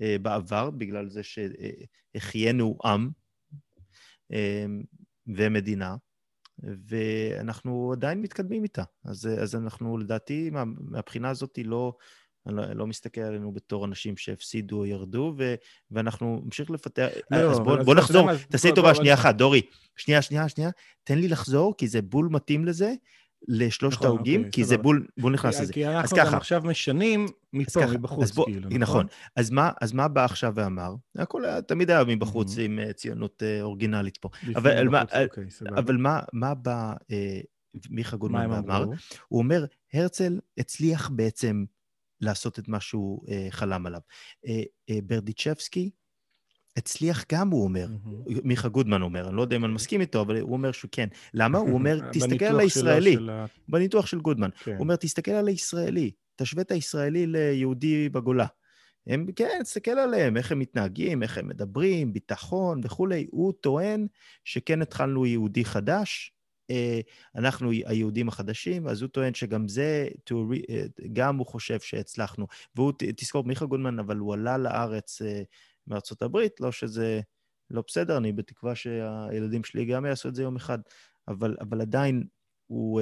אה, 0.00 0.16
בעבר, 0.22 0.70
בגלל 0.70 1.08
זה 1.08 1.20
שהחיינו 1.22 2.78
עם 2.84 3.10
אה, 4.32 4.66
ומדינה, 5.26 5.96
ואנחנו 6.58 7.92
עדיין 7.92 8.20
מתקדמים 8.22 8.62
איתה. 8.62 8.84
אז, 9.04 9.26
אז 9.26 9.54
אנחנו, 9.54 9.98
לדעתי, 9.98 10.50
מה, 10.50 10.64
מהבחינה 10.64 11.30
הזאת 11.30 11.58
לא, 11.64 11.96
אני 12.46 12.56
לא, 12.56 12.62
לא 12.72 12.86
מסתכל 12.86 13.20
עלינו 13.20 13.52
בתור 13.52 13.84
אנשים 13.84 14.16
שהפסידו 14.16 14.78
או 14.78 14.86
ירדו, 14.86 15.34
ו, 15.38 15.54
ואנחנו 15.90 16.40
נמשיך 16.44 16.70
לפתח... 16.70 17.06
לא, 17.30 17.50
אז 17.50 17.58
בוא, 17.58 17.82
בוא 17.82 17.94
נחזור, 17.94 18.34
תעשה 18.36 18.68
לי 18.68 18.74
טובה, 18.74 18.94
שנייה 18.94 19.14
אחת, 19.14 19.34
דורי. 19.34 19.62
שנייה, 19.96 20.22
שנייה, 20.22 20.48
שנייה. 20.48 20.70
תן 21.04 21.18
לי 21.18 21.28
לחזור, 21.28 21.74
כי 21.76 21.88
זה 21.88 22.02
בול 22.02 22.28
מתאים 22.30 22.64
לזה, 22.64 22.92
לשלושת 23.48 23.96
נכון, 23.96 24.06
ההוגים, 24.06 24.40
אוקיי, 24.40 24.52
כי 24.52 24.64
זה 24.64 24.78
בול, 24.78 25.06
בול 25.18 25.32
נכנס 25.32 25.60
לזה. 25.60 25.72
כי 25.72 25.86
אנחנו 25.86 26.16
גם 26.16 26.34
עכשיו 26.34 26.62
משנים 26.64 27.26
מפה, 27.52 27.86
מבחוץ, 27.86 28.30
בוא, 28.30 28.44
כאילו, 28.44 28.60
נכון? 28.60 28.80
נכון. 28.80 29.06
אז 29.36 29.50
מה, 29.50 29.70
אז 29.80 29.92
מה 29.92 30.08
בא 30.08 30.24
עכשיו 30.24 30.52
ואמר? 30.56 30.94
הכל 31.18 31.42
תמיד 31.68 31.90
היה 31.90 32.04
מבחוץ 32.04 32.58
עם 32.58 32.78
אה, 32.78 32.92
ציונות 32.92 33.42
אה, 33.42 33.62
אורגינלית 33.62 34.16
פה. 34.16 34.28
אבל, 34.56 34.88
מה, 34.88 35.02
אוקיי, 35.02 35.44
אבל 35.76 35.96
מה, 35.96 36.20
מה 36.32 36.54
בא 36.54 36.92
אה, 37.10 37.40
מיכה 37.90 38.16
גודמן 38.16 38.50
ואמר? 38.50 38.84
הוא 39.28 39.38
אומר, 39.38 39.64
הרצל 39.94 40.40
הצליח 40.58 41.10
בעצם 41.14 41.64
לעשות 42.20 42.58
את 42.58 42.68
מה 42.68 42.80
שהוא 42.80 43.24
אה, 43.28 43.46
חלם 43.50 43.86
עליו. 43.86 44.00
אה, 44.46 44.62
אה, 44.90 44.98
ברדיצ'בסקי 45.04 45.90
הצליח 46.76 47.24
גם, 47.32 47.50
הוא 47.50 47.64
אומר, 47.64 47.86
mm-hmm. 47.86 48.40
מיכה 48.44 48.68
גודמן 48.68 49.02
אומר, 49.02 49.28
אני 49.28 49.36
לא 49.36 49.42
יודע 49.42 49.56
אם 49.56 49.64
אני 49.64 49.72
מסכים 49.72 50.00
איתו, 50.00 50.20
אבל 50.20 50.40
הוא 50.40 50.52
אומר 50.52 50.72
שהוא 50.72 50.88
כן. 50.92 51.08
למה? 51.34 51.58
הוא 51.58 51.72
אומר, 51.72 51.98
תסתכל 52.12 52.44
על 52.44 52.60
הישראלי. 52.60 53.12
של... 53.12 53.30
בניתוח 53.68 54.06
של 54.06 54.20
גודמן. 54.20 54.50
כן. 54.64 54.70
הוא 54.70 54.80
אומר, 54.80 54.96
תסתכל 54.96 55.30
על 55.30 55.48
הישראלי, 55.48 56.10
תשווה 56.36 56.62
את 56.62 56.70
הישראלי 56.70 57.26
ליהודי 57.26 58.08
בגולה. 58.08 58.46
הם, 59.06 59.26
כן, 59.36 59.60
תסתכל 59.62 59.90
עליהם, 59.90 60.36
איך 60.36 60.52
הם 60.52 60.58
מתנהגים, 60.58 61.22
איך 61.22 61.38
הם 61.38 61.48
מדברים, 61.48 62.12
ביטחון 62.12 62.80
וכולי. 62.84 63.26
הוא 63.30 63.52
טוען 63.60 64.06
שכן 64.44 64.82
התחלנו 64.82 65.26
יהודי 65.26 65.64
חדש, 65.64 66.32
אנחנו 67.36 67.70
היהודים 67.70 68.28
החדשים, 68.28 68.88
אז 68.88 69.02
הוא 69.02 69.08
טוען 69.08 69.34
שגם 69.34 69.68
זה, 69.68 70.08
אה, 70.70 70.82
גם 71.12 71.36
הוא 71.36 71.46
חושב 71.46 71.80
שהצלחנו. 71.80 72.46
והוא, 72.74 72.92
תזכור, 73.16 73.44
מיכה 73.44 73.66
גודמן, 73.66 73.98
אבל 73.98 74.16
הוא 74.16 74.34
עלה 74.34 74.58
לארץ 74.58 75.22
אה, 75.22 75.42
מארצות 75.86 76.22
הברית, 76.22 76.60
לא 76.60 76.72
שזה 76.72 77.20
לא 77.70 77.82
בסדר, 77.86 78.16
אני 78.16 78.32
בתקווה 78.32 78.74
שהילדים 78.74 79.64
שלי 79.64 79.84
גם 79.84 80.06
יעשו 80.06 80.28
את 80.28 80.34
זה 80.34 80.42
יום 80.42 80.56
אחד, 80.56 80.78
אבל, 81.28 81.56
אבל 81.60 81.80
עדיין 81.80 82.24
הוא, 82.66 83.00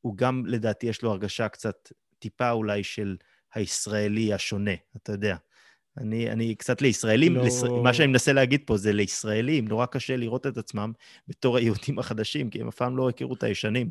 הוא 0.00 0.16
גם, 0.16 0.46
לדעתי, 0.46 0.86
יש 0.86 1.02
לו 1.02 1.10
הרגשה 1.10 1.48
קצת, 1.48 1.92
טיפה 2.18 2.50
אולי 2.50 2.84
של 2.84 3.16
הישראלי 3.54 4.34
השונה, 4.34 4.74
אתה 4.96 5.12
יודע. 5.12 5.36
אני, 5.98 6.30
אני 6.30 6.54
קצת 6.54 6.82
לישראלים, 6.82 7.36
לא... 7.36 7.44
לס... 7.44 7.62
מה 7.62 7.94
שאני 7.94 8.06
מנסה 8.06 8.32
להגיד 8.32 8.60
פה 8.66 8.76
זה 8.76 8.92
לישראלים, 8.92 9.68
נורא 9.68 9.86
קשה 9.86 10.16
לראות 10.16 10.46
את 10.46 10.56
עצמם 10.56 10.92
בתור 11.28 11.56
היהודים 11.56 11.98
החדשים, 11.98 12.50
כי 12.50 12.60
הם 12.60 12.68
אף 12.68 12.74
פעם 12.74 12.96
לא 12.96 13.08
הכירו 13.08 13.34
את 13.34 13.42
הישנים. 13.42 13.90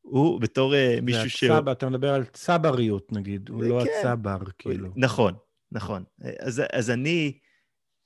הוא 0.00 0.40
בתור 0.40 0.74
uh, 0.74 1.00
מישהו 1.00 1.30
ש... 1.30 1.44
הצבא, 1.44 1.72
אתה 1.72 1.88
מדבר 1.88 2.14
על 2.14 2.24
צבריות 2.24 3.12
נגיד, 3.12 3.48
הוא 3.48 3.64
לא 3.64 3.84
כן. 3.84 3.90
הצבר, 3.98 4.38
כאילו. 4.58 4.88
נכון, 4.96 5.34
נכון. 5.72 6.04
אז, 6.40 6.62
אז 6.72 6.90
אני, 6.90 7.38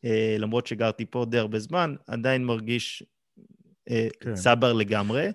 uh, 0.07 0.09
למרות 0.39 0.67
שגרתי 0.67 1.07
פה 1.07 1.27
די 1.29 1.39
הרבה 1.39 1.59
זמן, 1.59 1.95
עדיין 2.07 2.45
מרגיש 2.45 3.03
כן. 4.21 4.35
צבר 4.35 4.73
לגמרי. 4.73 5.31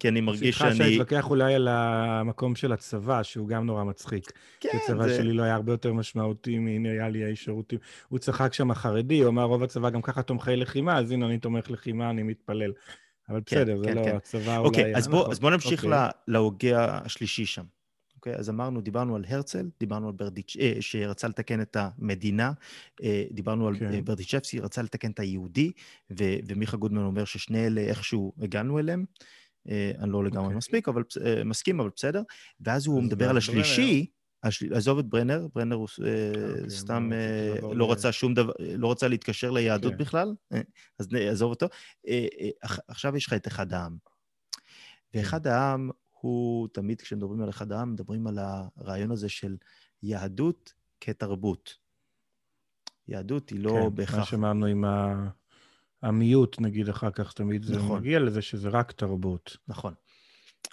כי 0.00 0.08
אני 0.08 0.20
מרגיש 0.20 0.58
שאני... 0.58 0.70
סליחה 0.70 0.84
שאני 0.84 0.96
אתווכח 0.96 1.30
אולי 1.30 1.54
על 1.54 1.68
המקום 1.68 2.54
של 2.54 2.72
הצבא, 2.72 3.22
שהוא 3.22 3.48
גם 3.48 3.66
נורא 3.66 3.84
מצחיק. 3.84 4.32
כן, 4.60 4.68
זה... 4.72 4.78
הצבא 4.78 5.08
שלי 5.08 5.32
לא 5.32 5.42
היה 5.42 5.54
הרבה 5.54 5.72
יותר 5.72 5.92
משמעותי 5.92 6.58
היה 6.84 7.08
לי 7.08 7.24
האיש 7.24 7.44
שירותים. 7.44 7.78
הוא 8.08 8.18
צחק 8.18 8.52
שם 8.52 8.70
החרדי, 8.70 9.20
הוא 9.20 9.28
אמר, 9.28 9.44
רוב 9.44 9.62
הצבא 9.62 9.90
גם 9.90 10.02
ככה 10.02 10.22
תומכי 10.22 10.56
לחימה, 10.56 10.98
אז 10.98 11.10
הנה, 11.10 11.26
אני 11.26 11.38
תומך 11.38 11.70
לחימה, 11.70 12.10
אני 12.10 12.22
מתפלל. 12.22 12.72
אבל 13.28 13.40
כן, 13.46 13.56
בסדר, 13.56 13.76
כן, 13.84 13.88
זה 13.88 13.94
לא, 13.94 14.04
כן. 14.04 14.16
הצבא 14.16 14.58
אוקיי, 14.58 14.84
אולי... 14.84 14.96
אז 14.96 15.08
בוא, 15.08 15.20
נכון. 15.20 15.30
אז 15.30 15.38
בוא 15.40 15.50
נמשיך 15.50 15.84
אוקיי. 15.84 16.08
להוגה 16.28 17.00
השלישי 17.04 17.46
שם. 17.46 17.64
אוקיי, 18.16 18.34
אז 18.34 18.50
אמרנו, 18.50 18.80
דיברנו 18.80 19.16
על 19.16 19.24
הרצל, 19.28 19.70
דיברנו 19.80 20.06
על 20.06 20.12
ברדיצ'... 20.12 20.56
אה, 20.56 20.72
שרצה 20.80 21.28
לתקן 21.28 21.60
את 21.60 21.76
המדינה, 21.80 22.52
אה, 23.02 23.24
דיברנו 23.30 23.68
על 23.68 23.78
כן. 23.78 24.04
ברדיצ'בסקי, 24.04 24.60
רצה 24.60 24.82
לתקן 24.82 25.10
את 25.10 25.20
היהודי, 25.20 25.72
ו... 26.10 26.24
ומיכה 26.46 26.76
גודמן 26.76 27.02
אומר 27.02 27.24
ששני 27.24 27.66
אלה 27.66 27.80
איכשהו 27.80 28.32
הגענו 28.42 28.78
אליהם. 28.78 29.04
אה, 29.68 29.92
אני 29.98 30.10
לא 30.10 30.24
לגמרי 30.24 30.40
okay. 30.40 30.44
אוקיי. 30.44 30.56
מספיק, 30.56 30.88
אבל, 30.88 31.02
אה, 31.24 31.44
מסכים, 31.44 31.80
אבל 31.80 31.90
בסדר. 31.96 32.22
ואז 32.60 32.86
הוא 32.86 33.02
מדבר 33.02 33.30
על 33.30 33.36
השלישי, 33.36 34.06
השל... 34.42 34.74
עזוב 34.74 34.98
את 34.98 35.06
ברנר, 35.06 35.46
ברנר 35.54 35.76
הוא 35.76 35.88
okay, 35.88 36.06
אה, 36.06 36.50
אוקיי, 36.50 36.70
סתם 36.70 37.10
לא, 37.62 37.76
לא 37.76 37.92
רצה 37.92 38.12
שום 38.12 38.34
דבר, 38.34 38.52
לא 38.76 38.90
רצה 38.92 39.08
להתקשר 39.08 39.50
ליהדות 39.50 39.92
okay. 39.92 39.96
כן. 39.96 40.02
בכלל, 40.02 40.34
אז 40.98 41.08
עזוב 41.30 41.50
אותו. 41.50 41.66
עכשיו 42.88 43.16
יש 43.16 43.26
לך 43.26 43.32
את 43.32 43.46
אחד 43.46 43.72
העם. 43.72 43.96
ואחד 45.14 45.44
כן. 45.44 45.50
העם 45.50 45.90
הוא, 46.10 46.68
תמיד 46.72 47.00
כשמדברים 47.00 47.42
על 47.42 47.48
אחד 47.48 47.72
העם, 47.72 47.92
מדברים 47.92 48.26
על 48.26 48.38
הרעיון 48.38 49.10
הזה 49.10 49.28
של 49.28 49.56
יהדות 50.02 50.72
כתרבות. 51.00 51.76
יהדות 53.08 53.50
היא 53.50 53.60
לא 53.60 53.70
כן, 53.70 53.94
בהכרח... 53.94 54.18
מה 54.18 54.24
שאמרנו 54.24 54.66
עם 54.66 54.84
ה... 54.84 55.28
המיעוט, 56.02 56.60
נגיד, 56.60 56.88
אחר 56.88 57.10
כך 57.10 57.32
תמיד 57.32 57.62
זה 57.62 57.76
נכון. 57.76 57.98
מגיע 57.98 58.18
לזה 58.18 58.42
שזה 58.42 58.68
רק 58.68 58.92
תרבות. 58.92 59.56
נכון. 59.68 59.94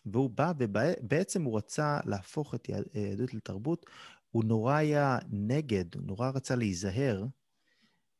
והוא 0.05 0.29
בא, 0.29 0.53
ובעצם 0.57 1.43
הוא 1.43 1.57
רצה 1.57 1.99
להפוך 2.05 2.55
את 2.55 2.67
היהדות 2.93 3.33
לתרבות. 3.33 3.85
הוא 4.31 4.43
נורא 4.43 4.75
היה 4.75 5.17
נגד, 5.29 5.95
הוא 5.95 6.03
נורא 6.05 6.29
רצה 6.29 6.55
להיזהר 6.55 7.25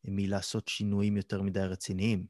מלעשות 0.06 0.68
שינויים 0.68 1.18
יותר 1.18 1.42
מדי 1.42 1.60
רציניים, 1.60 2.26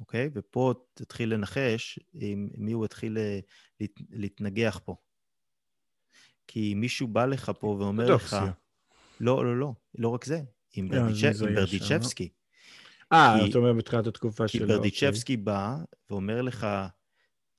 אוקיי? 0.00 0.30
ופה 0.34 0.74
תתחיל 0.94 1.34
לנחש 1.34 1.98
עם 2.14 2.48
מי 2.54 2.72
הוא 2.72 2.84
התחיל 2.84 3.18
אה, 3.18 3.40
להת, 3.80 3.90
להתנגח 4.10 4.80
פה. 4.84 4.96
כי 6.46 6.74
מישהו 6.74 7.08
בא 7.08 7.26
לך 7.26 7.52
פה 7.60 7.66
ואומר 7.66 8.14
לך... 8.14 8.36
לא, 9.20 9.44
לא, 9.44 9.58
לא, 9.60 9.72
לא 9.98 10.08
רק 10.08 10.24
זה, 10.24 10.40
עם 10.72 10.92
לא, 10.92 11.02
ברדיצ'בסקי. 11.54 12.28
אה, 13.12 13.46
אתה 13.46 13.58
אומר 13.58 13.72
בתחילת 13.72 14.06
התקופה 14.06 14.48
שלו. 14.48 14.66
כי 14.66 14.72
ברדיצ'בסקי 14.72 15.32
אוקיי. 15.32 15.44
בא 15.44 15.76
ואומר 16.10 16.42
לך, 16.42 16.66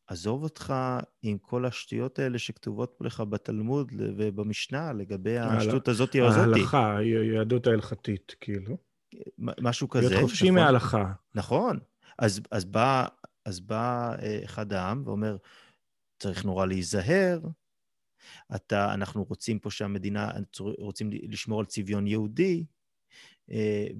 עזוב 0.08 0.43
אותך 0.43 0.74
עם 1.22 1.38
כל 1.38 1.66
השטויות 1.66 2.20
האלה 2.20 2.39
שכתובות 2.39 2.97
לך 3.02 3.24
בתלמוד 3.30 3.91
ובמשנה 3.97 4.93
לגבי 4.93 5.38
השטות 5.38 5.88
הזאת 5.88 6.16
או 6.16 6.28
הזאתי. 6.28 6.50
ההלכה, 6.50 6.97
היהדות 6.97 7.68
ההלכתית, 7.68 8.36
כאילו. 8.41 8.78
משהו 9.38 9.89
כזה. 9.89 10.10
להיות 10.10 10.22
חופשי 10.22 10.45
נכון? 10.45 10.56
מההלכה. 10.56 11.14
נכון. 11.36 11.80
אז, 12.18 12.41
אז, 12.52 12.66
בא, 12.66 13.08
אז 13.45 13.60
בא 13.60 14.16
אה, 14.22 14.39
אחד 14.43 14.74
העם 14.74 15.04
ואומר, 15.06 15.38
צריך 16.20 16.45
נורא 16.45 16.66
להיזהר, 16.66 17.39
אתה, 18.56 18.93
אנחנו 18.93 19.24
רוצים 19.24 19.60
פה 19.60 19.72
שהמדינה, 19.72 20.32
רוצים 20.60 21.10
לשמור 21.12 21.60
על 21.60 21.66
צביון 21.66 22.08
יהודי, 22.08 22.66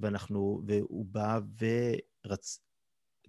ואנחנו, 0.00 0.62
והוא 0.66 1.06
בא 1.10 1.40
ורצ... 2.26 2.60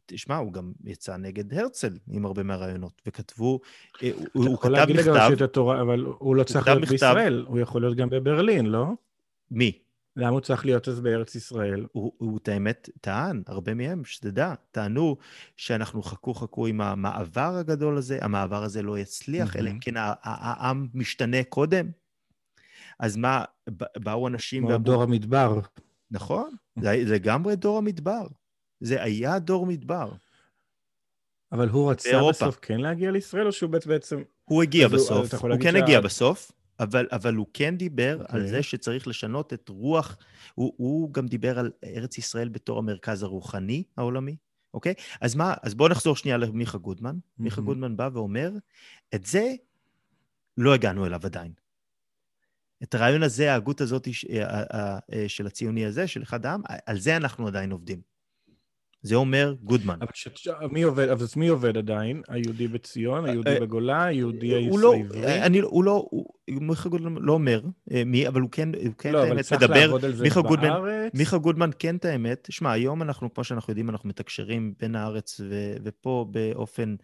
תשמע, 0.05 0.37
הוא 0.37 0.53
גם 0.53 0.71
יצא 0.85 1.17
נגד 1.17 1.53
הרצל 1.53 1.97
עם 2.09 2.25
הרבה 2.25 2.43
מהרעיונות, 2.43 3.01
וכתבו, 3.05 3.59
אה, 4.03 4.11
הוא, 4.33 4.47
הוא 4.47 4.57
כתב 4.57 4.67
מכתב... 4.67 4.67
אתה 4.67 4.67
יכול 4.67 4.71
להגיד 4.71 4.95
לגבי 4.95 5.33
את 5.33 5.41
התורה, 5.41 5.81
אבל 5.81 5.99
הוא 5.99 6.35
לא 6.35 6.43
צריך 6.43 6.67
להיות 6.67 6.81
מכתב... 6.81 6.91
בישראל, 6.91 7.45
הוא 7.47 7.59
יכול 7.59 7.81
להיות 7.81 7.97
גם 7.97 8.09
בברלין, 8.09 8.65
לא? 8.65 8.85
מי? 9.51 9.79
למה 10.15 10.29
הוא 10.29 10.39
צריך 10.39 10.65
להיות 10.65 10.87
אז 10.87 10.99
בארץ 10.99 11.35
ישראל? 11.35 11.85
הוא, 11.91 12.11
הוא 12.17 12.37
את 12.37 12.47
האמת 12.47 12.89
טען, 13.01 13.43
הרבה 13.47 13.73
מהם, 13.73 14.05
שתדע, 14.05 14.53
טענו 14.71 15.17
שאנחנו 15.57 16.03
חכו 16.03 16.33
חכו 16.33 16.67
עם 16.67 16.81
המעבר 16.81 17.55
הגדול 17.55 17.97
הזה, 17.97 18.17
המעבר 18.21 18.63
הזה 18.63 18.81
לא 18.81 18.99
יצליח, 18.99 19.55
אלא 19.55 19.69
אם 19.69 19.79
כן 19.79 19.93
העם 19.97 20.87
משתנה 20.93 21.43
קודם. 21.43 21.91
אז 22.99 23.17
מה, 23.17 23.43
באו 23.97 24.27
אנשים... 24.27 24.67
כמו 24.67 24.77
דור 24.77 25.03
המדבר. 25.03 25.59
נכון, 26.11 26.55
זה 26.81 27.03
לגמרי 27.07 27.55
דור 27.55 27.77
המדבר. 27.77 28.27
זה 28.79 29.03
היה 29.03 29.39
דור 29.39 29.65
מדבר. 29.65 30.11
אבל 31.51 31.69
הוא 31.69 31.91
רצה 31.91 32.09
באירופה. 32.11 32.45
בסוף 32.45 32.59
כן 32.61 32.79
להגיע 32.79 33.11
לישראל, 33.11 33.47
או 33.47 33.51
שהוא 33.51 33.69
בעצם... 33.69 34.21
הוא 34.45 34.63
הגיע 34.63 34.87
בסוף, 34.87 35.33
הוא, 35.33 35.51
הוא 35.51 35.59
כן 35.61 35.71
שה... 35.71 35.77
הגיע 35.77 36.01
בסוף, 36.01 36.51
אבל, 36.79 37.07
אבל 37.11 37.35
הוא 37.35 37.47
כן 37.53 37.77
דיבר 37.77 38.17
okay. 38.19 38.33
על 38.33 38.41
אוקיי. 38.41 38.47
זה 38.47 38.63
שצריך 38.63 39.07
לשנות 39.07 39.53
את 39.53 39.69
רוח, 39.69 40.17
הוא, 40.53 40.73
הוא 40.77 41.13
גם 41.13 41.27
דיבר 41.27 41.59
על 41.59 41.71
ארץ 41.83 42.17
ישראל 42.17 42.49
בתור 42.49 42.79
המרכז 42.79 43.23
הרוחני 43.23 43.83
העולמי, 43.97 44.35
אוקיי? 44.73 44.93
Okay? 44.97 45.17
אז 45.21 45.35
מה, 45.35 45.53
אז 45.61 45.73
בואו 45.73 45.89
נחזור 45.89 46.15
שנייה 46.15 46.37
למיכה 46.37 46.77
גודמן. 46.77 47.15
Mm-hmm. 47.15 47.43
מיכה 47.43 47.61
גודמן 47.61 47.97
בא 47.97 48.09
ואומר, 48.13 48.51
את 49.15 49.25
זה 49.25 49.53
לא 50.57 50.73
הגענו 50.73 51.05
אליו 51.05 51.19
עדיין. 51.23 51.51
את 52.83 52.95
הרעיון 52.95 53.23
הזה, 53.23 53.53
ההגות 53.53 53.81
הזאת 53.81 54.07
של 55.27 55.47
הציוני 55.47 55.85
הזה, 55.85 56.07
של 56.07 56.23
אחד 56.23 56.45
העם, 56.45 56.61
על 56.85 56.99
זה 56.99 57.17
אנחנו 57.17 57.47
עדיין 57.47 57.71
עובדים. 57.71 58.11
זה 59.03 59.15
אומר 59.15 59.55
גודמן. 59.63 59.97
אבל 60.01 60.11
ש... 60.13 60.47
מי 60.71 60.81
עובד, 60.81 61.09
אבל 61.09 61.25
מי 61.35 61.47
עובד 61.47 61.77
עדיין? 61.77 62.21
היהודי 62.27 62.67
בציון, 62.67 63.25
היהודי 63.25 63.49
אה, 63.49 63.59
בגולה, 63.59 64.03
היהודי 64.03 64.53
הישראלי? 64.53 64.81
לא, 64.81 64.95
אני, 65.45 65.59
הוא 65.59 65.83
לא, 65.83 66.09
מיכה 66.47 66.89
גודמן 66.89 67.15
לא 67.21 67.33
אומר 67.33 67.61
אה, 67.91 68.03
מי, 68.05 68.27
אבל 68.27 68.41
הוא 68.41 68.49
כן, 68.51 68.69
הוא 68.75 68.93
כן, 68.97 69.11
לא, 69.11 69.23
האמת, 69.23 69.53
מדבר, 69.53 69.97
מיכה 70.21 70.41
גודמן, 70.41 70.69
מיכה 71.13 71.37
גודמן 71.37 71.69
כן 71.79 71.95
את 71.95 72.05
האמת. 72.05 72.47
שמע, 72.51 72.71
היום 72.71 73.01
אנחנו, 73.01 73.33
כמו 73.33 73.43
שאנחנו 73.43 73.71
יודעים, 73.71 73.89
אנחנו 73.89 74.09
מתקשרים 74.09 74.73
בין 74.79 74.95
הארץ 74.95 75.39
ו, 75.49 75.73
ופה 75.83 76.25
באופן 76.31 76.95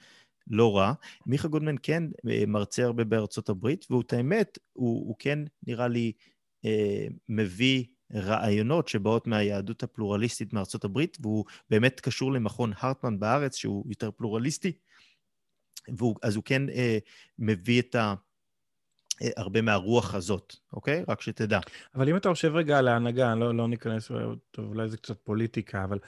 לא 0.50 0.78
רע. 0.78 0.94
מיכה 1.26 1.48
גודמן 1.48 1.76
כן 1.84 2.04
אה, 2.30 2.44
מרצה 2.48 2.84
הרבה 2.84 3.04
בארצות 3.04 3.50
הברית, 3.50 3.86
והוא 3.90 4.02
את 4.02 4.14
האמת, 4.14 4.58
הוא, 4.74 5.08
הוא 5.08 5.16
כן, 5.20 5.40
נראה 5.68 5.88
לי, 5.88 6.12
אה, 6.66 7.08
מביא 7.30 7.86
רעיונות 8.14 8.88
שבאות 8.88 9.28
מהיהדות 9.28 9.84
הפלורליסטית 9.84 10.54
מארצות 10.54 10.84
הברית, 10.84 11.18
והוא 11.22 11.46
באמת 11.70 12.00
קשור 12.00 12.32
למכון 12.32 12.74
הרטמן 12.80 13.20
בארץ, 13.20 13.56
שהוא 13.56 13.86
יותר 13.90 14.12
פלורליסטי, 14.12 14.72
אז 16.24 16.36
הוא 16.36 16.44
כן 16.44 16.70
אה, 16.70 16.98
מביא 17.40 17.82
את 17.82 17.96
ה... 17.96 18.14
אה, 19.22 19.30
הרבה 19.38 19.62
מהרוח 19.62 20.16
הזאת, 20.16 20.56
אוקיי? 20.74 21.04
רק 21.08 21.22
שתדע. 21.22 21.60
אבל 21.96 22.10
אם 22.10 22.18
אתה 22.18 22.30
חושב 22.30 22.56
רגע 22.56 22.78
על 22.80 22.88
ההנהגה, 22.88 23.36
לא, 23.36 23.56
לא 23.56 23.68
ניכנס, 23.68 24.12
טוב, 24.52 24.66
אולי 24.68 24.90
זה 24.90 24.98
קצת 24.98 25.18
פוליטיקה, 25.24 25.84
אבל 25.84 26.00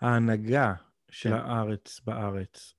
ההנהגה 0.00 0.74
של 1.10 1.28
כן. 1.28 1.34
הארץ 1.34 2.00
בארץ, 2.04 2.74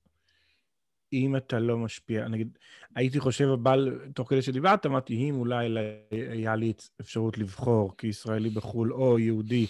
אם 1.16 1.36
אתה 1.36 1.58
לא 1.58 1.78
משפיע, 1.78 2.28
נגיד, 2.28 2.58
הייתי 2.94 3.20
חושב, 3.20 3.44
אבל 3.44 4.00
תוך 4.14 4.30
כדי 4.30 4.42
שדיברת, 4.42 4.86
אמרתי, 4.86 5.14
אם 5.14 5.34
אולי 5.34 5.68
היה 6.10 6.56
לי 6.56 6.72
אפשרות 7.00 7.38
לבחור 7.38 7.96
כישראלי 7.96 8.50
בחו"ל 8.50 8.92
או 8.92 9.18
יהודי, 9.18 9.66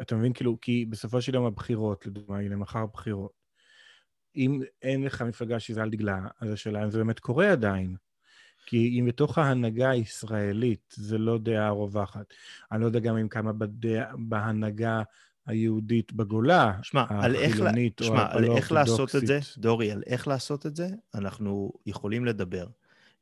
אתה 0.00 0.16
מבין? 0.16 0.32
כאילו, 0.32 0.60
כי 0.60 0.84
בסופו 0.84 1.22
של 1.22 1.34
יום 1.34 1.44
הבחירות, 1.44 2.06
לדוגמה, 2.06 2.38
הנה, 2.38 2.56
מחר 2.56 2.86
בחירות. 2.86 3.32
אם 4.36 4.60
אין 4.82 5.04
לך 5.04 5.22
מפלגה 5.22 5.60
שזה 5.60 5.82
על 5.82 5.90
דגלה, 5.90 6.26
אז 6.40 6.50
השאלה 6.50 6.84
אם 6.84 6.90
זה 6.90 6.98
באמת 6.98 7.18
קורה 7.18 7.52
עדיין. 7.52 7.96
כי 8.66 9.00
אם 9.00 9.06
בתוך 9.06 9.38
ההנהגה 9.38 9.90
הישראלית 9.90 10.94
זה 10.96 11.18
לא 11.18 11.38
דעה 11.38 11.70
רווחת, 11.70 12.34
אני 12.72 12.80
לא 12.80 12.86
יודע 12.86 12.98
גם 12.98 13.16
אם 13.16 13.28
כמה 13.28 13.52
בדעה, 13.52 14.16
בהנהגה 14.18 15.02
היהודית 15.46 16.12
בגולה, 16.12 16.72
שמה, 16.82 17.06
החילונית 17.10 18.00
או 18.00 18.06
שמה, 18.06 18.26
על 18.30 18.44
איך 18.44 18.72
לעשות 18.72 19.16
את 19.16 19.26
זה, 19.26 19.38
דורי, 19.58 19.92
על 19.92 20.02
איך 20.06 20.28
לעשות 20.28 20.66
את 20.66 20.76
זה, 20.76 20.88
אנחנו 21.14 21.72
יכולים 21.86 22.24
לדבר. 22.24 22.66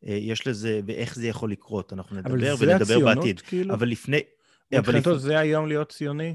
אה, 0.06 0.12
יש 0.12 0.46
לזה, 0.46 0.80
ואיך 0.86 1.14
זה 1.14 1.26
יכול 1.26 1.50
לקרות, 1.50 1.92
אנחנו 1.92 2.16
נדבר 2.16 2.54
ונדבר 2.58 3.00
בעתיד. 3.00 3.40
כאילו? 3.40 3.74
אבל 3.74 3.88
לפני... 3.88 4.20
מבחינתו 4.72 5.10
לפ... 5.10 5.18
זה 5.18 5.38
היום 5.38 5.68
להיות 5.68 5.92
ציוני? 5.92 6.34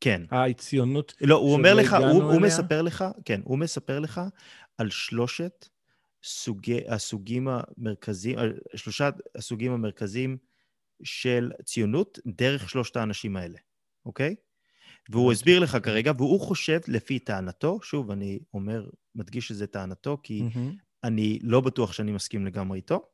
כן. 0.00 0.22
הציונות 0.30 1.14
לא, 1.20 1.34
הוא 1.34 1.52
אומר 1.52 1.74
לך, 1.74 1.96
הוא, 2.00 2.22
הוא 2.22 2.40
מספר 2.40 2.82
לך, 2.82 3.04
כן, 3.24 3.40
הוא 3.44 3.58
מספר 3.58 3.98
לך 3.98 4.20
על 4.78 4.90
שלושת 4.90 5.68
סוגי, 6.24 6.80
הסוגים 6.88 7.48
המרכזיים, 7.48 8.38
שלושת 8.74 9.14
הסוגים 9.34 9.72
המרכזיים 9.72 10.36
של 11.02 11.52
ציונות 11.64 12.18
דרך 12.26 12.70
שלושת 12.70 12.96
האנשים 12.96 13.36
האלה, 13.36 13.58
אוקיי? 14.06 14.34
והוא 15.10 15.32
הסביר 15.32 15.58
לך 15.58 15.78
כרגע, 15.82 16.12
והוא 16.16 16.40
חושב 16.40 16.80
לפי 16.88 17.18
טענתו, 17.18 17.78
שוב, 17.82 18.10
אני 18.10 18.38
אומר, 18.54 18.88
מדגיש 19.14 19.48
שזה 19.48 19.66
טענתו, 19.66 20.18
כי 20.22 20.42
mm-hmm. 20.42 21.04
אני 21.04 21.38
לא 21.42 21.60
בטוח 21.60 21.92
שאני 21.92 22.12
מסכים 22.12 22.46
לגמרי 22.46 22.76
איתו. 22.76 23.08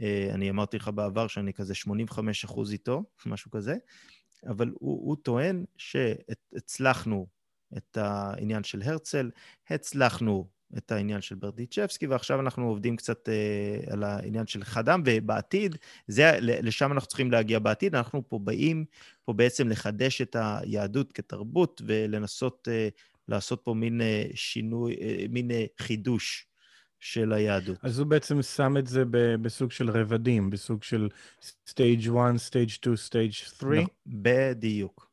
אה, 0.00 0.30
אני 0.34 0.50
אמרתי 0.50 0.76
לך 0.76 0.88
בעבר 0.88 1.26
שאני 1.26 1.52
כזה 1.52 1.74
85 1.74 2.44
אחוז 2.44 2.72
איתו, 2.72 3.04
משהו 3.26 3.50
כזה, 3.50 3.76
אבל 4.46 4.68
הוא, 4.74 5.08
הוא 5.08 5.16
טוען 5.22 5.64
שהצלחנו 5.76 7.26
את 7.76 7.96
העניין 7.96 8.64
של 8.64 8.82
הרצל, 8.82 9.30
הצלחנו 9.70 10.48
את 10.76 10.92
העניין 10.92 11.20
של 11.20 11.34
ברדיצ'בסקי, 11.34 12.06
ועכשיו 12.06 12.40
אנחנו 12.40 12.68
עובדים 12.68 12.96
קצת 12.96 13.28
אה, 13.28 13.92
על 13.92 14.04
העניין 14.04 14.46
של 14.46 14.64
חדם, 14.64 15.02
ובעתיד, 15.04 15.76
זה, 16.06 16.38
לשם 16.40 16.92
אנחנו 16.92 17.08
צריכים 17.08 17.30
להגיע 17.30 17.58
בעתיד. 17.58 17.94
אנחנו 17.94 18.28
פה 18.28 18.38
באים, 18.38 18.84
פה 19.24 19.32
בעצם 19.32 19.68
לחדש 19.68 20.20
את 20.22 20.36
היהדות 20.38 21.12
כתרבות, 21.12 21.82
ולנסות 21.84 22.68
אה, 22.70 22.88
לעשות 23.28 23.60
פה 23.64 23.74
מין 23.74 24.00
אה, 24.00 24.24
שינוי, 24.34 24.96
אה, 25.00 25.24
מין 25.30 25.50
אה, 25.50 25.64
חידוש 25.78 26.46
של 27.00 27.32
היהדות. 27.32 27.78
אז 27.82 27.98
הוא 27.98 28.06
בעצם 28.06 28.42
שם 28.42 28.76
את 28.76 28.86
זה 28.86 29.04
בסוג 29.42 29.70
של 29.70 29.90
רבדים, 29.90 30.50
בסוג 30.50 30.82
של 30.82 31.08
stage 31.68 32.08
1, 32.08 32.14
stage 32.50 32.68
2, 32.68 32.94
stage 32.94 33.32
3? 33.32 33.78
בדיוק. 34.06 35.07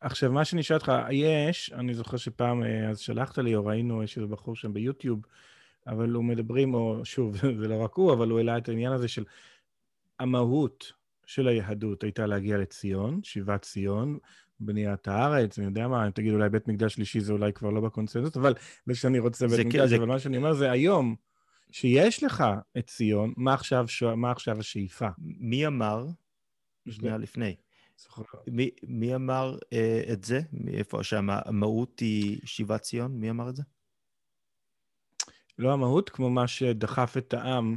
עכשיו, 0.00 0.32
מה 0.32 0.44
שאני 0.44 0.62
שואל 0.62 0.78
אותך, 0.78 0.92
יש, 1.10 1.72
אני 1.72 1.94
זוכר 1.94 2.16
שפעם 2.16 2.62
אה, 2.62 2.88
אז 2.88 2.98
שלחת 2.98 3.38
לי, 3.38 3.54
או 3.54 3.66
ראינו, 3.66 4.02
איזה 4.02 4.26
בחור 4.26 4.56
שם 4.56 4.72
ביוטיוב, 4.72 5.20
אבל 5.86 6.10
הוא 6.10 6.24
מדברים, 6.24 6.74
או 6.74 7.04
שוב, 7.04 7.36
זה 7.60 7.68
לא 7.68 7.84
רק 7.84 7.94
הוא, 7.94 8.12
אבל 8.12 8.30
הוא 8.30 8.38
העלה 8.38 8.58
את 8.58 8.68
העניין 8.68 8.92
הזה 8.92 9.08
של 9.08 9.24
המהות 10.20 10.92
של 11.26 11.48
היהדות 11.48 12.02
הייתה 12.02 12.26
להגיע 12.26 12.58
לציון, 12.58 13.20
שיבת 13.22 13.62
ציון, 13.62 14.18
בניית 14.60 15.08
הארץ, 15.08 15.58
אני 15.58 15.66
יודע 15.66 15.88
מה, 15.88 16.10
תגיד 16.10 16.32
אולי 16.32 16.48
בית 16.48 16.68
מקדש 16.68 16.94
שלישי 16.94 17.20
זה 17.20 17.32
אולי 17.32 17.52
כבר 17.52 17.70
לא 17.70 17.80
בקונסנזוס, 17.80 18.36
אבל 18.36 18.54
זה 18.86 18.94
שאני 18.94 19.18
רוצה 19.18 19.46
בית 19.46 19.66
מקדש, 19.66 19.90
זה... 19.90 19.96
אבל 19.96 20.06
מה 20.06 20.18
שאני 20.18 20.36
אומר 20.36 20.52
זה 20.52 20.70
היום, 20.70 21.16
שיש 21.70 22.22
לך 22.22 22.44
את 22.78 22.86
ציון, 22.86 23.32
מה 23.36 23.54
עכשיו, 23.54 23.86
מה 24.16 24.30
עכשיו 24.30 24.58
השאיפה? 24.58 25.08
מי 25.18 25.66
אמר, 25.66 26.06
שנייה 26.88 27.16
לפני, 27.16 27.56
מי, 28.46 28.70
מי 28.82 29.14
אמר 29.14 29.58
אה, 29.72 30.02
את 30.12 30.24
זה? 30.24 30.40
מאיפה 30.52 31.02
שהמהות 31.02 32.00
היא 32.00 32.38
שיבת 32.44 32.80
ציון? 32.80 33.12
מי 33.12 33.30
אמר 33.30 33.48
את 33.48 33.56
זה? 33.56 33.62
לא 35.58 35.72
המהות, 35.72 36.10
כמו 36.10 36.30
מה 36.30 36.46
שדחף 36.46 37.16
את 37.16 37.34
העם 37.34 37.76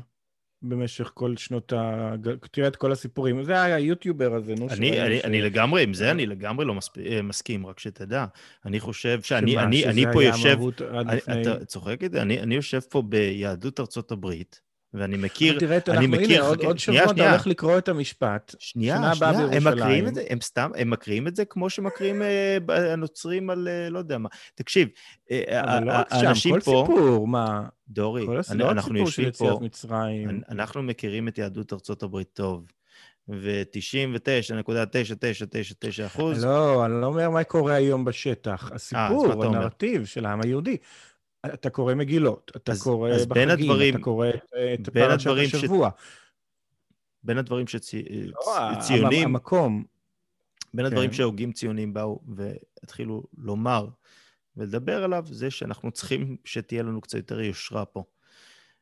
במשך 0.62 1.12
כל 1.14 1.38
שנות 1.38 1.74
ה... 1.74 2.14
תראה 2.52 2.68
את 2.68 2.76
כל 2.76 2.92
הסיפורים. 2.92 3.44
זה 3.44 3.62
היה 3.62 3.76
היוטיובר 3.76 4.36
הזה, 4.36 4.56
נו. 4.60 4.68
אני, 4.70 5.02
אני, 5.02 5.20
ש... 5.20 5.26
אני 5.26 5.42
לגמרי, 5.42 5.84
עם 5.84 5.94
זה 5.94 6.12
אני 6.12 6.26
לגמרי 6.26 6.66
לא 6.66 6.76
מספ... 6.76 6.98
אה, 6.98 7.22
מסכים, 7.22 7.66
רק 7.66 7.80
שתדע. 7.80 8.26
אני 8.66 8.80
חושב 8.80 9.22
שאני 9.22 9.52
שמה, 9.52 9.64
אני, 9.64 9.86
אני 9.86 10.06
פה 10.14 10.24
יושב... 10.24 10.58
אני, 10.82 11.16
לפני... 11.18 11.42
אתה 11.42 11.66
צוחק 11.66 12.04
את 12.04 12.12
זה? 12.12 12.22
אני, 12.22 12.40
אני 12.40 12.56
יושב 12.56 12.80
פה 12.80 13.02
ביהדות 13.02 13.80
ארצות 13.80 14.12
הברית, 14.12 14.62
ואני 14.94 15.18
מכיר, 15.18 15.60
תראה, 15.60 15.78
אני 15.88 16.08
מכיר... 16.08 16.40
הנה, 16.40 16.48
עוד, 16.48 16.64
עוד 16.64 16.80
שבוע 16.80 17.12
אתה 17.12 17.30
הולך 17.30 17.48
לקרוא 17.48 17.78
את 17.78 17.90
המשפט. 17.90 18.56
שנייה, 18.60 19.16
שנייה, 19.16 19.32
הם 19.52 19.68
מקריאים 19.68 20.08
את 20.08 20.16
זה, 20.16 20.24
הם 20.30 20.42
סתם, 20.42 20.72
הם 20.76 20.90
מקריאים 20.90 21.28
את 21.28 21.36
זה 21.36 21.46
כמו 21.46 21.70
שמקריאים 21.70 22.22
אה, 22.22 22.58
הנוצרים 22.70 23.50
על 23.50 23.68
אה, 23.68 23.90
לא 23.90 24.00
יודע 24.00 24.18
מה. 24.18 24.30
תקשיב, 24.56 24.88
אה, 25.32 25.80
לא 25.80 25.94
האנשים 26.10 26.60
פה... 26.60 26.84
כל 26.86 26.94
סיפור, 26.94 27.28
מה? 27.28 27.64
דורי, 27.88 28.26
כל 28.26 28.40
אני, 28.50 28.60
לא 28.60 28.72
אנחנו 28.72 28.98
יושבים 28.98 29.32
פה, 29.32 29.60
מצרים. 29.62 30.42
אנחנו 30.50 30.84
מכירים 30.84 31.28
את 31.28 31.38
יהדות 31.38 31.74
ארצות 31.74 32.04
הברית 32.04 32.30
טוב. 32.34 32.66
ו-99.9999 33.30 36.06
אחוז. 36.06 36.46
לא, 36.46 36.86
אני 36.86 37.02
לא 37.02 37.06
אומר 37.06 37.30
מה 37.30 37.44
קורה 37.44 37.74
היום 37.74 38.06
בשטח. 38.06 38.72
הסיפור, 38.74 39.46
הנרטיב 39.46 40.06
של 40.06 40.26
העם 40.26 40.42
היהודי. 40.42 40.78
אתה 41.46 41.70
קורא 41.70 41.96
מגילות, 41.96 42.52
אתה 42.56 42.72
אז, 42.72 42.84
קורא 42.84 43.10
אז 43.10 43.26
בחגים, 43.26 43.50
הדברים, 43.50 43.96
אתה 43.96 44.04
קורא 44.04 44.28
את 44.74 44.90
פרשת 44.90 45.30
השבוע. 45.54 45.90
בין 47.24 47.38
הדברים 47.38 47.68
שציונים... 47.68 48.32
לא, 49.12 49.18
המקום. 49.24 49.84
בין 50.74 50.86
כן. 50.86 50.92
הדברים 50.92 51.14
שהוגים 51.14 51.52
ציונים 51.52 51.94
באו 51.94 52.20
והתחילו 52.28 53.24
לומר 53.38 53.88
ולדבר 54.58 55.04
עליו, 55.04 55.26
זה 55.32 55.52
שאנחנו 55.52 55.92
צריכים 55.92 56.38
שתהיה 56.46 56.84
לנו 56.84 57.02
קצת 57.02 57.18
יותר 57.18 57.42
יושרה 57.42 57.86
פה. 57.86 58.04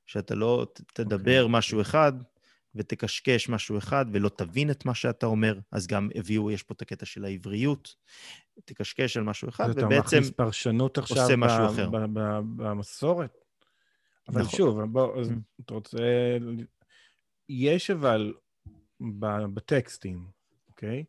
שאתה 0.05 0.35
לא 0.35 0.67
תדבר 0.93 1.39
okay. 1.39 1.43
אוקיי. 1.43 1.59
משהו 1.59 1.81
אחד, 1.81 2.13
ותקשקש 2.75 3.49
משהו 3.49 3.77
אחד 3.77 4.05
ולא 4.11 4.29
תבין 4.29 4.71
את 4.71 4.85
מה 4.85 4.95
שאתה 4.95 5.25
אומר, 5.25 5.59
אז 5.71 5.87
גם 5.87 6.09
הביאו, 6.15 6.51
יש 6.51 6.63
פה 6.63 6.73
את 6.73 6.81
הקטע 6.81 7.05
של 7.05 7.25
העבריות, 7.25 7.95
תקשקש 8.65 9.17
על 9.17 9.23
משהו 9.23 9.49
אחד, 9.49 9.69
ובעצם 9.69 9.87
אתה 9.87 9.99
מכניס 9.99 10.29
פרשנות 10.31 10.97
עכשיו 10.97 11.17
עושה 11.23 11.35
משהו 11.35 11.65
אחר. 11.65 11.89
ב- 11.89 12.19
ב- 12.19 12.41
במסורת. 12.55 13.37
אבל 14.27 14.41
נכון. 14.41 14.57
שוב, 14.57 14.81
בוא, 14.83 15.19
אז 15.19 15.29
Mm. 15.29 15.33
אתה 15.65 15.73
רוצה... 15.73 15.97
יש 17.49 17.89
אבל 17.91 18.33
בטקסטים, 19.53 20.25
אוקיי? 20.69 21.03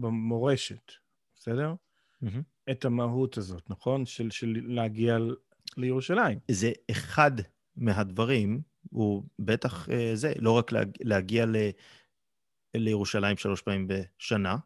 במורשת, 0.00 0.92
בסדר? 1.36 1.74
מהמם. 2.22 2.42
את 2.70 2.84
המהות 2.84 3.36
הזאת, 3.38 3.70
נכון? 3.70 4.06
של, 4.06 4.30
של 4.30 4.60
להגיע 4.64 5.16
לירושלים. 5.76 6.38
זה 6.50 6.72
אחד 6.90 7.30
מהדברים, 7.76 8.60
הוא 8.90 9.24
בטח 9.38 9.88
אה, 9.88 10.10
זה, 10.14 10.32
לא 10.38 10.50
רק 10.52 10.72
להג- 10.72 10.96
להגיע 11.00 11.46
ל, 11.46 11.56
לירושלים 12.74 13.36
שלוש 13.36 13.62
פעמים 13.62 13.88
בשנה, 13.88 14.56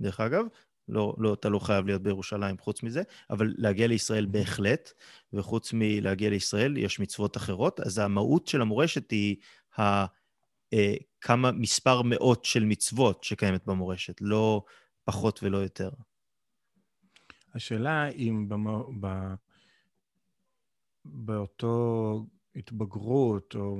דרך 0.00 0.20
אגב, 0.20 0.44
לא, 0.88 1.14
לא, 1.18 1.34
אתה 1.34 1.48
לא 1.48 1.58
חייב 1.58 1.86
להיות 1.86 2.02
בירושלים 2.02 2.58
חוץ 2.58 2.82
מזה, 2.82 3.02
אבל 3.30 3.54
להגיע 3.58 3.86
לישראל 3.86 4.26
בהחלט, 4.26 4.92
וחוץ 5.32 5.70
מלהגיע 5.74 6.30
לישראל 6.30 6.76
יש 6.76 7.00
מצוות 7.00 7.36
אחרות, 7.36 7.80
אז 7.80 7.98
המהות 7.98 8.46
של 8.46 8.60
המורשת 8.60 9.10
היא 9.10 9.36
ה, 9.78 10.04
אה, 10.72 10.94
כמה, 11.20 11.52
מספר 11.52 12.02
מאות 12.02 12.44
של 12.44 12.64
מצוות 12.64 13.24
שקיימת 13.24 13.66
במורשת, 13.66 14.20
לא 14.20 14.64
פחות 15.04 15.42
ולא 15.42 15.58
יותר. 15.58 15.90
השאלה 17.54 18.08
אם 18.08 18.48
במו, 18.48 18.90
ב, 19.00 19.34
באותו 21.04 22.26
התבגרות, 22.56 23.54
או 23.54 23.78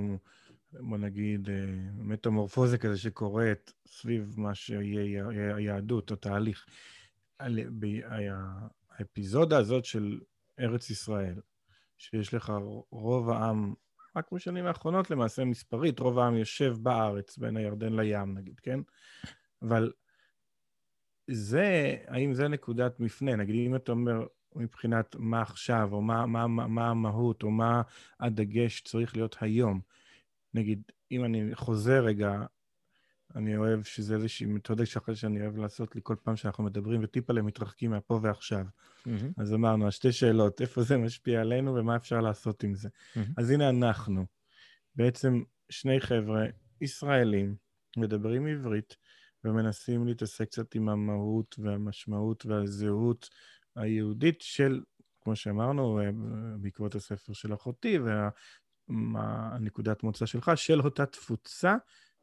בוא 0.80 0.98
נגיד 0.98 1.50
אה, 1.50 1.54
מטמורפוזה 1.94 2.78
כזה 2.78 2.98
שקורית 2.98 3.72
סביב 3.86 4.40
מה 4.40 4.54
שיהיה 4.54 5.26
היהדות, 5.56 6.10
או 6.10 6.16
תהליך, 6.16 6.66
האפיזודה 8.90 9.58
הזאת 9.58 9.84
של 9.84 10.20
ארץ 10.60 10.90
ישראל, 10.90 11.40
שיש 11.96 12.34
לך 12.34 12.52
רוב 12.90 13.30
העם, 13.30 13.74
רק 14.16 14.32
בשנים 14.32 14.66
האחרונות 14.66 15.10
למעשה 15.10 15.44
מספרית, 15.44 16.00
רוב 16.00 16.18
העם 16.18 16.36
יושב 16.36 16.76
בארץ, 16.82 17.38
בין 17.38 17.56
הירדן 17.56 17.92
לים 17.92 18.38
נגיד, 18.38 18.60
כן? 18.60 18.80
אבל 19.62 19.92
זה, 21.30 21.96
האם 22.06 22.34
זה 22.34 22.48
נקודת 22.48 23.00
מפנה? 23.00 23.36
נגיד, 23.36 23.66
אם 23.66 23.76
אתה 23.76 23.92
אומר 23.92 24.26
מבחינת 24.56 25.16
מה 25.18 25.42
עכשיו, 25.42 25.88
או 25.92 26.02
מה, 26.02 26.26
מה, 26.26 26.46
מה, 26.46 26.66
מה 26.66 26.90
המהות, 26.90 27.42
או 27.42 27.50
מה 27.50 27.82
הדגש 28.20 28.80
צריך 28.80 29.16
להיות 29.16 29.36
היום. 29.40 29.80
נגיד, 30.54 30.82
אם 31.10 31.24
אני 31.24 31.54
חוזר 31.54 32.04
רגע, 32.04 32.32
אני 33.36 33.56
אוהב 33.56 33.82
שזה 33.82 34.14
איזושהי 34.14 34.46
מתודה 34.46 34.86
שאחרי 34.86 35.16
שאני 35.16 35.42
אוהב 35.42 35.56
לעשות 35.56 35.94
לי 35.94 36.00
כל 36.04 36.16
פעם 36.22 36.36
שאנחנו 36.36 36.64
מדברים, 36.64 37.00
וטיפה 37.04 37.32
להם 37.32 37.46
מתרחקים 37.46 37.90
מהפה 37.90 38.20
ועכשיו. 38.22 38.64
אז 39.36 39.54
אמרנו, 39.54 39.88
השתי 39.88 40.12
שאלות, 40.12 40.60
איפה 40.60 40.82
זה 40.82 40.96
משפיע 40.96 41.40
עלינו 41.40 41.74
ומה 41.74 41.96
אפשר 41.96 42.20
לעשות 42.20 42.62
עם 42.62 42.74
זה. 42.74 42.88
מהמם. 43.16 43.32
אז 43.36 43.50
הנה 43.50 43.68
אנחנו, 43.70 44.26
בעצם 44.94 45.42
שני 45.70 46.00
חבר'ה 46.00 46.44
ישראלים, 46.80 47.56
מדברים 47.96 48.46
עברית, 48.46 48.96
ומנסים 49.44 50.06
להתעסק 50.06 50.44
קצת 50.48 50.74
עם 50.74 50.88
המהות 50.88 51.56
והמשמעות 51.58 52.46
והזהות 52.46 53.28
היהודית 53.76 54.40
של, 54.40 54.82
כמו 55.20 55.36
שאמרנו, 55.36 56.00
אה, 56.00 56.10
בעקבות 56.60 56.94
הספר 56.94 57.32
של 57.32 57.54
אחותי 57.54 57.98
והנקודת 58.88 60.02
מוצא 60.02 60.26
שלך, 60.26 60.52
של 60.54 60.80
אותה 60.80 61.06
תפוצה 61.06 61.76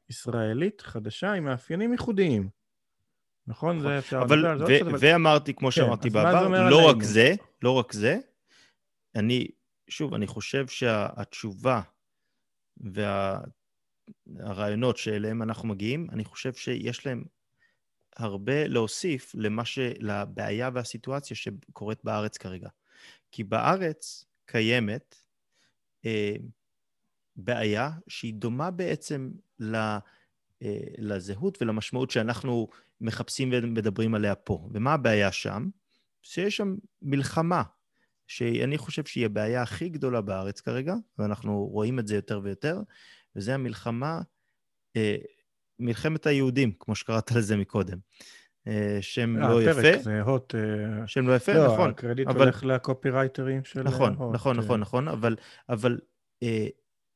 ישראלית 0.09 0.81
חדשה 0.81 1.33
עם 1.33 1.43
מאפיינים 1.43 1.91
ייחודיים. 1.91 2.49
נכון? 3.47 3.79
זה 3.79 3.99
אפשר 3.99 4.21
אבל, 4.21 4.45
ו- 4.45 4.65
קצת, 4.65 4.81
אבל... 4.81 4.95
ואמרתי, 4.99 5.53
כמו 5.53 5.67
כן, 5.67 5.71
שאמרתי 5.71 6.09
מה 6.09 6.23
בעבר, 6.23 6.69
לא 6.69 6.89
רק? 6.89 7.03
זה, 7.03 7.33
לא 7.61 7.71
רק 7.71 7.93
זה, 7.93 8.17
אני, 9.15 9.47
שוב, 9.87 10.13
אני 10.13 10.27
חושב 10.27 10.67
שהתשובה 10.67 11.81
והרעיונות 14.27 14.97
שאליהם 14.97 15.41
אנחנו 15.41 15.67
מגיעים, 15.67 16.07
אני 16.11 16.23
חושב 16.23 16.53
שיש 16.53 17.05
להם 17.05 17.23
הרבה 18.17 18.67
להוסיף 18.67 19.31
למה 19.35 19.65
ש... 19.65 19.79
לבעיה 19.99 20.69
והסיטואציה 20.73 21.35
שקורית 21.35 21.99
בארץ 22.03 22.37
כרגע. 22.37 22.69
כי 23.31 23.43
בארץ 23.43 24.25
קיימת 24.45 25.15
אה, 26.05 26.35
בעיה 27.35 27.91
שהיא 28.07 28.33
דומה 28.33 28.71
בעצם 28.71 29.31
ל, 29.59 29.75
אה, 29.75 29.99
לזהות 30.97 31.61
ולמשמעות 31.61 32.11
שאנחנו 32.11 32.67
מחפשים 33.01 33.49
ומדברים 33.53 34.15
עליה 34.15 34.35
פה. 34.35 34.69
ומה 34.73 34.93
הבעיה 34.93 35.31
שם? 35.31 35.69
שיש 36.23 36.57
שם 36.57 36.75
מלחמה, 37.01 37.63
שאני 38.27 38.77
חושב 38.77 39.05
שהיא 39.05 39.25
הבעיה 39.25 39.61
הכי 39.61 39.89
גדולה 39.89 40.21
בארץ 40.21 40.61
כרגע, 40.61 40.95
ואנחנו 41.17 41.65
רואים 41.65 41.99
את 41.99 42.07
זה 42.07 42.15
יותר 42.15 42.39
ויותר, 42.43 42.81
וזה 43.35 43.53
המלחמה, 43.53 44.21
אה, 44.95 45.17
מלחמת 45.79 46.25
היהודים, 46.25 46.71
כמו 46.79 46.95
שקראת 46.95 47.31
לזה 47.31 47.57
מקודם. 47.57 47.97
אה, 48.67 48.97
שם 49.01 49.37
אה, 49.43 49.49
לא 49.49 49.61
הפרק 49.61 49.85
יפה. 49.85 50.03
זה 50.03 50.21
הוט. 50.21 50.55
אה, 50.55 51.07
שם 51.07 51.27
לא 51.27 51.35
יפה, 51.35 51.53
לא, 51.53 51.65
נכון. 51.65 51.89
הקרדיט 51.89 52.27
אבל- 52.27 52.39
הולך 52.41 52.63
לקופירייטרים 52.63 53.63
של 53.63 53.83
נכון, 53.83 54.13
הוט. 54.17 54.33
נכון, 54.35 54.55
אה. 54.59 54.63
נכון, 54.63 54.79
נכון, 54.79 55.07
אבל, 55.07 55.35
אבל 55.69 55.99
אה, 56.43 56.67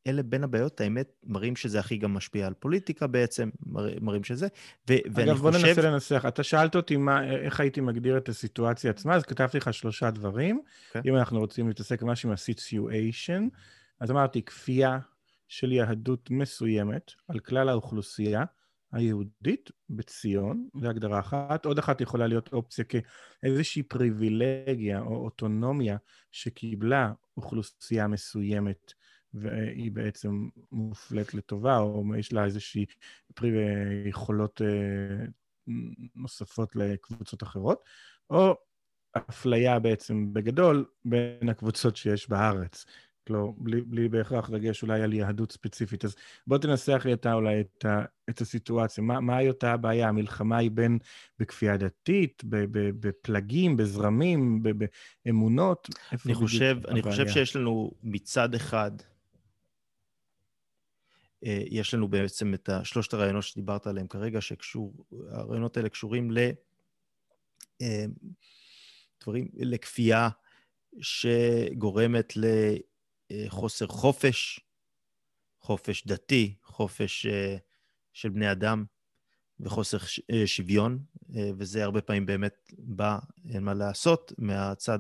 אלה 0.08 0.24
בין 0.24 0.44
הבעיות, 0.44 0.82
האמת, 0.82 1.14
מראים 1.24 1.56
שזה 1.56 1.80
הכי 1.80 1.98
גם 1.98 2.14
משפיע 2.14 2.48
על 2.48 2.54
פוליטיקה 2.54 3.08
בעצם, 3.08 3.50
מרא- 3.66 3.90
מראים 4.02 4.24
שזה, 4.24 4.48
ו- 4.90 4.94
ואני 5.14 5.32
אגב, 5.32 5.38
בוא 5.40 5.52
חושב... 5.52 5.66
ננסה 5.68 5.82
לנסח. 5.82 6.26
אתה 6.28 6.44
שאלת 6.44 6.76
אותי 6.76 6.98
מה, 6.98 7.24
איך 7.32 7.60
הייתי 7.60 7.82
מגדיר 7.82 8.18
את 8.18 8.30
הסיטואציה 8.30 8.92
עצמה, 8.92 9.16
אז 9.16 9.24
כתבתי 9.24 9.58
לך 9.58 9.74
שלושה 9.74 10.12
דברים. 10.12 10.62
כן. 10.92 11.02
אם 11.06 11.16
אנחנו 11.16 11.40
רוצים 11.40 11.68
להתעסק 11.68 12.02
במשהו 12.02 12.30
עם 12.30 12.34
ה-situation, 12.34 13.50
אז 14.00 14.12
אמרתי, 14.12 14.42
כפייה 14.42 15.00
של 15.48 15.72
יהדות 15.72 16.32
מסוימת 16.32 17.12
על 17.28 17.40
כלל 17.40 17.70
האוכלוסייה 17.70 18.44
היהודית 18.96 19.72
בציון, 19.90 20.70
זו 20.82 20.88
הגדרה 20.88 21.20
אחת. 21.20 21.66
עוד 21.66 21.80
אחת 21.80 22.02
יכולה 22.02 22.28
להיות 22.28 22.54
אופציה 22.54 22.86
כאיזושהי 22.86 23.84
פריבילגיה 23.84 25.00
או 25.00 25.16
אוטונומיה 25.16 25.98
שקיבלה 26.32 27.12
אוכלוסייה 27.38 28.08
מסוימת. 28.08 28.94
והיא 29.34 29.92
בעצם 29.92 30.48
מופלית 30.72 31.34
לטובה, 31.34 31.78
או 31.78 32.04
יש 32.18 32.34
לה 32.34 32.46
איזושהי 32.46 32.86
פרי... 33.34 33.50
יכולות 34.06 34.62
אה, 34.62 35.26
נוספות 36.16 36.76
לקבוצות 36.76 37.44
אחרות, 37.44 37.84
או 38.30 38.56
אפליה 39.18 39.80
בעצם 39.80 40.34
בגדול 40.34 40.86
בין 41.06 41.50
הקבוצות 41.50 41.96
שיש 41.96 42.30
בארץ. 42.30 42.86
לא, 43.30 43.54
בלי, 43.58 43.82
בלי 43.82 44.10
בהכרח 44.10 44.50
דגש 44.50 44.84
אולי 44.84 45.02
על 45.02 45.14
יהדות 45.14 45.52
ספציפית. 45.52 46.06
אז 46.06 46.16
בוא 46.48 46.58
תנסח 46.58 47.02
לי 47.06 47.14
אתה 47.14 47.34
אולי 47.34 47.62
את, 47.62 47.86
ה, 47.86 48.02
את 48.30 48.42
הסיטואציה. 48.42 49.04
מה, 49.04 49.20
מהי 49.20 49.50
אותה 49.50 49.74
הבעיה? 49.74 50.10
המלחמה 50.10 50.58
היא 50.58 50.72
בין 50.72 51.00
בכפייה 51.40 51.78
דתית, 51.78 52.44
ב, 52.46 52.56
ב, 52.56 53.08
בפלגים, 53.08 53.78
בזרמים, 53.78 54.64
ב, 54.64 54.70
באמונות? 55.26 55.90
אני 56.26 56.34
חושב, 56.34 56.78
אני 56.88 57.02
חושב? 57.02 57.28
שיש 57.28 57.56
לנו 57.56 57.92
מצד 58.04 58.56
אחד, 58.56 58.92
אה, 61.46 61.64
יש 61.66 61.94
לנו 61.94 62.08
בעצם 62.08 62.54
את 62.54 62.70
שלושת 62.84 63.14
הרעיונות 63.14 63.44
שדיברת 63.44 63.88
עליהם 63.88 64.08
כרגע, 64.08 64.40
שהרעיונות 64.42 65.78
האלה 65.78 65.90
קשורים 65.90 66.32
ל... 66.32 66.38
אה, 67.82 68.06
דברים, 69.24 69.48
לכפייה 69.54 70.30
שגורמת 71.02 72.34
לחוסר 73.30 73.88
חופש, 73.88 74.60
חופש 75.62 76.08
דתי, 76.08 76.56
חופש 76.64 77.26
אה, 77.26 77.58
של 78.14 78.30
בני 78.30 78.52
אדם 78.52 78.86
וחוסר 79.60 79.98
אה, 80.32 80.48
שוויון, 80.48 81.00
אה, 81.36 81.50
וזה 81.58 81.84
הרבה 81.84 82.02
פעמים 82.02 82.26
באמת 82.26 82.72
בא, 82.78 83.20
אין 83.50 83.64
מה 83.64 83.74
לעשות, 83.74 84.34
מהצד 84.38 85.00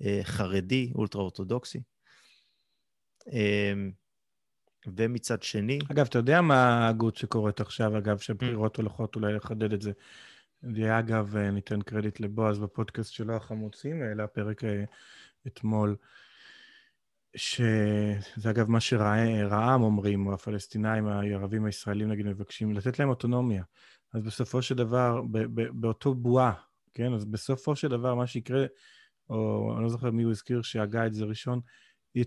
החרדי, 0.00 0.92
אולטרה-אורתודוקסי. 0.94 1.80
אה, 3.32 3.72
ומצד 4.86 5.42
שני, 5.42 5.78
אגב, 5.92 6.06
אתה 6.06 6.18
יודע 6.18 6.40
מה 6.40 6.54
ההגות 6.54 7.16
שקורית 7.16 7.60
עכשיו, 7.60 7.98
אגב, 7.98 8.16
Mm. 8.16 8.22
שבחירות 8.22 8.76
הולכות 8.76 9.16
אולי 9.16 9.32
לחדד 9.34 9.72
את 9.72 9.82
זה. 9.82 9.92
זה 10.62 10.98
אגב, 10.98 11.36
אה, 11.36 11.50
ניתן 11.50 11.82
קרדיט 11.82 12.20
לבועז 12.20 12.58
בפודקאסט 12.58 13.12
שלו, 13.12 13.36
החמוצים, 13.36 14.02
העלה 14.02 14.26
פרק 14.26 14.64
אה, 14.64 14.84
אתמול, 15.46 15.96
שזה 17.36 18.50
אגב 18.50 18.70
מה 18.70 18.80
שרע"מ 18.80 19.82
אומרים, 19.82 20.26
או 20.26 20.34
הפלסטינאים, 20.34 21.06
הערבים 21.06 21.64
הישראלים 21.64 22.08
נגיד, 22.08 22.26
מבקשים 22.26 22.72
לתת 22.72 22.98
להם 22.98 23.08
אוטונומיה. 23.08 23.62
אז 24.14 24.22
בסופו 24.22 24.62
של 24.62 24.74
דבר, 24.74 25.22
ב- 25.30 25.60
ב- 25.60 25.80
באותו 25.80 26.14
בועה, 26.14 26.52
כן? 26.94 27.12
אז 27.12 27.24
בסופו 27.24 27.76
של 27.76 27.88
דבר, 27.88 28.14
מה 28.14 28.26
שיקרה, 28.26 28.66
או 29.30 29.72
אני 29.74 29.82
לא 29.82 29.88
זוכר 29.88 30.10
מי 30.10 30.22
הוא 30.22 30.30
הזכיר 30.30 30.62
שהגה 30.62 31.06
את 31.06 31.14
זה 31.14 31.24
ראשון, 31.24 31.60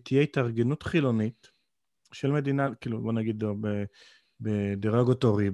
תהיה 0.04 0.22
התארגנות 0.22 0.84
חילונית, 0.84 1.48
של 2.14 2.32
מדינה, 2.32 2.76
כאילו, 2.76 3.02
בוא 3.02 3.14
נגיד, 3.14 3.44
בדרגוטורי, 4.40 5.50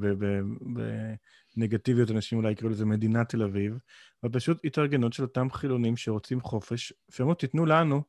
בנגטיביות, 1.57 2.11
אנשים 2.11 2.37
אולי 2.37 2.51
יקראו 2.51 2.69
לזה 2.69 2.85
מדינת 2.85 3.29
תל 3.29 3.43
אביב, 3.43 3.77
אבל 4.23 4.31
פשוט 4.31 4.59
התארגנות 4.63 5.13
של 5.13 5.23
אותם 5.23 5.51
חילונים 5.51 5.97
שרוצים 5.97 6.41
חופש, 6.41 6.93
שאומרים, 7.09 7.35
תיתנו 7.35 7.65
לנו 7.65 8.03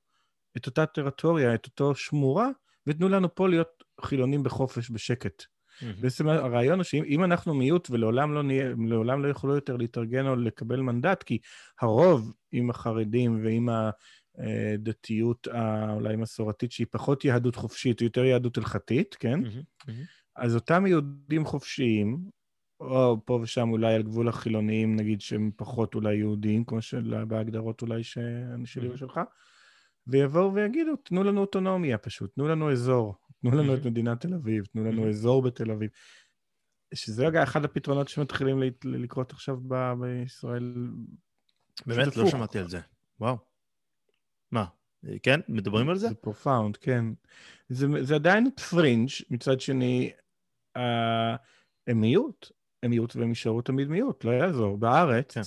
את 0.56 0.66
אותה 0.66 0.86
טריטוריה, 0.86 1.54
את 1.54 1.66
אותו 1.66 1.94
שמורה, 1.94 2.48
ותנו 2.86 3.08
לנו 3.08 3.34
פה 3.34 3.48
להיות 3.48 3.84
חילונים 4.00 4.42
בחופש, 4.42 4.90
בשקט. 4.90 5.42
בעצם 6.00 6.28
הרעיון 6.28 6.78
הוא 6.78 6.84
שאם 6.84 7.24
אנחנו 7.24 7.54
מיעוט 7.54 7.90
ולעולם 7.90 8.34
לא, 8.34 8.42
נהיה, 8.42 8.68
לעולם 8.88 9.22
לא 9.22 9.28
יוכלו 9.28 9.54
יותר 9.54 9.76
להתארגן 9.76 10.26
או 10.26 10.36
לקבל 10.36 10.80
מנדט, 10.80 11.22
כי 11.22 11.38
הרוב 11.80 12.32
עם 12.52 12.70
החרדים 12.70 13.44
ועם 13.44 13.68
הדתיות 14.38 15.48
אולי 15.94 16.16
מסורתית, 16.16 16.72
שהיא 16.72 16.86
פחות 16.90 17.24
יהדות 17.24 17.56
חופשית, 17.56 18.00
היא 18.00 18.06
יותר 18.06 18.24
יהדות 18.24 18.58
הלכתית, 18.58 19.14
כן? 19.14 19.40
אז 20.36 20.54
אותם 20.54 20.86
יהודים 20.86 21.44
חופשיים, 21.44 22.18
או 22.80 23.16
פה 23.24 23.38
ושם 23.42 23.68
אולי 23.70 23.94
על 23.94 24.02
גבול 24.02 24.28
החילוניים, 24.28 24.96
נגיד 24.96 25.20
שהם 25.20 25.50
פחות 25.56 25.94
אולי 25.94 26.16
יהודים, 26.16 26.64
כמו 26.64 26.82
של, 26.82 27.24
בהגדרות 27.28 27.82
אולי 27.82 28.02
שאני 28.02 28.66
שלי 28.66 28.88
ושלך, 28.88 29.20
ויבואו 30.06 30.54
ויגידו, 30.54 30.96
תנו 30.96 31.24
לנו 31.24 31.40
אוטונומיה 31.40 31.98
פשוט, 31.98 32.34
תנו 32.34 32.48
לנו 32.48 32.72
אזור, 32.72 33.14
תנו 33.40 33.50
לנו 33.50 33.74
את 33.74 33.86
מדינת 33.86 34.20
תל 34.20 34.34
אביב, 34.34 34.64
תנו 34.64 34.84
לנו 34.84 35.08
אזור 35.08 35.42
בתל 35.42 35.70
אביב. 35.70 35.90
שזה 36.94 37.26
רגע 37.26 37.42
אחד 37.42 37.64
הפתרונות 37.64 38.08
שמתחילים 38.08 38.62
לקרות 38.84 39.32
עכשיו 39.32 39.56
ב- 39.68 39.92
בישראל. 40.00 40.74
באמת? 41.86 42.16
לא 42.16 42.30
שמעתי 42.30 42.58
על 42.58 42.68
זה. 42.68 42.80
וואו. 43.20 43.36
מה? 44.52 44.64
כן? 45.22 45.40
מדברים 45.48 45.88
על 45.88 45.96
זה? 45.96 46.08
זה 46.08 46.14
profound, 46.14 46.76
כן. 46.76 47.04
זה, 47.68 47.86
זה 48.02 48.14
עדיין 48.14 48.50
פרינג', 48.70 49.08
מצד 49.30 49.60
שני, 49.60 50.10
אה, 50.76 51.36
הם 51.86 52.00
מיעוט. 52.00 52.52
הם 52.82 52.90
מיעוט 52.90 53.16
והם 53.16 53.28
יישארו 53.28 53.62
תמיד 53.62 53.88
מיעוט, 53.88 54.24
לא 54.24 54.30
יעזור. 54.30 54.78
בארץ, 54.78 55.34
כן. 55.34 55.40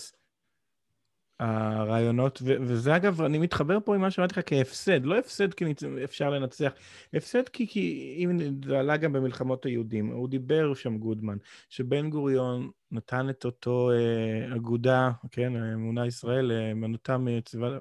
הרעיונות, 1.40 2.40
ו- 2.42 2.56
וזה 2.62 2.96
אגב, 2.96 3.22
אני 3.22 3.38
מתחבר 3.38 3.78
פה 3.86 3.96
עם 3.96 4.02
מה 4.02 4.12
שאמרתי 4.12 4.40
לך 4.40 4.46
כהפסד, 4.46 5.06
לא 5.06 5.18
הפסד 5.18 5.54
כי 5.54 5.66
אפשר 6.04 6.30
לנצח, 6.30 6.72
הפסד 7.14 7.50
כי, 7.50 7.68
כי 7.68 8.16
אם 8.18 8.38
זה 8.66 8.80
עלה 8.80 8.98
גם 8.98 9.14
במלחמות 9.14 9.66
היהודים, 9.66 10.08
הוא 10.08 10.30
דיבר 10.30 10.74
שם 10.74 10.98
גודמן, 10.98 11.38
שבן 11.70 12.10
גוריון 12.10 12.70
נתן 12.92 13.30
את 13.30 13.46
אותו 13.46 13.92
אה, 13.92 14.56
אגודה, 14.56 15.12
כן, 15.32 15.56
אמונה 15.56 16.08
ישראל, 16.08 16.52
אמנותם 16.72 17.28
אה, 17.28 17.42
ציוות, 17.42 17.74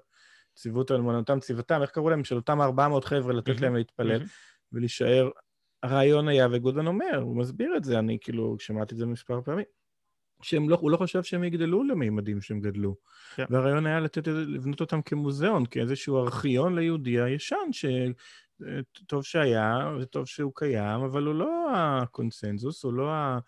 ציוות 0.55 0.92
אמנותם 0.92 1.40
ציוותם, 1.40 1.82
איך 1.82 1.90
קראו 1.90 2.11
להם? 2.11 2.24
של 2.24 2.36
אותם 2.36 2.61
400 2.61 3.05
חבר'ה 3.05 3.32
לתת 3.32 3.61
להם 3.61 3.76
להתפלל 3.76 4.22
ולהישאר. 4.72 5.30
הרעיון 5.82 6.28
היה, 6.28 6.48
וגודמן 6.52 6.86
אומר, 6.86 7.20
הוא 7.22 7.36
מסביר 7.36 7.76
את 7.76 7.84
זה, 7.84 7.98
אני 7.98 8.18
כאילו 8.20 8.57
שמעתי 8.59 8.94
את 8.94 8.98
זה 8.98 9.07
מספר 9.07 9.40
פעמים. 9.44 9.64
שהוא 10.45 10.70
לא, 10.70 10.78
לא 10.82 10.97
חושב 10.97 11.22
שהם 11.22 11.45
יגדלו 11.45 11.84
למימדים 11.84 12.40
שהם 12.40 12.61
גדלו. 12.61 12.95
Yeah. 12.95 13.36
כן. 13.36 13.45
והרעיון 13.51 13.86
היה 13.86 14.01
לתת, 14.01 14.26
לבנות 14.26 14.80
אותם 14.80 15.03
כמוזיאון, 15.03 15.66
כאיזשהו 15.66 16.18
ארכיון 16.18 16.74
ליהודי 16.78 17.20
הישן, 17.20 17.57
שטוב 17.72 19.24
שהיה 19.24 19.97
וטוב 20.01 20.26
שהוא 20.26 20.53
קיים, 20.55 21.01
אבל 21.01 21.26
הוא 21.26 21.34
לא 21.34 21.70
הקונסנזוס, 21.74 22.84
הוא 22.84 22.92
לא 22.92 23.11
ה... 23.11 23.38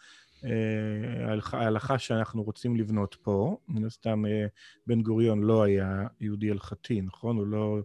אה, 0.45 1.39
ההלכה 1.53 1.99
שאנחנו 1.99 2.43
רוצים 2.43 2.77
לבנות 2.77 3.17
פה. 3.23 3.57
מן 3.69 3.85
הסתם, 3.85 4.27
אה, 4.27 4.47
בן 4.87 5.03
גוריון 5.03 5.43
לא 5.43 5.63
היה 5.63 6.07
יהודי 6.21 6.51
הלכתי, 6.51 7.01
נכון? 7.01 7.37
הוא 7.37 7.47
לא... 7.47 7.79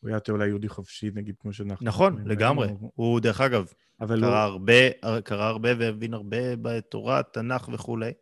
הוא 0.00 0.08
היה 0.08 0.16
יותר 0.16 0.32
אולי 0.32 0.46
יהודי 0.46 0.68
חופשי, 0.68 1.10
נגיד, 1.14 1.34
כמו 1.40 1.52
שאנחנו... 1.52 1.86
נכון, 1.86 2.28
לגמרי. 2.28 2.68
הוא, 2.94 3.20
דרך 3.20 3.40
אגב, 3.40 3.72
קרא, 3.98 4.16
הוא... 4.16 4.26
הרבה, 4.26 4.90
קרא 5.24 5.44
הרבה 5.44 5.68
והבין 5.78 6.14
הרבה 6.14 6.56
בתורה, 6.62 7.22
תנ"ך 7.22 7.68
וכולי. 7.72 8.12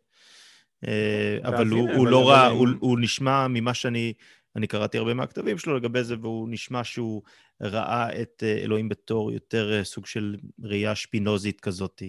אה, 0.87 1.37
אבל 1.43 1.67
הוא 1.67 2.07
לא 2.07 2.29
רע, 2.29 2.47
הוא 2.79 2.99
נשמע 2.99 3.47
ממה 3.47 3.73
שאני... 3.73 4.13
אני 4.55 4.67
קראתי 4.67 4.97
הרבה 4.97 5.13
מהכתבים 5.13 5.57
שלו 5.57 5.77
לגבי 5.77 6.03
זה, 6.03 6.15
והוא 6.21 6.47
נשמע 6.51 6.83
שהוא 6.83 7.21
ראה 7.61 8.21
את 8.21 8.43
אה, 8.43 8.57
אלוהים 8.57 8.89
בתור 8.89 9.31
יותר 9.31 9.73
אה, 9.73 9.83
סוג 9.83 10.05
של 10.05 10.35
ראייה 10.63 10.95
שפינוזית 10.95 11.61
כזאת, 11.61 12.01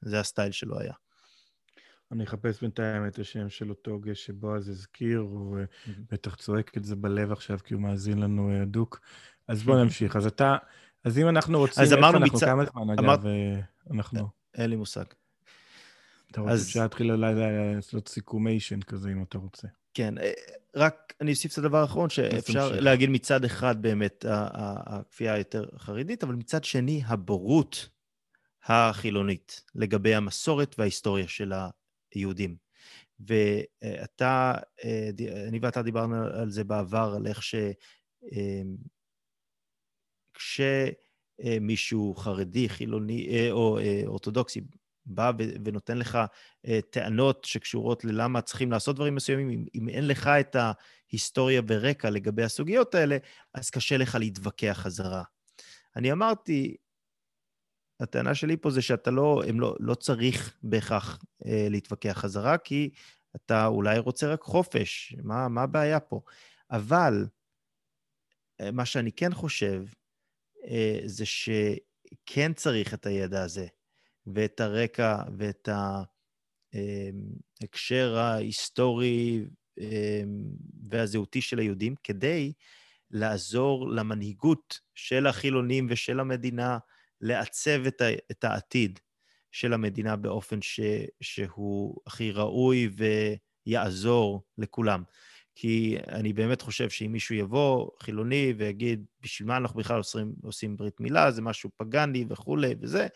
זה 0.00 0.20
הסטייל 0.20 0.52
שלו 0.52 0.78
היה. 0.78 0.92
אני 2.12 2.24
אחפש 2.24 2.60
בינתיים 2.60 3.06
את 3.06 3.18
השם 3.18 3.48
של 3.48 3.70
אותו 3.70 3.98
גש 3.98 4.26
שבועז 4.26 4.68
הזכיר, 4.68 5.18
הוא 5.18 5.58
בטח 6.12 6.34
צועק 6.34 6.76
את 6.76 6.84
זה 6.84 6.96
בלב 6.96 7.32
עכשיו, 7.32 7.58
כי 7.64 7.74
הוא 7.74 7.82
מאזין 7.82 8.18
לנו 8.18 8.62
הדוק. 8.62 9.00
אז 9.48 9.62
בוא 9.62 9.76
נמשיך. 9.76 10.16
אז 10.16 10.26
אתה, 10.26 10.56
אז 11.04 11.18
אם 11.18 11.28
אנחנו 11.28 11.58
רוצים, 11.58 11.82
אז 11.82 11.92
אמרנו 11.92 12.20
מצד... 12.20 12.46
כמה 12.46 12.64
זמן, 12.64 12.90
אגב, 12.90 13.24
אנחנו... 13.90 14.28
אין 14.54 14.70
לי 14.70 14.76
מושג. 14.76 15.04
אתה 16.34 16.40
רוצה 16.42 16.52
אז... 16.52 16.76
להתחיל 16.76 17.12
אולי 17.12 17.34
לעשות 17.34 18.08
סיכומיישן 18.08 18.80
כזה, 18.80 19.10
אם 19.10 19.22
אתה 19.22 19.38
רוצה. 19.38 19.68
כן, 19.94 20.18
אה, 20.18 20.32
רק 20.76 21.14
אני 21.20 21.30
אוסיף 21.30 21.52
את 21.52 21.58
הדבר 21.58 21.78
האחרון, 21.78 22.10
שאפשר 22.10 22.80
להגיד 22.80 23.10
מצד 23.10 23.44
אחד 23.44 23.82
באמת 23.82 24.24
הכפייה 24.28 25.34
היותר 25.34 25.68
חרדית, 25.78 26.24
אבל 26.24 26.34
מצד 26.34 26.64
שני 26.64 27.02
הבורות 27.06 27.88
החילונית 28.64 29.62
לגבי 29.74 30.14
המסורת 30.14 30.74
וההיסטוריה 30.78 31.28
של 31.28 31.52
היהודים. 32.14 32.56
ואתה, 33.20 34.54
אה, 34.84 35.10
אני 35.48 35.58
ואתה 35.62 35.82
דיברנו 35.82 36.16
על 36.24 36.50
זה 36.50 36.64
בעבר, 36.64 37.14
על 37.16 37.26
איך 37.26 37.42
ש... 37.42 37.54
אה, 38.32 38.62
כשמישהו 40.34 42.14
חרדי, 42.14 42.68
חילוני 42.68 43.50
או 43.50 43.78
אורתודוקסי 44.06 44.60
בא 45.06 45.32
ונותן 45.64 45.98
לך 45.98 46.18
אה, 46.66 46.80
טענות 46.90 47.44
שקשורות 47.44 48.04
ללמה 48.04 48.40
צריכים 48.40 48.72
לעשות 48.72 48.96
דברים 48.96 49.14
מסוימים, 49.14 49.50
אם, 49.50 49.64
אם 49.74 49.88
אין 49.88 50.06
לך 50.06 50.26
את 50.26 50.56
ההיסטוריה 50.56 51.62
ורקע 51.68 52.10
לגבי 52.10 52.42
הסוגיות 52.42 52.94
האלה, 52.94 53.16
אז 53.54 53.70
קשה 53.70 53.96
לך 53.96 54.14
להתווכח 54.20 54.78
חזרה. 54.82 55.22
אני 55.96 56.12
אמרתי, 56.12 56.76
הטענה 58.00 58.34
שלי 58.34 58.56
פה 58.56 58.70
זה 58.70 58.82
שאתה 58.82 59.10
לא, 59.10 59.42
לא, 59.54 59.76
לא 59.80 59.94
צריך 59.94 60.56
בהכרח 60.62 61.18
אה, 61.46 61.66
להתווכח 61.70 62.12
חזרה, 62.18 62.58
כי 62.58 62.90
אתה 63.36 63.66
אולי 63.66 63.98
רוצה 63.98 64.32
רק 64.32 64.42
חופש, 64.42 65.16
מה, 65.22 65.48
מה 65.48 65.62
הבעיה 65.62 66.00
פה? 66.00 66.20
אבל 66.70 67.26
אה, 68.60 68.70
מה 68.70 68.86
שאני 68.86 69.12
כן 69.12 69.34
חושב, 69.34 69.84
אה, 70.66 70.98
זה 71.04 71.24
שכן 71.26 72.52
צריך 72.52 72.94
את 72.94 73.06
הידע 73.06 73.42
הזה. 73.42 73.66
ואת 74.26 74.60
הרקע 74.60 75.22
ואת 75.38 75.68
ההקשר 77.62 78.16
ההיסטורי 78.16 79.44
אמ, 79.78 80.44
והזהותי 80.88 81.40
של 81.40 81.58
היהודים, 81.58 81.94
כדי 82.04 82.52
לעזור 83.10 83.90
למנהיגות 83.90 84.80
של 84.94 85.26
החילונים 85.26 85.86
ושל 85.90 86.20
המדינה 86.20 86.78
לעצב 87.20 87.86
את, 87.86 88.02
את 88.30 88.44
העתיד 88.44 89.00
של 89.52 89.72
המדינה 89.72 90.16
באופן 90.16 90.62
ש, 90.62 90.80
שהוא 91.20 92.00
הכי 92.06 92.32
ראוי 92.32 92.88
ויעזור 93.66 94.42
לכולם. 94.58 95.02
כי 95.56 95.96
אני 96.08 96.32
באמת 96.32 96.62
חושב 96.62 96.90
שאם 96.90 97.12
מישהו 97.12 97.34
יבוא, 97.34 97.90
חילוני, 98.02 98.54
ויגיד, 98.56 99.04
בשביל 99.20 99.48
מה 99.48 99.56
אנחנו 99.56 99.80
בכלל 99.80 99.96
עושים, 99.96 100.32
עושים 100.42 100.76
ברית 100.76 101.00
מילה, 101.00 101.30
זה 101.30 101.42
משהו 101.42 101.70
פגאני 101.76 102.24
וכולי 102.28 102.74
וזה, 102.80 103.06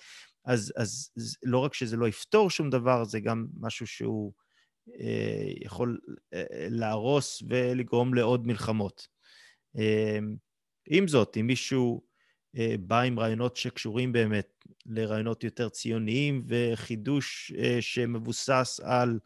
אז, 0.49 0.72
אז 0.76 1.11
לא 1.42 1.59
רק 1.59 1.74
שזה 1.74 1.96
לא 1.96 2.09
יפתור 2.09 2.51
שום 2.51 2.70
דבר, 2.70 3.05
זה 3.05 3.20
גם 3.20 3.46
משהו 3.61 3.86
שהוא 3.86 4.32
אה, 5.01 5.49
יכול 5.61 5.99
אה, 6.34 6.44
להרוס 6.51 7.42
ולגרום 7.49 8.14
לעוד 8.14 8.46
מלחמות. 8.46 9.09
אה, 9.78 10.18
עם 10.86 11.09
זאת, 11.09 11.36
אם 11.40 11.46
מישהו 11.46 12.03
אה, 12.59 12.74
בא 12.80 13.01
עם 13.01 13.18
רעיונות 13.18 13.57
שקשורים 13.57 14.12
באמת 14.12 14.64
לרעיונות 14.86 15.44
יותר 15.44 15.68
ציוניים 15.68 16.44
וחידוש 16.46 17.53
אה, 17.59 17.76
שמבוסס 17.80 18.80
על 18.82 19.18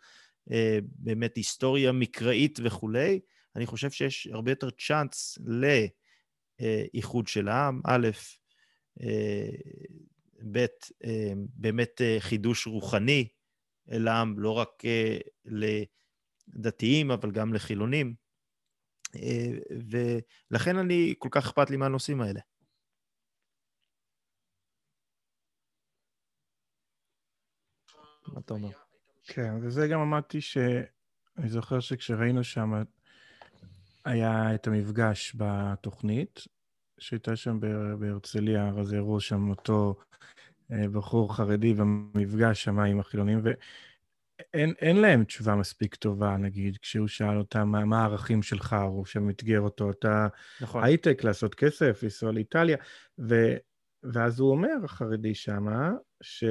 אה, 0.53 0.79
באמת 0.83 1.37
היסטוריה 1.37 1.93
מקראית 1.93 2.59
וכולי, 2.63 3.21
אני 3.57 3.67
חושב 3.67 3.91
שיש 3.91 4.27
הרבה 4.27 4.51
יותר 4.51 4.69
צ'אנס 4.71 5.39
לאיחוד 6.61 7.27
של 7.27 7.49
העם. 7.49 7.81
א', 7.85 8.09
אה, 9.03 9.49
ב', 10.53 10.67
אה, 11.05 11.33
באמת 11.37 12.01
אה, 12.01 12.17
חידוש 12.21 12.67
רוחני 12.67 13.29
לעם, 13.87 14.39
לא 14.39 14.51
רק 14.51 14.85
אה, 14.85 15.19
לדתיים, 15.45 17.11
אבל 17.11 17.31
גם 17.31 17.55
לחילונים. 17.55 18.15
ולכן 19.91 20.77
אני, 20.77 21.15
כל 21.19 21.29
כך 21.31 21.47
אכפת 21.47 21.71
לי 21.71 21.77
מהנושאים 21.77 22.21
האלה. 22.21 22.41
מה 28.27 28.41
אתה 28.41 28.55
אומר? 28.55 28.71
כן, 29.25 29.55
וזה 29.63 29.89
גם 29.89 30.01
אמרתי 30.01 30.41
ש... 30.41 30.59
אני 31.39 31.49
זוכר 31.49 31.81
שכשראינו 31.81 32.45
שם, 32.45 32.73
היה 34.05 34.55
את 34.55 34.67
המפגש 34.67 35.37
בתוכנית, 35.37 36.41
שהייתה 37.03 37.37
שם 37.37 37.61
בהרצליה, 37.99 38.73
אז 38.79 38.93
הראו 38.93 39.21
שם 39.21 39.51
אותו 39.51 39.95
אה, 40.73 40.89
בחור 40.89 41.37
חרדי 41.37 41.75
במפגש 41.75 42.65
שם 42.65 42.79
עם 42.79 43.01
החילונים, 43.01 43.41
ואין 44.55 44.97
להם 44.97 45.25
תשובה 45.25 45.55
מספיק 45.55 45.95
טובה, 45.95 46.37
נגיד, 46.37 46.77
כשהוא 46.77 47.09
שאל 47.09 47.39
אותם 47.39 47.69
מה, 47.69 47.85
מה 47.85 48.01
הערכים 48.01 48.43
שלך, 48.43 48.77
הוא 48.89 49.07
שם 49.07 49.31
אתגר 49.31 49.61
אותו, 49.61 49.91
אתה 49.91 50.29
נכון. 50.61 50.85
הייטק, 50.85 51.25
לעשות 51.25 51.55
כסף, 51.55 52.01
לנסוע 52.03 52.33
לאיטליה, 52.33 52.77
ו, 53.19 53.57
ואז 54.03 54.41
הוא 54.41 54.51
אומר, 54.51 54.75
החרדי 54.85 55.35
שמה, 55.35 55.91
ש... 56.23 56.45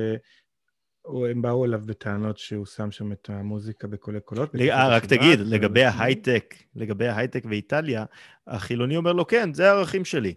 הם 1.06 1.42
באו 1.42 1.66
אליו 1.66 1.82
בטענות 1.86 2.38
שהוא 2.38 2.66
שם 2.66 2.92
שם 2.92 3.12
את 3.12 3.30
המוזיקה 3.30 3.88
בקולי 3.88 4.20
קולות. 4.20 4.56
אה, 4.56 4.90
רק 4.90 5.06
תגיד, 5.06 5.40
לגבי 5.40 5.84
ההייטק, 5.84 6.56
לגבי 6.76 7.08
ההייטק 7.08 7.44
ואיטליה, 7.50 8.06
החילוני 8.48 8.98
אומר 8.98 9.14
לו, 9.14 9.28
כן, 9.28 9.54
זה 9.54 9.72
הערכים 9.72 10.06
שלי. 10.06 10.34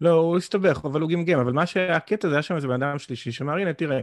לא, 0.00 0.10
הוא 0.10 0.36
הסתבך, 0.36 0.80
אבל 0.84 1.00
הוא 1.00 1.10
גמגם. 1.10 1.38
אבל 1.38 1.52
מה 1.52 1.66
שהיה 1.66 1.96
הקטע, 1.96 2.28
זה 2.28 2.34
היה 2.34 2.42
שם 2.42 2.56
איזה 2.56 2.68
בן 2.68 2.82
אדם 2.82 2.98
שלישי 2.98 3.32
שאמר, 3.32 3.52
הנה, 3.52 3.72
תראה, 3.72 4.00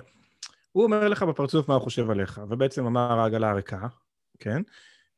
הוא 0.71 0.83
אומר 0.83 1.07
לך 1.07 1.23
בפרצוף 1.23 1.69
מה 1.69 1.75
הוא 1.75 1.83
חושב 1.83 2.09
עליך, 2.09 2.41
ובעצם 2.49 2.85
אמר 2.85 3.19
העגלה 3.19 3.49
הריקה, 3.49 3.87
כן? 4.39 4.61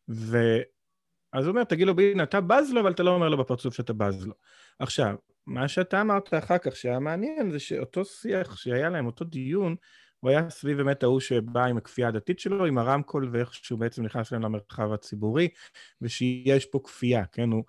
ואז 0.07 1.45
הוא 1.45 1.47
אומר, 1.47 1.63
תגיד 1.63 1.87
לו, 1.87 1.93
הנה, 1.99 2.23
אתה 2.23 2.41
בז 2.41 2.71
לו, 2.73 2.81
אבל 2.81 2.91
אתה 2.91 3.03
לא 3.03 3.11
אומר 3.11 3.29
לו 3.29 3.37
בפרצוף 3.37 3.73
שאתה 3.73 3.93
בז 3.93 4.27
לו. 4.27 4.33
עכשיו, 4.79 5.15
מה 5.47 5.67
שאתה 5.67 6.01
אמרת 6.01 6.33
אחר 6.33 6.57
כך, 6.57 6.75
שהיה 6.75 6.99
מעניין, 6.99 7.51
זה 7.51 7.59
שאותו 7.59 8.05
שיח 8.05 8.55
שהיה 8.55 8.89
להם, 8.89 9.05
אותו 9.05 9.25
דיון, 9.25 9.75
הוא 10.19 10.29
היה 10.29 10.49
סביב 10.49 10.77
באמת 10.77 11.03
ההוא 11.03 11.19
שבא 11.19 11.65
עם 11.65 11.77
הכפייה 11.77 12.07
הדתית 12.07 12.39
שלו, 12.39 12.65
עם 12.65 12.77
הרמקול 12.77 13.29
ואיך 13.33 13.53
שהוא 13.53 13.79
בעצם 13.79 14.03
נכנס 14.03 14.31
להם 14.31 14.41
למרחב 14.41 14.93
הציבורי, 14.93 15.47
ושיש 16.01 16.65
פה 16.65 16.79
כפייה, 16.83 17.25
כן? 17.25 17.51
הוא... 17.51 17.63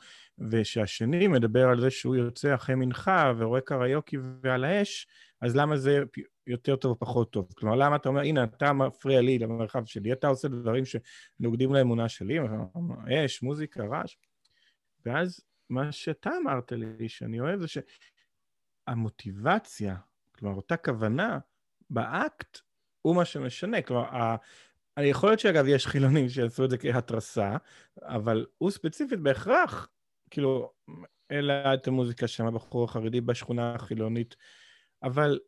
ושהשני 0.51 1.29
מדבר 1.29 1.69
על 1.69 1.81
זה 1.81 1.91
שהוא 1.91 2.17
יוצא 2.17 2.55
אחרי 2.55 2.75
מנחה 2.75 3.33
ורואה 3.37 3.61
קריוקי 3.61 4.17
ועל 4.43 4.65
האש, 4.65 5.07
אז 5.41 5.57
למה 5.57 5.77
זה 5.77 6.03
יותר 6.47 6.77
טוב 6.77 6.91
או 6.91 6.99
פחות 6.99 7.33
טוב? 7.33 7.49
כלומר, 7.57 7.77
למה 7.77 7.97
אתה 7.97 8.09
אומר, 8.09 8.21
הנה, 8.21 8.45
אתה 8.45 8.73
מפריע 8.73 9.21
לי 9.21 9.39
למרחב 9.39 9.85
שלי, 9.85 10.13
אתה 10.13 10.29
עושה 10.29 10.49
דברים 10.49 10.85
שנוגדים 10.85 11.75
לאמונה 11.75 12.09
שלי, 12.09 12.39
אש, 13.25 13.43
מוזיקה, 13.43 13.85
רעש, 13.85 14.17
ואז 15.07 15.41
מה 15.71 15.93
שאתה 15.93 16.31
אמרת 16.43 16.73
לי, 16.73 17.09
שאני 17.09 17.41
אוהב, 17.41 17.61
זה 17.61 17.67
שהמוטיבציה, 18.89 19.97
כלומר, 20.39 20.57
אותה 20.57 20.77
כוונה 20.77 21.39
באקט, 21.91 22.59
הוא 23.03 23.17
מה 23.17 23.25
שמשנה. 23.25 23.83
כלומר, 23.83 24.05
ה... 24.05 24.37
יכול 25.03 25.29
להיות 25.29 25.41
שאגב, 25.41 25.65
יש 25.69 25.87
חילונים 25.87 26.29
שיעשו 26.29 26.65
את 26.65 26.71
זה 26.71 26.79
כהתרסה, 26.79 27.57
אבל 28.03 28.47
הוא 28.59 28.71
ספציפית 28.71 29.21
בהכרח, 29.21 29.89
כאילו, 30.31 30.73
אלא 31.31 31.55
את 31.75 31.89
המוזיקה 31.89 32.29
שם, 32.29 32.47
הבחור 32.47 32.85
החרדי 32.85 33.21
בשכונה 33.21 33.75
החילונית, 33.75 34.37
אבל 35.03 35.39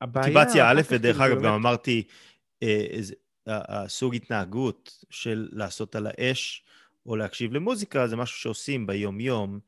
הבעיה... 0.00 0.26
מוטיבציה 0.26 0.70
א', 0.70 0.80
ודרך 0.90 1.20
אגב, 1.20 1.34
באמת... 1.34 1.44
גם 1.44 1.54
אמרתי, 1.54 2.06
אה, 2.62 2.86
הסוג 3.46 4.14
התנהגות 4.14 5.04
של 5.10 5.48
לעשות 5.52 5.94
על 5.94 6.06
האש, 6.06 6.64
או 7.08 7.16
להקשיב 7.16 7.52
למוזיקה, 7.52 8.06
זה 8.06 8.16
משהו 8.16 8.38
שעושים 8.38 8.86
ביום-יום, 8.86 9.60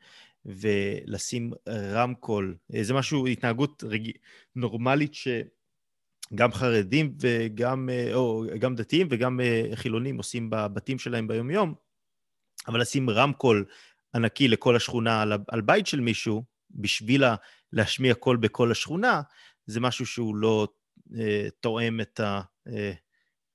ולשים 0.45 1.53
רמקול, 1.68 2.57
זה 2.80 2.95
משהו, 2.95 3.26
התנהגות 3.26 3.84
רג... 3.84 4.11
נורמלית 4.57 5.14
שגם 5.14 6.53
חרדים 6.53 7.14
וגם, 7.20 7.88
או 8.14 8.45
גם 8.59 8.74
דתיים 8.74 9.09
וגם 9.11 9.41
חילונים 9.74 10.16
עושים 10.16 10.51
בבתים 10.51 10.99
שלהם 10.99 11.28
ביום-יום, 11.28 11.74
אבל 12.68 12.80
לשים 12.80 13.11
רמקול 13.11 13.64
ענקי 14.14 14.49
לכל 14.49 14.76
השכונה 14.76 15.22
על, 15.22 15.32
על 15.49 15.61
בית 15.61 15.86
של 15.86 16.01
מישהו, 16.01 16.45
בשביל 16.70 17.24
להשמיע 17.72 18.14
קול 18.14 18.36
בכל 18.36 18.70
השכונה, 18.70 19.22
זה 19.66 19.80
משהו 19.80 20.07
שהוא 20.07 20.36
לא 20.36 20.68
אה, 21.18 21.49
תואם 21.61 22.01
את, 22.01 22.20
ה, 22.20 22.41
אה, 22.66 22.93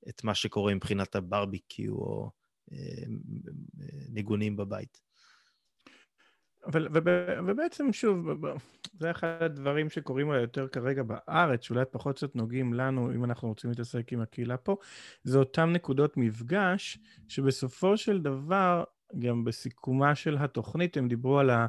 את 0.10 0.24
מה 0.24 0.36
שקורה 0.36 0.76
מבחינת 0.76 1.16
הברביקיו 1.16 1.94
או... 1.94 2.32
ניגונים 4.10 4.56
בבית. 4.56 5.02
אבל, 6.66 6.88
ובעצם, 7.48 7.94
שוב, 7.94 8.28
זה 9.00 9.12
אחד 9.12 9.42
הדברים 9.42 9.90
שקורים 9.90 10.30
יותר 10.32 10.68
כרגע 10.68 11.04
בארץ, 11.04 11.62
שאולי 11.62 11.86
פחות 11.92 12.16
קצת 12.16 12.36
נוגעים 12.36 12.74
לנו, 12.74 13.12
אם 13.12 13.24
אנחנו 13.24 13.48
רוצים 13.48 13.70
להתעסק 13.70 14.14
עם 14.14 14.22
הקהילה 14.22 14.58
פה, 14.58 14.78
זה 15.24 15.38
אותן 15.38 15.72
נקודות 15.72 16.18
מפגש, 16.18 17.00
שבסופו 17.28 17.98
של 17.98 18.22
דבר, 18.22 18.84
גם 19.20 19.44
בסיכומה 19.44 20.16
של 20.16 20.38
התוכנית, 20.38 20.98
הם 20.98 21.08
דיברו 21.08 21.40
על 21.40 21.50
ה... 21.50 21.68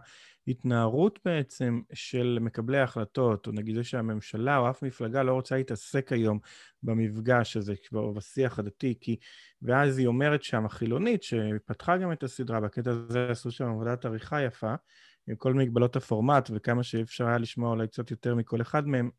התנערות 0.48 1.18
בעצם 1.24 1.80
של 1.92 2.38
מקבלי 2.40 2.78
ההחלטות, 2.78 3.46
או 3.46 3.52
נגיד 3.52 3.76
זה 3.76 3.84
שהממשלה 3.84 4.58
או 4.58 4.70
אף 4.70 4.82
מפלגה 4.82 5.22
לא 5.22 5.32
רוצה 5.32 5.56
להתעסק 5.56 6.12
היום 6.12 6.38
במפגש 6.82 7.56
הזה, 7.56 7.74
כבר 7.88 8.12
בשיח 8.12 8.58
הדתי, 8.58 8.94
כי... 9.00 9.16
ואז 9.62 9.98
היא 9.98 10.06
אומרת 10.06 10.42
שם, 10.42 10.66
החילונית, 10.66 11.22
שפתחה 11.22 11.96
גם 11.96 12.12
את 12.12 12.22
הסדרה, 12.22 12.60
בקטע 12.60 12.90
הזה 12.90 13.30
עשו 13.30 13.50
שם 13.50 13.68
עבודת 13.68 14.04
עריכה 14.04 14.42
יפה, 14.42 14.74
עם 15.28 15.36
כל 15.36 15.54
מגבלות 15.54 15.96
הפורמט 15.96 16.50
וכמה 16.54 16.82
שאפשר 16.82 17.26
היה 17.26 17.38
לשמוע 17.38 17.70
אולי 17.70 17.88
קצת 17.88 18.10
יותר 18.10 18.34
מכל 18.34 18.60
אחד 18.60 18.86
מהם. 18.86 19.10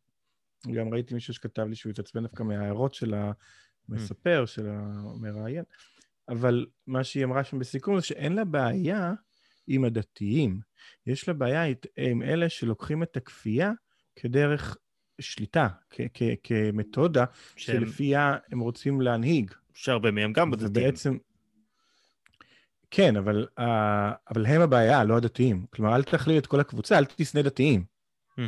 גם 0.73 0.93
ראיתי 0.93 1.13
מישהו 1.13 1.33
שכתב 1.33 1.65
לי 1.69 1.75
שהוא 1.75 1.89
התעצבן 1.89 2.21
דווקא 2.23 2.43
מההערות 2.43 2.93
של 2.93 3.13
המספר, 3.89 4.45
של 4.45 4.67
המראיין. 4.69 5.63
אבל 6.29 6.65
מה 6.87 7.03
שהיא 7.03 7.25
אמרה 7.25 7.43
שם 7.43 7.59
בסיכום 7.59 7.99
זה 7.99 8.05
שאין 8.05 8.33
לה 8.33 8.45
בעיה 8.45 9.13
עם 9.67 9.83
הדתיים. 9.83 10.59
יש 11.05 11.27
לה 11.27 11.33
בעיה 11.33 11.63
עם 11.97 12.21
אלה 12.21 12.49
שלוקחים 12.49 13.03
את 13.03 13.17
הכפייה 13.17 13.71
כדרך 14.15 14.77
שליטה, 15.21 15.67
כמתודה 16.43 17.25
שהם... 17.55 17.85
שלפיה 17.85 18.37
הם 18.51 18.59
רוצים 18.59 19.01
להנהיג. 19.01 19.51
שהרבה 19.73 20.11
מהם 20.11 20.33
גם 20.33 20.51
בדתיים. 20.51 20.71
ובעצם... 20.71 21.17
כן, 22.91 23.15
אבל, 23.15 23.47
uh, 23.59 23.63
אבל 24.29 24.45
הם 24.45 24.61
הבעיה, 24.61 25.03
לא 25.03 25.17
הדתיים. 25.17 25.65
כלומר, 25.69 25.95
אל 25.95 26.03
תכליל 26.03 26.37
את 26.37 26.47
כל 26.47 26.59
הקבוצה, 26.59 26.97
אל 26.97 27.05
תשנא 27.05 27.41
דתיים. 27.41 27.83
Mm-hmm. 27.83 28.41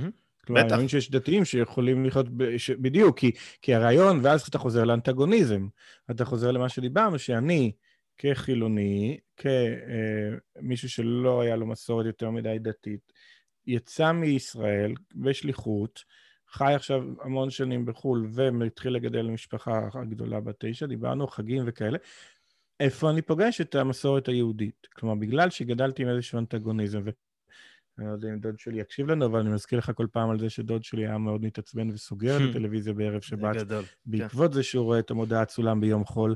כלומר, 0.45 0.61
אני 0.61 0.73
מבין 0.73 0.87
שיש 0.87 1.11
דתיים 1.11 1.45
שיכולים 1.45 2.05
לחיות 2.05 2.29
ב... 2.37 2.57
ש... 2.57 2.69
בדיוק, 2.69 3.19
כי, 3.19 3.31
כי 3.61 3.75
הרעיון, 3.75 4.19
ואז 4.23 4.41
אתה 4.41 4.57
חוזר 4.57 4.83
לאנטגוניזם. 4.83 5.67
אתה 6.11 6.25
חוזר 6.25 6.51
למה 6.51 6.69
שדיברנו, 6.69 7.19
שאני 7.19 7.71
כחילוני, 8.19 9.17
כמישהו 9.37 10.89
שלא 10.89 11.41
היה 11.41 11.55
לו 11.55 11.65
מסורת 11.65 12.05
יותר 12.05 12.29
מדי 12.29 12.57
דתית, 12.59 13.13
יצא 13.67 14.11
מישראל 14.11 14.93
בשליחות, 15.15 16.03
חי 16.51 16.73
עכשיו 16.73 17.03
המון 17.21 17.49
שנים 17.49 17.85
בחו"ל 17.85 18.27
והתחיל 18.33 18.93
לגדל 18.93 19.27
משפחה 19.27 19.89
הגדולה 19.93 20.39
בת 20.39 20.55
תשע, 20.59 20.85
דיברנו 20.85 21.27
חגים 21.27 21.63
וכאלה. 21.65 21.97
איפה 22.79 23.09
אני 23.09 23.21
פוגש 23.21 23.61
את 23.61 23.75
המסורת 23.75 24.27
היהודית? 24.27 24.87
כלומר, 24.95 25.15
בגלל 25.15 25.49
שגדלתי 25.49 26.03
עם 26.03 26.09
איזשהו 26.09 26.39
אנטגוניזם, 26.39 27.01
אני 27.99 28.07
לא 28.07 28.11
יודע 28.11 28.29
אם 28.29 28.39
דוד 28.39 28.59
שלי 28.59 28.81
יקשיב 28.81 29.07
לנו, 29.07 29.25
אבל 29.25 29.39
אני 29.39 29.49
מזכיר 29.49 29.79
לך 29.79 29.91
כל 29.95 30.07
פעם 30.11 30.29
על 30.29 30.39
זה 30.39 30.49
שדוד 30.49 30.83
שלי 30.83 31.07
היה 31.07 31.17
מאוד 31.17 31.41
מתעצבן 31.41 31.89
וסוגר 31.89 32.37
את 32.37 32.41
הטלוויזיה 32.49 32.93
בערב 32.93 33.21
שבת. 33.21 33.55
כן. 33.69 33.75
בעקבות 34.05 34.53
זה 34.53 34.63
שהוא 34.63 34.85
רואה 34.85 34.99
את 34.99 35.11
המודעה 35.11 35.45
צולם 35.45 35.81
ביום 35.81 36.05
חול, 36.05 36.35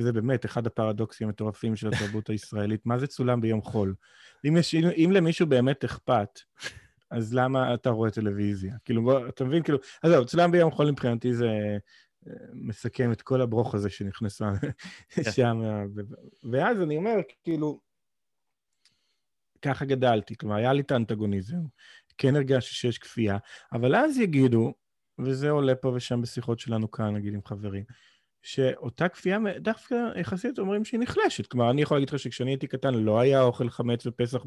וזה 0.00 0.12
באמת 0.12 0.44
אחד 0.44 0.66
הפרדוקסים 0.66 1.26
המטורפים 1.26 1.76
של 1.76 1.88
התרבות 1.88 2.30
הישראלית. 2.30 2.86
מה 2.86 2.98
זה 2.98 3.06
צולם 3.06 3.40
ביום 3.40 3.62
חול? 3.62 3.94
אם, 4.48 4.56
יש, 4.56 4.74
אם 4.74 5.10
למישהו 5.14 5.46
באמת 5.46 5.84
אכפת, 5.84 6.40
אז 7.10 7.34
למה 7.34 7.74
אתה 7.74 7.90
רואה 7.90 8.10
טלוויזיה? 8.10 8.74
כאילו, 8.84 9.02
בוא, 9.02 9.28
אתה 9.28 9.44
מבין? 9.44 9.62
כאילו, 9.62 9.78
אז 10.02 10.10
זהו, 10.10 10.26
צולם 10.26 10.50
ביום 10.50 10.70
חול 10.70 10.90
מבחינתי 10.90 11.34
זה 11.34 11.48
אה, 12.28 12.32
מסכם 12.52 13.12
את 13.12 13.22
כל 13.22 13.40
הברוך 13.40 13.74
הזה 13.74 13.90
שנכנסה 13.90 14.50
כן. 15.10 15.22
שם. 15.32 15.60
ואז 16.50 16.82
אני 16.82 16.96
אומר, 16.96 17.16
כאילו, 17.44 17.80
ככה 19.62 19.84
גדלתי, 19.84 20.36
כלומר, 20.36 20.56
היה 20.56 20.72
לי 20.72 20.80
את 20.80 20.90
האנטגוניזם, 20.90 21.56
כן 22.18 22.36
הרגשתי 22.36 22.74
שיש 22.74 22.98
כפייה, 22.98 23.38
אבל 23.72 23.94
אז 23.96 24.18
יגידו, 24.18 24.74
וזה 25.18 25.50
עולה 25.50 25.74
פה 25.74 25.88
ושם 25.88 26.22
בשיחות 26.22 26.58
שלנו 26.58 26.90
כאן, 26.90 27.14
נגיד 27.14 27.34
עם 27.34 27.40
חברים, 27.44 27.84
שאותה 28.42 29.08
כפייה 29.08 29.38
דווקא 29.58 29.94
יחסית 30.16 30.58
אומרים 30.58 30.84
שהיא 30.84 31.00
נחלשת. 31.00 31.46
כלומר, 31.46 31.70
אני 31.70 31.82
יכול 31.82 31.96
להגיד 31.96 32.08
לך 32.08 32.18
שכשאני 32.18 32.50
הייתי 32.50 32.66
קטן 32.66 32.94
לא 32.94 33.20
היה 33.20 33.42
אוכל 33.42 33.68
חמץ 33.68 34.06
ופסח 34.06 34.44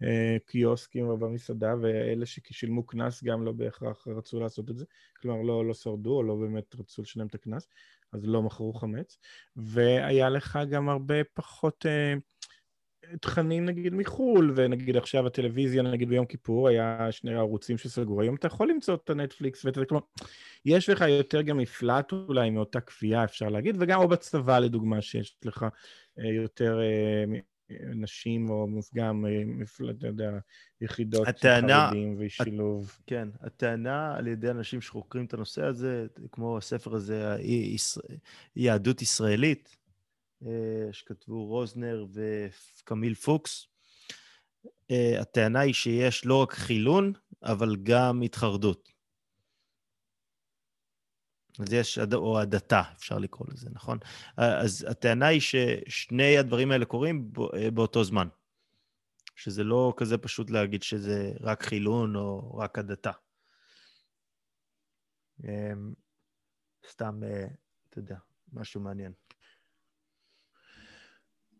בקיוסקים 0.00 1.06
או 1.06 1.16
במסעדה, 1.16 1.74
ואלה 1.82 2.26
ששילמו 2.26 2.86
קנס 2.86 3.24
גם 3.24 3.44
לא 3.44 3.52
בהכרח 3.52 4.08
רצו 4.08 4.40
לעשות 4.40 4.70
את 4.70 4.78
זה. 4.78 4.84
כלומר, 5.22 5.42
לא, 5.42 5.66
לא 5.66 5.74
שרדו 5.74 6.16
או 6.16 6.22
לא 6.22 6.34
באמת 6.34 6.74
רצו 6.78 7.02
לשלם 7.02 7.26
את 7.26 7.34
הקנס, 7.34 7.68
אז 8.12 8.20
לא 8.24 8.42
מכרו 8.42 8.74
חמץ. 8.74 9.18
והיה 9.56 10.28
לך 10.28 10.58
גם 10.70 10.88
הרבה 10.88 11.24
פחות... 11.34 11.86
אה, 11.86 12.14
תכנים 13.20 13.64
נגיד 13.64 13.94
מחו"ל, 13.94 14.52
ונגיד 14.56 14.96
עכשיו 14.96 15.26
הטלוויזיה 15.26 15.82
נגיד 15.82 16.08
ביום 16.08 16.26
כיפור 16.26 16.68
היה 16.68 17.08
שני 17.10 17.34
ערוצים 17.34 17.78
שסגרו, 17.78 18.20
היום 18.20 18.34
אתה 18.34 18.46
יכול 18.46 18.70
למצוא 18.70 18.94
את 18.94 19.10
הנטפליקס 19.10 19.64
ואת 19.64 19.74
זה, 19.74 19.84
כלומר, 19.84 20.04
יש 20.64 20.88
לך 20.88 21.04
יותר 21.08 21.42
גם 21.42 21.58
מפלט 21.58 22.12
אולי 22.12 22.50
מאותה 22.50 22.80
כפייה 22.80 23.24
אפשר 23.24 23.48
להגיד, 23.48 23.76
וגם 23.78 24.00
או 24.00 24.08
בצבא 24.08 24.58
לדוגמה 24.58 25.02
שיש 25.02 25.36
לך 25.44 25.66
אה, 26.18 26.26
יותר 26.26 26.80
אה, 26.80 27.24
נשים, 27.94 28.50
או 28.50 28.66
גם, 28.94 29.24
אתה 29.90 30.06
יודע, 30.06 30.30
יחידות 30.80 31.28
הטענה, 31.28 31.86
חרדים 31.86 32.16
ושילוב. 32.18 32.98
כן, 33.06 33.28
הטענה 33.40 34.14
על 34.16 34.26
ידי 34.26 34.50
אנשים 34.50 34.80
שחוקרים 34.80 35.24
את 35.24 35.34
הנושא 35.34 35.64
הזה, 35.64 36.06
כמו 36.32 36.58
הספר 36.58 36.94
הזה, 36.94 37.36
יהדות 38.56 39.02
ישראלית, 39.02 39.76
שכתבו 40.92 41.46
רוזנר 41.46 42.06
וקמיל 42.12 43.14
פוקס, 43.14 43.66
הטענה 45.20 45.60
היא 45.60 45.74
שיש 45.74 46.26
לא 46.26 46.42
רק 46.42 46.52
חילון, 46.52 47.12
אבל 47.42 47.76
גם 47.82 48.22
התחרדות. 48.22 48.88
אז 51.60 51.72
יש, 51.72 51.98
או 52.14 52.40
הדתה, 52.40 52.82
אפשר 52.96 53.18
לקרוא 53.18 53.46
לזה, 53.52 53.70
נכון? 53.72 53.98
אז 54.36 54.86
הטענה 54.90 55.26
היא 55.26 55.40
ששני 55.40 56.38
הדברים 56.38 56.70
האלה 56.70 56.84
קורים 56.84 57.32
באותו 57.74 58.04
זמן. 58.04 58.28
שזה 59.40 59.64
לא 59.64 59.94
כזה 59.96 60.18
פשוט 60.18 60.50
להגיד 60.50 60.82
שזה 60.82 61.32
רק 61.40 61.62
חילון 61.62 62.16
או 62.16 62.56
רק 62.56 62.78
הדתה. 62.78 63.10
סתם, 66.90 67.20
אה, 67.24 67.46
אתה 67.88 67.98
יודע, 67.98 68.16
משהו 68.52 68.80
מעניין. 68.80 69.12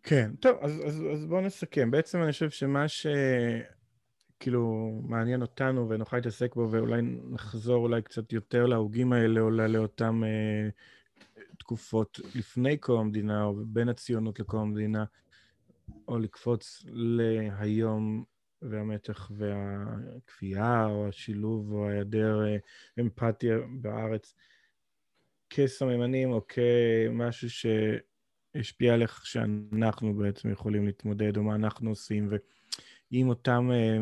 כן, 0.02 0.30
טוב, 0.40 0.56
אז, 0.60 0.82
אז, 0.86 1.02
אז 1.12 1.26
בואו 1.26 1.40
נסכם. 1.40 1.90
בעצם 1.90 2.22
אני 2.22 2.32
חושב 2.32 2.50
שמה 2.50 2.88
ש... 2.88 3.06
כאילו 4.40 4.90
מעניין 5.02 5.42
אותנו 5.42 5.88
ונוכל 5.88 6.16
להתעסק 6.16 6.54
בו 6.54 6.68
ואולי 6.70 7.02
נחזור 7.30 7.82
אולי 7.82 8.02
קצת 8.02 8.32
יותר 8.32 8.66
להוגים 8.66 9.12
האלה 9.12 9.40
או 9.40 9.50
לאותן 9.50 10.20
אה, 10.24 10.68
תקופות 11.58 12.20
לפני 12.34 12.76
קום 12.76 13.00
המדינה 13.00 13.44
או 13.44 13.54
בין 13.66 13.88
הציונות 13.88 14.40
לקום 14.40 14.60
המדינה, 14.60 15.04
או 16.08 16.18
לקפוץ 16.18 16.84
להיום 16.92 18.24
והמתח 18.62 19.30
והכפייה 19.36 20.86
או 20.86 21.08
השילוב 21.08 21.72
או 21.72 21.88
היעדר 21.88 22.46
אה, 22.46 22.56
אמפתיה 23.00 23.58
בארץ 23.80 24.34
כסממנים 25.50 26.30
או 26.30 26.40
כמשהו 26.48 27.50
שהשפיע 28.56 28.94
על 28.94 29.02
איך 29.02 29.26
שאנחנו 29.26 30.14
בעצם 30.14 30.50
יכולים 30.50 30.86
להתמודד 30.86 31.36
או 31.36 31.42
מה 31.42 31.54
אנחנו 31.54 31.90
עושים. 31.90 32.28
ועם 33.12 33.28
אותם 33.28 33.70
אה, 33.72 33.98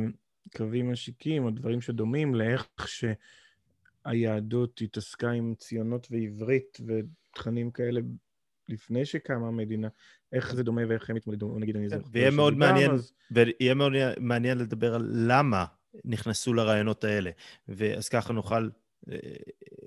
קווים 0.57 0.93
משיקים 0.93 1.45
או 1.45 1.51
דברים 1.51 1.81
שדומים 1.81 2.35
לאיך 2.35 2.69
שהיהדות 4.07 4.81
התעסקה 4.81 5.31
עם 5.31 5.55
ציונות 5.59 6.09
ועברית 6.11 6.79
ותכנים 6.87 7.71
כאלה 7.71 8.01
לפני 8.69 9.05
שקמה 9.05 9.49
המדינה, 9.49 9.89
איך 10.33 10.55
זה 10.55 10.63
דומה 10.63 10.83
ואיך 10.89 11.11
הם 11.11 11.17
התמודדו, 11.17 11.59
נגיד 11.59 11.77
אני 11.77 11.89
זוכר. 11.89 12.03
ויהיה 12.13 12.31
מאוד 12.31 12.55
מעניין, 12.55 12.91
אז... 12.91 13.13
ויהיה 13.31 13.75
מאוד 13.75 13.93
מעניין 14.21 14.59
לדבר 14.59 14.95
על 14.95 15.11
למה 15.15 15.65
נכנסו 16.05 16.55
לרעיונות 16.55 17.05
האלה. 17.05 17.31
ואז 17.69 18.09
ככה 18.09 18.33
נוכל 18.33 18.69
אה, 19.11 19.17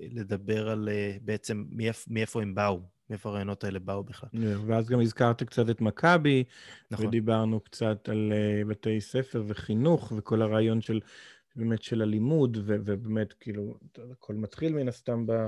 לדבר 0.00 0.68
על 0.68 0.88
אה, 0.88 1.16
בעצם 1.22 1.64
מאיפה 2.08 2.42
הם 2.42 2.54
באו, 2.54 2.80
מאיפה 3.12 3.28
הרעיונות 3.28 3.64
האלה 3.64 3.78
באו 3.78 4.04
בכלל. 4.04 4.28
ואז 4.66 4.88
גם 4.88 5.00
הזכרת 5.00 5.42
קצת 5.42 5.70
את 5.70 5.80
מכבי, 5.80 6.44
נכון. 6.90 7.06
ודיברנו 7.06 7.60
קצת 7.60 8.08
על 8.08 8.32
uh, 8.32 8.68
בתי 8.68 9.00
ספר 9.00 9.42
וחינוך, 9.46 10.12
וכל 10.16 10.42
הרעיון 10.42 10.80
של, 10.80 11.00
באמת 11.56 11.82
של 11.82 12.02
הלימוד, 12.02 12.56
ו- 12.56 12.76
ובאמת, 12.84 13.32
כאילו, 13.32 13.74
הכל 14.12 14.34
מתחיל 14.34 14.74
מן 14.74 14.88
הסתם 14.88 15.26
ב- 15.26 15.46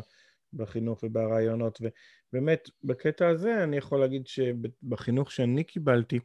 בחינוך 0.53 1.03
וברעיונות, 1.03 1.81
ובאמת, 2.33 2.71
בקטע 2.85 3.29
הזה 3.29 3.65
אני 3.65 3.77
יכול 3.77 4.01
להגיד 4.01 4.27
שבחינוך 4.27 5.33
שאני 5.33 5.65
קיבלתי, 5.65 6.19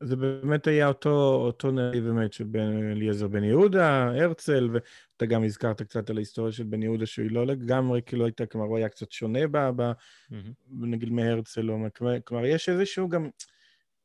זה 0.00 0.16
באמת 0.16 0.66
היה 0.66 0.88
אותו, 0.88 1.34
אותו 1.34 1.70
נראה 1.70 2.00
באמת 2.00 2.32
של 2.32 2.44
בן 2.44 2.90
אליעזר 2.90 3.28
בן 3.28 3.44
יהודה, 3.44 4.04
הרצל, 4.04 4.68
ואתה 4.72 5.26
גם 5.26 5.44
הזכרת 5.44 5.82
קצת 5.82 6.10
על 6.10 6.16
ההיסטוריה 6.16 6.52
של 6.52 6.64
בן 6.64 6.82
יהודה, 6.82 7.06
שהיא 7.06 7.30
לא 7.30 7.46
לגמרי, 7.46 8.02
כאילו 8.06 8.24
הייתה, 8.24 8.46
כלומר, 8.46 8.66
הוא 8.66 8.76
היה 8.76 8.88
קצת 8.88 9.12
שונה 9.12 9.46
בה, 9.46 9.72
ב, 9.76 9.82
mm-hmm. 9.90 10.34
נגיד 10.70 11.10
מהרצל, 11.10 11.70
או, 11.70 11.76
כלומר, 11.96 12.20
כלומר, 12.24 12.46
יש 12.46 12.68
איזשהו 12.68 13.08
גם, 13.08 13.28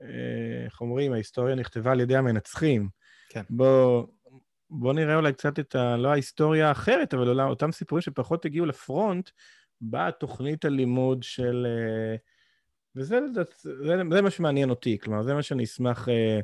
אה, 0.01 0.65
איך 0.65 0.81
אומרים, 0.81 1.13
ההיסטוריה 1.13 1.55
נכתבה 1.55 1.91
על 1.91 1.99
ידי 1.99 2.15
המנצחים. 2.15 2.89
כן. 3.29 3.43
בוא, 3.49 4.07
בוא 4.69 4.93
נראה 4.93 5.15
אולי 5.15 5.33
קצת 5.33 5.59
את 5.59 5.75
ה... 5.75 5.97
לא 5.97 6.09
ההיסטוריה 6.09 6.67
האחרת, 6.67 7.13
אבל 7.13 7.29
אולי 7.29 7.43
אותם 7.43 7.71
סיפורים 7.71 8.01
שפחות 8.01 8.45
הגיעו 8.45 8.65
לפרונט, 8.65 9.29
באה 9.81 10.11
תוכנית 10.11 10.65
הלימוד 10.65 11.23
של... 11.23 11.67
Uh, 11.67 12.40
וזה 12.95 13.19
זה, 13.33 13.41
זה 14.11 14.21
מה 14.21 14.31
שמעניין 14.31 14.69
אותי, 14.69 14.97
כלומר, 14.99 15.23
זה 15.23 15.33
מה 15.33 15.43
שאני 15.43 15.63
אשמח 15.63 16.09
אה, 16.09 16.39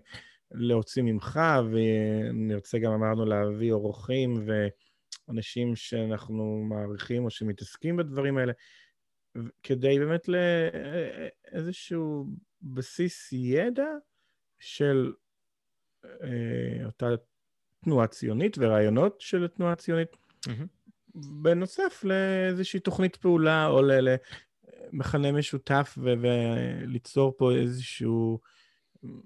להוציא 0.51 1.03
ממך, 1.03 1.39
ונרצה 1.71 2.79
גם, 2.79 2.91
אמרנו, 2.91 3.25
להביא 3.25 3.71
אורחים 3.71 4.33
ואנשים 5.27 5.75
שאנחנו 5.75 6.63
מעריכים 6.69 7.25
או 7.25 7.29
שמתעסקים 7.29 7.97
בדברים 7.97 8.37
האלה, 8.37 8.53
כדי 9.63 9.99
באמת 9.99 10.29
לאיזשהו 11.53 12.25
בסיס 12.61 13.33
ידע 13.33 13.89
של 14.59 15.13
אה, 16.05 16.85
אותה 16.85 17.07
תנועה 17.83 18.07
ציונית 18.07 18.57
ורעיונות 18.59 19.21
של 19.21 19.45
התנועה 19.45 19.71
הציונית. 19.71 20.09
Mm-hmm. 20.45 20.77
בנוסף 21.41 22.03
לאיזושהי 22.03 22.79
תוכנית 22.79 23.15
פעולה 23.15 23.67
או 23.67 23.81
מכנה 24.91 25.31
משותף 25.31 25.97
ו- 26.03 26.13
וליצור 26.21 27.33
פה 27.37 27.51
איזשהו 27.51 28.39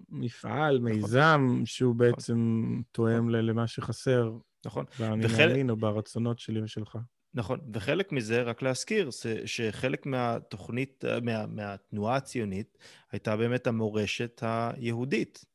מפעל, 0.09 0.77
נכון. 0.77 0.91
מיזם, 0.91 1.61
שהוא 1.65 1.95
נכון. 1.95 2.11
בעצם. 2.11 2.81
תואם 2.91 3.29
נכון. 3.29 3.31
למה 3.31 3.67
שחסר. 3.67 4.31
נכון. 4.65 4.85
ואני 4.99 5.25
וחל... 5.25 5.47
מאמין, 5.47 5.69
או 5.69 5.75
ברצונות 5.75 6.39
שלי 6.39 6.61
ושלך. 6.61 6.97
נכון, 7.33 7.59
וחלק 7.73 8.11
מזה, 8.11 8.41
רק 8.41 8.61
להזכיר, 8.61 9.09
שחלק 9.45 10.05
מהתוכנית, 10.05 11.03
מה, 11.23 11.47
מהתנועה 11.47 12.15
הציונית, 12.15 12.77
הייתה 13.11 13.37
באמת 13.37 13.67
המורשת 13.67 14.43
היהודית. 14.45 15.45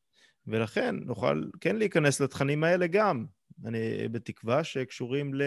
ולכן 0.47 0.97
נוכל 0.97 1.45
כן 1.61 1.77
להיכנס 1.77 2.21
לתכנים 2.21 2.65
האלה 2.65 2.87
גם. 2.87 3.27
אני 3.65 4.09
בתקווה 4.09 4.65
שקשורים 4.65 5.35
ל... 5.35 5.43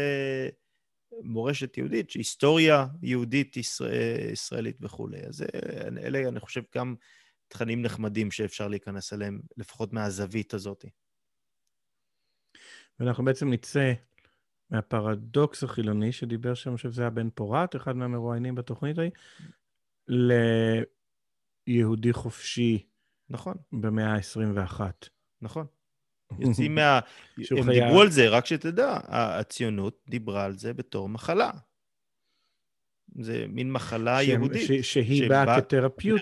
מורשת 1.24 1.78
יהודית, 1.78 2.12
היסטוריה 2.12 2.86
יהודית 3.02 3.58
ישראל, 3.58 4.30
ישראלית 4.32 4.78
וכולי. 4.82 5.20
אז 5.28 5.46
אלה, 5.98 6.28
אני 6.28 6.40
חושב, 6.40 6.62
גם 6.76 6.96
תכנים 7.48 7.82
נחמדים 7.82 8.32
שאפשר 8.32 8.68
להיכנס 8.68 9.14
אליהם, 9.14 9.40
לפחות 9.58 9.94
מהזווית 9.94 10.54
הזאת. 10.54 10.86
ואנחנו 13.00 13.26
בעצם 13.26 13.50
נצא 13.50 13.94
מהפרדוקס 14.70 15.64
החילוני 15.64 16.12
שדיבר 16.12 16.54
שם, 16.54 16.70
אני 16.70 16.78
חושב 16.78 16.92
שזה 16.92 17.02
היה 17.02 17.10
בן 17.10 17.30
פורת, 17.30 17.76
אחד 17.76 17.96
מהמרואיינים 17.96 18.56
בתוכנית 18.56 18.98
ההיא, 18.98 19.12
ליהודי 21.68 22.14
חופשי. 22.14 22.86
נכון. 23.30 23.58
במאה 23.72 24.16
ה-21. 24.16 24.82
נכון. 25.42 25.66
יוצאים 26.40 26.76
מה... 26.76 27.00
הם 27.38 27.64
חיה... 27.64 27.86
דיברו 27.86 28.02
על 28.02 28.10
זה, 28.12 28.30
רק 28.30 28.46
שתדע, 28.46 28.98
הציונות 29.08 29.98
דיברה 30.10 30.46
על 30.46 30.58
זה 30.58 30.74
בתור 30.74 31.10
מחלה. 31.10 31.52
זה 33.22 33.46
מין 33.50 33.72
מחלה 33.72 34.24
ש... 34.24 34.28
יהודית. 34.28 34.68
ש... 34.68 34.72
שהיא 34.72 35.24
שבא... 35.26 35.46
באה 35.46 35.62
כתרפיות, 35.62 36.22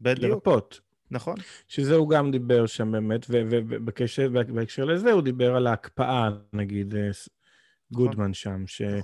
לרפות. 0.00 0.80
נכון. 1.10 1.34
שזה 1.68 1.94
הוא 1.94 2.10
גם 2.10 2.30
דיבר 2.30 2.66
שם 2.66 2.92
באמת, 2.92 3.26
ובהקשר 3.30 4.84
לזה 4.84 5.12
הוא 5.12 5.22
דיבר 5.22 5.56
על 5.56 5.66
ההקפאה, 5.66 6.28
נגיד, 6.52 6.94
אה, 6.94 7.08
נכון. 7.08 8.06
גודמן 8.06 8.34
שם, 8.34 8.66
שאתה 8.66 8.98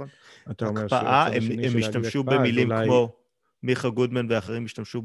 נכון. 0.49 0.67
אומר... 0.67 0.85
הקפאה, 0.85 1.27
הם, 1.27 1.43
הם 1.65 1.79
השתמשו 1.79 2.25
במילים 2.25 2.73
אולי... 2.73 2.87
כמו... 2.87 3.17
מיכה 3.63 3.89
גודמן 3.89 4.27
ואחרים 4.31 4.65
השתמשו 4.65 5.03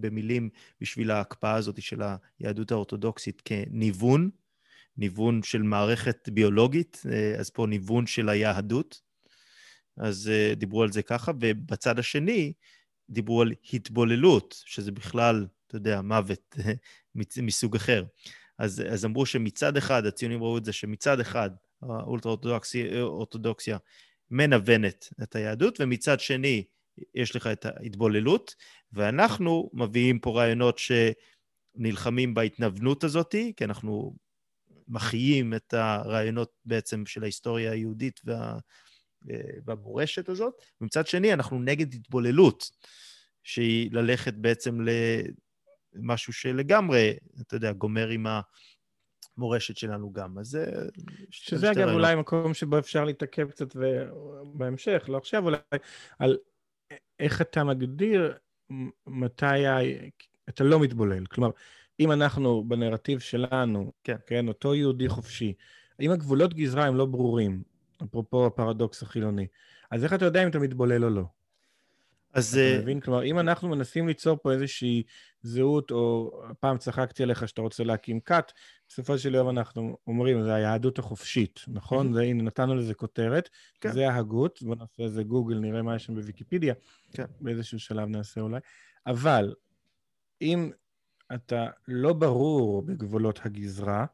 במילים 0.00 0.48
בשביל 0.80 1.10
ההקפאה 1.10 1.54
הזאת 1.54 1.82
של 1.82 2.02
היהדות 2.40 2.72
האורתודוקסית 2.72 3.42
כניוון, 3.44 4.30
ניוון 4.96 5.42
של 5.42 5.62
מערכת 5.62 6.28
ביולוגית, 6.28 7.02
אה, 7.12 7.34
אז 7.38 7.50
פה 7.50 7.66
ניוון 7.66 8.06
של 8.06 8.28
היהדות. 8.28 9.00
אז 9.96 10.30
אה, 10.32 10.54
דיברו 10.54 10.82
על 10.82 10.92
זה 10.92 11.02
ככה, 11.02 11.32
ובצד 11.40 11.98
השני 11.98 12.52
דיברו 13.10 13.42
על 13.42 13.52
התבוללות, 13.72 14.62
שזה 14.66 14.92
בכלל, 14.92 15.46
אתה 15.66 15.76
יודע, 15.76 16.00
מוות 16.02 16.56
מסוג 17.42 17.76
אחר. 17.76 18.04
אז, 18.58 18.82
אז 18.90 19.04
אמרו 19.04 19.26
שמצד 19.26 19.76
אחד, 19.76 20.06
הציונים 20.06 20.42
ראו 20.42 20.58
את 20.58 20.64
זה 20.64 20.72
שמצד 20.72 21.20
אחד 21.20 21.50
האולטרה-אורתודוקסיה 21.82 23.78
מנוונת 24.30 25.08
את 25.22 25.36
היהדות, 25.36 25.80
ומצד 25.80 26.20
שני 26.20 26.64
יש 27.14 27.36
לך 27.36 27.46
את 27.46 27.66
ההתבוללות, 27.66 28.54
ואנחנו 28.92 29.70
מביאים 29.72 30.18
פה 30.18 30.30
רעיונות 30.30 30.78
שנלחמים 30.78 32.34
בהתנוונות 32.34 33.04
הזאת, 33.04 33.34
כי 33.56 33.64
אנחנו 33.64 34.14
מחיים 34.88 35.54
את 35.54 35.74
הרעיונות 35.74 36.52
בעצם 36.64 37.06
של 37.06 37.22
ההיסטוריה 37.22 37.72
היהודית 37.72 38.20
וה, 38.24 38.58
אה, 39.30 39.40
והמורשת 39.64 40.28
הזאת, 40.28 40.54
ומצד 40.80 41.06
שני 41.06 41.32
אנחנו 41.32 41.58
נגד 41.58 41.94
התבוללות, 41.94 42.70
שהיא 43.42 43.92
ללכת 43.92 44.34
בעצם 44.34 44.78
משהו 45.94 46.32
שלגמרי, 46.32 47.16
אתה 47.40 47.56
יודע, 47.56 47.72
גומר 47.72 48.08
עם 48.08 48.26
המורשת 49.36 49.76
שלנו 49.76 50.12
גם. 50.12 50.38
אז 50.38 50.46
זה... 50.46 50.66
שזה 51.30 51.70
אגב 51.70 51.88
אולי 51.88 52.14
מקום 52.14 52.54
שבו 52.54 52.78
אפשר 52.78 53.04
להתעכב 53.04 53.50
קצת 53.50 53.76
בהמשך, 54.54 55.04
לא 55.08 55.16
עכשיו 55.16 55.44
אולי, 55.44 55.58
על 56.18 56.38
איך 57.20 57.40
אתה 57.40 57.64
מגדיר 57.64 58.34
מתי 59.06 59.66
ה... 59.66 59.78
אתה 60.48 60.64
לא 60.64 60.80
מתבולל. 60.80 61.26
כלומר, 61.26 61.50
אם 62.00 62.12
אנחנו 62.12 62.64
בנרטיב 62.68 63.18
שלנו, 63.18 63.92
כן, 64.04 64.16
כן 64.26 64.48
אותו 64.48 64.74
יהודי 64.74 65.08
חופשי, 65.08 65.52
אם 66.00 66.10
הגבולות 66.10 66.54
גזרה 66.54 66.86
הם 66.86 66.96
לא 66.96 67.06
ברורים, 67.06 67.62
אפרופו 68.04 68.46
הפרדוקס 68.46 69.02
החילוני, 69.02 69.46
אז 69.90 70.04
איך 70.04 70.12
אתה 70.12 70.24
יודע 70.24 70.42
אם 70.42 70.48
אתה 70.48 70.58
מתבולל 70.58 71.04
או 71.04 71.10
לא? 71.10 71.24
אז... 72.34 72.58
אתה 72.58 72.76
אה, 72.76 72.82
מבין? 72.82 73.00
כלומר, 73.00 73.24
אם 73.24 73.38
אנחנו 73.38 73.68
מנסים 73.68 74.08
ליצור 74.08 74.38
פה 74.42 74.52
איזושהי 74.52 75.02
זהות, 75.42 75.90
או 75.90 76.32
פעם 76.60 76.78
צחקתי 76.78 77.22
עליך 77.22 77.48
שאתה 77.48 77.62
רוצה 77.62 77.84
להקים 77.84 78.20
כת, 78.20 78.52
בסופו 78.88 79.18
של 79.18 79.34
יום 79.34 79.48
אנחנו 79.48 79.96
אומרים, 80.06 80.42
זה 80.42 80.54
היהדות 80.54 80.98
החופשית, 80.98 81.60
נכון? 81.68 82.12
זה, 82.12 82.22
הנה, 82.22 82.42
נתנו 82.42 82.74
לזה 82.74 82.94
כותרת, 82.94 83.48
כן. 83.80 83.92
זה 83.92 84.10
ההגות, 84.10 84.62
בואו 84.62 84.74
נעשה 84.74 85.02
איזה 85.02 85.22
גוגל, 85.22 85.58
נראה 85.58 85.82
מה 85.82 85.96
יש 85.96 86.04
שם 86.04 86.14
בוויקיפדיה, 86.14 86.74
כן. 87.12 87.24
באיזשהו 87.40 87.78
שלב 87.78 88.08
נעשה 88.08 88.40
אולי. 88.40 88.60
אבל 89.06 89.54
אם 90.42 90.70
אתה 91.34 91.66
לא 91.88 92.12
ברור 92.12 92.82
בגבולות 92.82 93.40
הגזרה, 93.46 94.06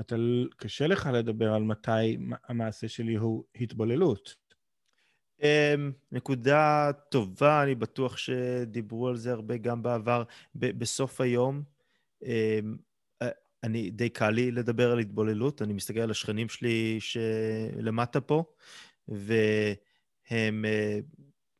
אתה, 0.00 0.16
קשה 0.56 0.86
לך 0.86 1.08
לדבר 1.12 1.52
על 1.54 1.62
מתי 1.62 2.18
המעשה 2.48 2.88
שלי 2.88 3.14
הוא 3.14 3.44
התבוללות. 3.60 4.34
אמ, 5.42 5.92
נקודה 6.12 6.90
טובה, 7.08 7.62
אני 7.62 7.74
בטוח 7.74 8.16
שדיברו 8.16 9.08
על 9.08 9.16
זה 9.16 9.32
הרבה 9.32 9.56
גם 9.56 9.82
בעבר. 9.82 10.22
בסוף 10.54 11.20
היום, 11.20 11.62
אמ, 12.22 12.76
אני, 13.64 13.90
די 13.90 14.08
קל 14.08 14.30
לי 14.30 14.50
לדבר 14.50 14.92
על 14.92 14.98
התבוללות, 14.98 15.62
אני 15.62 15.72
מסתכל 15.72 16.00
על 16.00 16.10
השכנים 16.10 16.48
שלי 16.48 16.98
שלמטה 17.00 18.20
פה, 18.20 18.44
והם, 19.08 20.64
אה, 20.64 20.98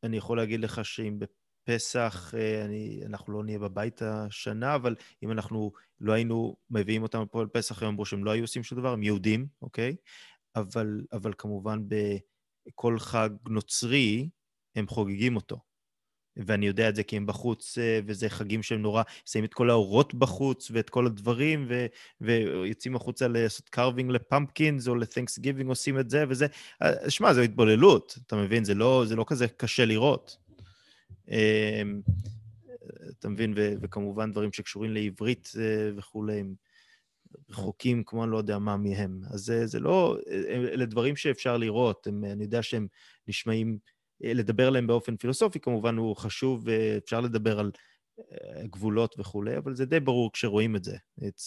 אני 0.02 0.16
יכול 0.16 0.36
להגיד 0.36 0.60
לך 0.60 0.84
שאם 0.84 1.18
בפסח 1.64 2.34
אה, 2.34 2.64
אני, 2.64 3.00
אנחנו 3.06 3.32
לא 3.32 3.44
נהיה 3.44 3.58
בבית 3.58 4.02
השנה, 4.02 4.74
אבל 4.74 4.94
אם 5.22 5.30
אנחנו 5.30 5.72
לא 6.00 6.12
היינו 6.12 6.56
מביאים 6.70 7.02
אותם 7.02 7.24
פה 7.30 7.44
לפסח, 7.44 7.82
הם 7.82 7.88
אמרו 7.88 8.06
שהם 8.06 8.24
לא 8.24 8.30
היו 8.30 8.44
עושים 8.44 8.62
שום 8.62 8.78
דבר, 8.78 8.92
הם 8.92 9.02
יהודים, 9.02 9.46
אוקיי? 9.62 9.96
אבל, 10.56 11.00
אבל 11.12 11.32
כמובן 11.38 11.78
בכל 11.88 12.98
חג 12.98 13.30
נוצרי, 13.48 14.28
הם 14.76 14.88
חוגגים 14.88 15.36
אותו. 15.36 15.60
ואני 16.36 16.66
יודע 16.66 16.88
את 16.88 16.96
זה 16.96 17.02
כי 17.02 17.16
הם 17.16 17.26
בחוץ, 17.26 17.78
אה, 17.78 18.00
וזה 18.06 18.28
חגים 18.28 18.62
שהם 18.62 18.82
נורא, 18.82 19.02
שמים 19.24 19.44
את 19.44 19.54
כל 19.54 19.70
האורות 19.70 20.14
בחוץ 20.14 20.70
ואת 20.70 20.90
כל 20.90 21.06
הדברים, 21.06 21.66
ו, 21.68 21.86
ויוצאים 22.20 22.96
החוצה 22.96 23.28
לעשות 23.28 23.68
carving 23.68 24.10
ל 24.10 24.19
pumpkins 24.19 24.88
או 24.88 24.94
ל 24.94 25.38
Thanksgiving 25.38 25.68
עושים 25.68 25.98
את 25.98 26.10
זה 26.10 26.24
וזה. 26.28 26.46
אה, 26.82 27.10
שמע, 27.10 27.34
זו 27.34 27.40
התבוללות, 27.40 28.18
אתה 28.26 28.36
מבין? 28.36 28.64
זה 28.64 28.74
לא, 28.74 29.04
זה 29.06 29.16
לא 29.16 29.24
כזה 29.28 29.48
קשה 29.48 29.84
לראות. 29.84 30.36
אמ, 31.28 32.00
אתה 33.18 33.28
מבין? 33.28 33.54
ו, 33.56 33.74
וכמובן 33.80 34.32
דברים 34.32 34.52
שקשורים 34.52 34.90
לעברית 34.90 35.52
אה, 35.60 35.90
וכולי, 35.96 36.40
הם 36.40 36.54
רחוקים 37.50 38.04
כמו 38.04 38.24
אני 38.24 38.32
לא 38.32 38.36
יודע 38.36 38.58
מה 38.58 38.76
מהם. 38.76 39.20
אז 39.30 39.40
זה, 39.40 39.66
זה 39.66 39.80
לא, 39.80 40.18
אלה 40.48 40.86
דברים 40.86 41.16
שאפשר 41.16 41.56
לראות, 41.56 42.06
הם, 42.06 42.24
אני 42.24 42.44
יודע 42.44 42.62
שהם 42.62 42.86
נשמעים... 43.28 43.78
לדבר 44.20 44.66
עליהם 44.66 44.86
באופן 44.86 45.16
פילוסופי, 45.16 45.60
כמובן 45.60 45.96
הוא 45.96 46.16
חשוב, 46.16 46.62
ואפשר 46.66 47.20
לדבר 47.20 47.58
על 47.58 47.70
אה, 48.18 48.66
גבולות 48.66 49.14
וכולי, 49.18 49.58
אבל 49.58 49.74
זה 49.74 49.86
די 49.86 50.00
ברור 50.00 50.32
כשרואים 50.32 50.76
את 50.76 50.84
זה. 50.84 50.96
את, 51.28 51.40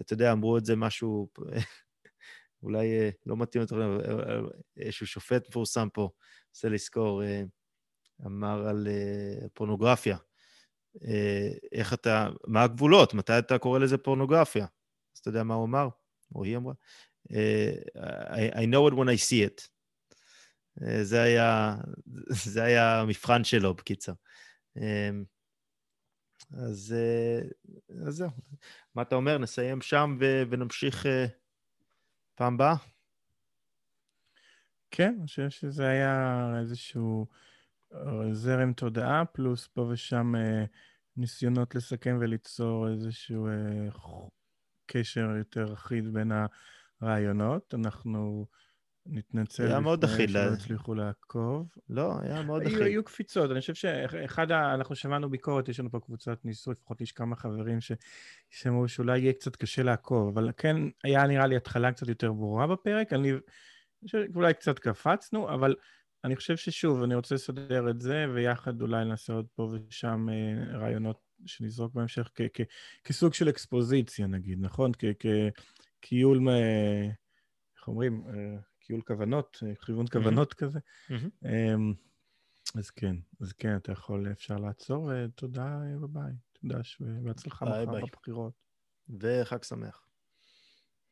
אתה 0.00 0.12
יודע, 0.12 0.32
אמרו 0.32 0.58
את 0.58 0.64
זה 0.64 0.76
משהו, 0.76 1.28
אולי 2.62 2.98
אה, 2.98 3.10
לא 3.26 3.36
מתאים 3.36 3.60
יותר, 3.60 3.98
איזשהו 4.76 5.06
שופט 5.06 5.48
מפורסם 5.48 5.88
פה, 5.92 6.10
רוצה 6.54 6.68
לזכור, 6.68 7.22
אה, 7.22 7.42
אמר 8.26 8.68
על 8.68 8.88
פורנוגרפיה. 9.54 10.16
איך 11.72 11.94
אתה, 11.94 12.28
מה 12.46 12.62
הגבולות? 12.62 13.14
מתי 13.14 13.38
אתה 13.38 13.58
קורא 13.58 13.78
לזה 13.78 13.98
פורנוגרפיה? 13.98 14.66
אז 15.14 15.18
אתה 15.18 15.28
יודע 15.28 15.42
מה 15.42 15.54
הוא 15.54 15.64
אמר? 15.64 15.88
או 16.34 16.44
היא 16.44 16.56
אמרה? 16.56 16.74
I, 17.28 18.54
I 18.54 18.66
know 18.72 18.90
it 18.90 18.94
when 18.94 19.08
I 19.08 19.18
see 19.28 19.46
it. 19.46 19.68
זה 21.02 21.22
היה, 21.22 21.76
זה 22.30 22.62
היה 22.62 23.00
המבחן 23.00 23.44
שלו, 23.44 23.74
בקיצר. 23.74 24.12
אמ, 24.76 25.24
אז, 26.52 26.94
אז 28.06 28.14
זהו. 28.14 28.30
מה 28.94 29.02
אתה 29.02 29.14
אומר? 29.14 29.38
נסיים 29.38 29.80
שם 29.80 30.16
ו- 30.20 30.42
ונמשיך 30.50 31.06
uh, 31.06 31.08
פעם 32.34 32.54
הבאה? 32.54 32.74
כן, 34.90 35.14
אני 35.18 35.26
חושב 35.26 35.50
שזה 35.50 35.88
היה 35.88 36.46
איזשהו 36.60 37.26
זרם 38.32 38.72
תודעה, 38.72 39.24
פלוס 39.24 39.66
פה 39.66 39.80
ושם 39.80 40.34
uh, 40.34 40.66
ניסיונות 41.16 41.74
לסכם 41.74 42.18
וליצור 42.20 42.88
איזשהו 42.88 43.48
uh, 43.48 44.30
קשר 44.86 45.30
יותר 45.38 45.72
אחיד 45.72 46.12
בין 46.12 46.32
הרעיונות. 47.00 47.74
אנחנו... 47.74 48.46
נתנצל 49.08 49.66
היה 49.66 49.80
מאוד 49.80 50.04
אחיד. 50.04 50.28
שלא 50.28 50.38
הצליחו 50.38 50.94
לעקוב. 50.94 51.68
לא, 51.88 52.12
היה 52.20 52.42
מאוד 52.42 52.62
אחיד. 52.62 52.80
היו 52.82 53.04
קפיצות, 53.04 53.50
אני 53.50 53.60
חושב 53.60 53.74
שאחד, 53.74 54.50
ה... 54.50 54.74
אנחנו 54.74 54.94
שמענו 54.96 55.30
ביקורת, 55.30 55.68
יש 55.68 55.80
לנו 55.80 55.90
פה 55.90 56.00
קבוצת 56.00 56.44
ניסוי, 56.44 56.74
לפחות 56.80 57.00
יש 57.00 57.12
כמה 57.12 57.36
חברים 57.36 57.78
שאמרו 58.50 58.88
שאולי 58.88 59.18
יהיה 59.18 59.32
קצת 59.32 59.56
קשה 59.56 59.82
לעקוב, 59.82 60.28
אבל 60.28 60.50
כן, 60.56 60.76
היה 61.04 61.26
נראה 61.26 61.46
לי 61.46 61.56
התחלה 61.56 61.92
קצת 61.92 62.08
יותר 62.08 62.32
ברורה 62.32 62.66
בפרק, 62.66 63.12
אני 63.12 63.32
חושב 64.04 64.18
שאולי 64.32 64.54
קצת 64.54 64.78
קפצנו, 64.78 65.54
אבל 65.54 65.74
אני 66.24 66.36
חושב 66.36 66.56
ששוב, 66.56 67.02
אני 67.02 67.14
רוצה 67.14 67.34
לסדר 67.34 67.90
את 67.90 68.00
זה, 68.00 68.26
ויחד 68.34 68.80
אולי 68.80 69.04
נעשה 69.04 69.32
עוד 69.32 69.46
פה 69.54 69.62
ושם 69.88 70.26
אה, 70.28 70.78
רעיונות 70.78 71.20
שנזרוק 71.46 71.94
בהמשך 71.94 72.30
כ- 72.34 72.40
כ- 72.54 72.66
כסוג 73.04 73.34
של 73.34 73.48
אקספוזיציה, 73.48 74.26
נגיד, 74.26 74.58
נכון? 74.60 74.92
כקיול, 76.00 76.48
איך 77.76 77.88
אומרים? 77.88 78.24
אה, 78.28 78.56
קיול 78.80 79.00
כוונות, 79.00 79.58
אה, 79.66 79.74
כיוון 79.74 80.06
כוונות 80.12 80.54
כזה. 80.54 80.78
אמ, 81.44 81.94
אז 82.74 82.90
כן, 82.90 83.16
אז 83.40 83.52
כן, 83.52 83.76
אתה 83.76 83.92
יכול, 83.92 84.32
אפשר 84.32 84.56
לעצור, 84.56 85.10
ותודה, 85.14 85.64
אה, 85.64 86.06
ביי. 86.08 86.32
תודה, 86.60 86.80
ובהצלחה 87.00 87.64
מחר 87.66 87.84
בבחירות. 88.06 88.52
וחג 89.20 89.62
שמח. 89.62 90.05